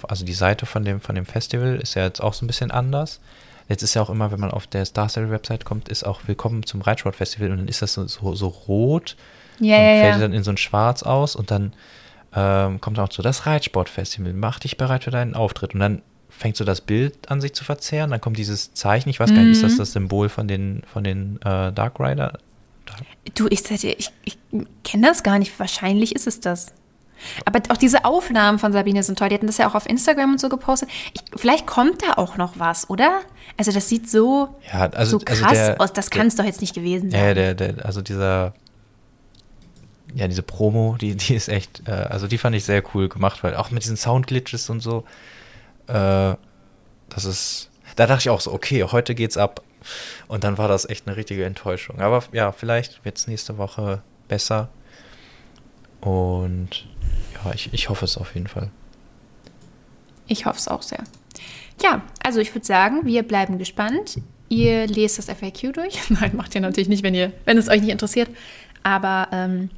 also 0.07 0.23
die 0.23 0.33
Seite 0.33 0.65
von 0.65 0.85
dem, 0.85 1.01
von 1.01 1.15
dem 1.15 1.25
Festival 1.25 1.77
ist 1.77 1.95
ja 1.95 2.03
jetzt 2.03 2.21
auch 2.21 2.33
so 2.33 2.45
ein 2.45 2.47
bisschen 2.47 2.71
anders. 2.71 3.19
Jetzt 3.69 3.81
ist 3.81 3.95
ja 3.95 4.01
auch 4.01 4.09
immer, 4.09 4.31
wenn 4.31 4.39
man 4.39 4.51
auf 4.51 4.67
der 4.67 4.85
Star 4.85 5.09
Stable 5.09 5.31
Website 5.31 5.65
kommt, 5.65 5.89
ist 5.89 6.05
auch 6.05 6.21
Willkommen 6.27 6.63
zum 6.63 6.81
Reitsport 6.81 7.15
Festival 7.15 7.51
und 7.51 7.57
dann 7.57 7.67
ist 7.67 7.81
das 7.81 7.93
so, 7.93 8.07
so, 8.07 8.35
so 8.35 8.47
rot 8.47 9.17
ja, 9.59 9.75
und 9.75 9.81
fällt 9.81 10.21
dann 10.21 10.33
in 10.33 10.43
so 10.43 10.51
ein 10.51 10.57
Schwarz 10.57 11.03
aus 11.03 11.35
und 11.35 11.51
dann 11.51 11.73
ähm, 12.37 12.79
kommt 12.79 12.99
auch 12.99 13.11
so 13.11 13.23
das 13.23 13.47
Reitsportfestival, 13.47 14.31
mach 14.33 14.59
dich 14.59 14.77
bereit 14.77 15.05
für 15.05 15.11
deinen 15.11 15.33
Auftritt. 15.33 15.73
Und 15.73 15.79
dann 15.79 16.03
fängt 16.29 16.55
so 16.55 16.63
das 16.63 16.81
Bild 16.81 17.31
an 17.31 17.41
sich 17.41 17.53
zu 17.53 17.63
verzehren, 17.63 18.11
dann 18.11 18.21
kommt 18.21 18.37
dieses 18.37 18.73
Zeichen, 18.73 19.09
ich 19.09 19.19
weiß 19.19 19.33
gar 19.33 19.41
nicht, 19.41 19.53
ist 19.53 19.63
das 19.63 19.73
mhm. 19.73 19.77
das 19.77 19.91
Symbol 19.93 20.29
von 20.29 20.47
den, 20.47 20.83
von 20.91 21.03
den 21.03 21.37
äh, 21.41 21.73
Dark 21.73 21.99
Rider? 21.99 22.37
Du, 23.33 23.47
ich, 23.49 23.69
ich, 23.71 24.11
ich 24.23 24.37
kenne 24.83 25.07
das 25.07 25.23
gar 25.23 25.39
nicht, 25.39 25.59
wahrscheinlich 25.59 26.15
ist 26.15 26.27
es 26.27 26.39
das. 26.39 26.67
Aber 27.45 27.59
auch 27.69 27.77
diese 27.77 28.05
Aufnahmen 28.05 28.59
von 28.59 28.71
Sabine 28.71 29.01
sind 29.01 29.17
toll. 29.17 29.29
Die 29.29 29.35
hatten 29.35 29.47
das 29.47 29.57
ja 29.57 29.67
auch 29.67 29.73
auf 29.73 29.89
Instagram 29.89 30.33
und 30.33 30.39
so 30.39 30.49
gepostet. 30.49 30.89
Ich, 31.15 31.21
vielleicht 31.35 31.65
kommt 31.65 32.03
da 32.03 32.13
auch 32.13 32.37
noch 32.37 32.59
was, 32.59 32.87
oder? 32.91 33.21
Also 33.57 33.71
das 33.71 33.89
sieht 33.89 34.07
so, 34.07 34.49
ja, 34.71 34.81
also, 34.81 34.91
so 34.91 34.97
also 34.97 35.19
krass 35.25 35.41
also 35.41 35.55
der, 35.55 35.81
aus. 35.81 35.93
Das 35.93 36.11
kann 36.11 36.27
es 36.27 36.35
doch 36.35 36.45
jetzt 36.45 36.61
nicht 36.61 36.75
gewesen 36.75 37.09
sein. 37.09 37.19
Ja, 37.19 37.33
der, 37.33 37.55
der, 37.55 37.83
also 37.83 38.03
dieser 38.03 38.53
ja, 40.15 40.27
diese 40.27 40.43
Promo, 40.43 40.95
die, 40.99 41.15
die 41.15 41.35
ist 41.35 41.49
echt, 41.49 41.87
äh, 41.87 41.91
also 41.91 42.27
die 42.27 42.37
fand 42.37 42.55
ich 42.55 42.63
sehr 42.63 42.83
cool 42.93 43.09
gemacht, 43.09 43.43
weil 43.43 43.55
auch 43.55 43.71
mit 43.71 43.83
diesen 43.83 43.97
Soundglitches 43.97 44.69
und 44.69 44.81
so, 44.81 45.03
äh, 45.87 46.35
das 47.09 47.25
ist, 47.25 47.69
da 47.95 48.07
dachte 48.07 48.21
ich 48.21 48.29
auch 48.29 48.41
so, 48.41 48.53
okay, 48.53 48.83
heute 48.83 49.15
geht's 49.15 49.37
ab. 49.37 49.61
Und 50.27 50.43
dann 50.43 50.57
war 50.57 50.67
das 50.67 50.89
echt 50.89 51.07
eine 51.07 51.15
richtige 51.15 51.45
Enttäuschung. 51.45 52.01
Aber 52.01 52.23
ja, 52.33 52.51
vielleicht 52.51 53.05
wird 53.05 53.17
es 53.17 53.27
nächste 53.27 53.57
Woche 53.57 54.01
besser. 54.27 54.69
Und 56.01 56.87
ja, 57.33 57.53
ich, 57.53 57.73
ich 57.73 57.89
hoffe 57.89 58.05
es 58.05 58.17
auf 58.17 58.33
jeden 58.35 58.47
Fall. 58.47 58.69
Ich 60.27 60.45
hoffe 60.45 60.59
es 60.59 60.67
auch 60.67 60.81
sehr. 60.81 61.03
Ja, 61.81 62.01
also 62.23 62.39
ich 62.39 62.53
würde 62.53 62.65
sagen, 62.65 63.05
wir 63.05 63.23
bleiben 63.23 63.57
gespannt. 63.57 64.19
Ihr 64.49 64.87
lest 64.87 65.17
das 65.17 65.25
FAQ 65.25 65.73
durch. 65.73 65.97
Nein, 66.09 66.35
macht 66.35 66.55
ihr 66.55 66.61
natürlich 66.61 66.89
nicht, 66.89 67.03
wenn 67.03 67.15
ihr, 67.15 67.31
wenn 67.45 67.57
es 67.57 67.69
euch 67.69 67.81
nicht 67.81 67.91
interessiert. 67.91 68.29
Aber 68.83 69.27
ähm, 69.31 69.69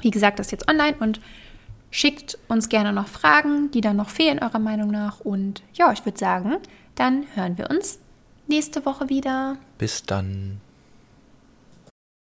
wie 0.00 0.10
gesagt, 0.10 0.38
das 0.38 0.48
ist 0.48 0.52
jetzt 0.52 0.68
online 0.68 0.96
und 0.98 1.20
schickt 1.90 2.38
uns 2.48 2.68
gerne 2.68 2.92
noch 2.92 3.08
Fragen, 3.08 3.70
die 3.70 3.80
dann 3.80 3.96
noch 3.96 4.10
fehlen, 4.10 4.38
eurer 4.38 4.58
Meinung 4.58 4.90
nach. 4.90 5.20
Und 5.20 5.62
ja, 5.74 5.92
ich 5.92 6.04
würde 6.04 6.18
sagen, 6.18 6.56
dann 6.94 7.24
hören 7.34 7.58
wir 7.58 7.70
uns 7.70 7.98
nächste 8.46 8.84
Woche 8.84 9.08
wieder. 9.08 9.56
Bis 9.78 10.02
dann. 10.02 10.60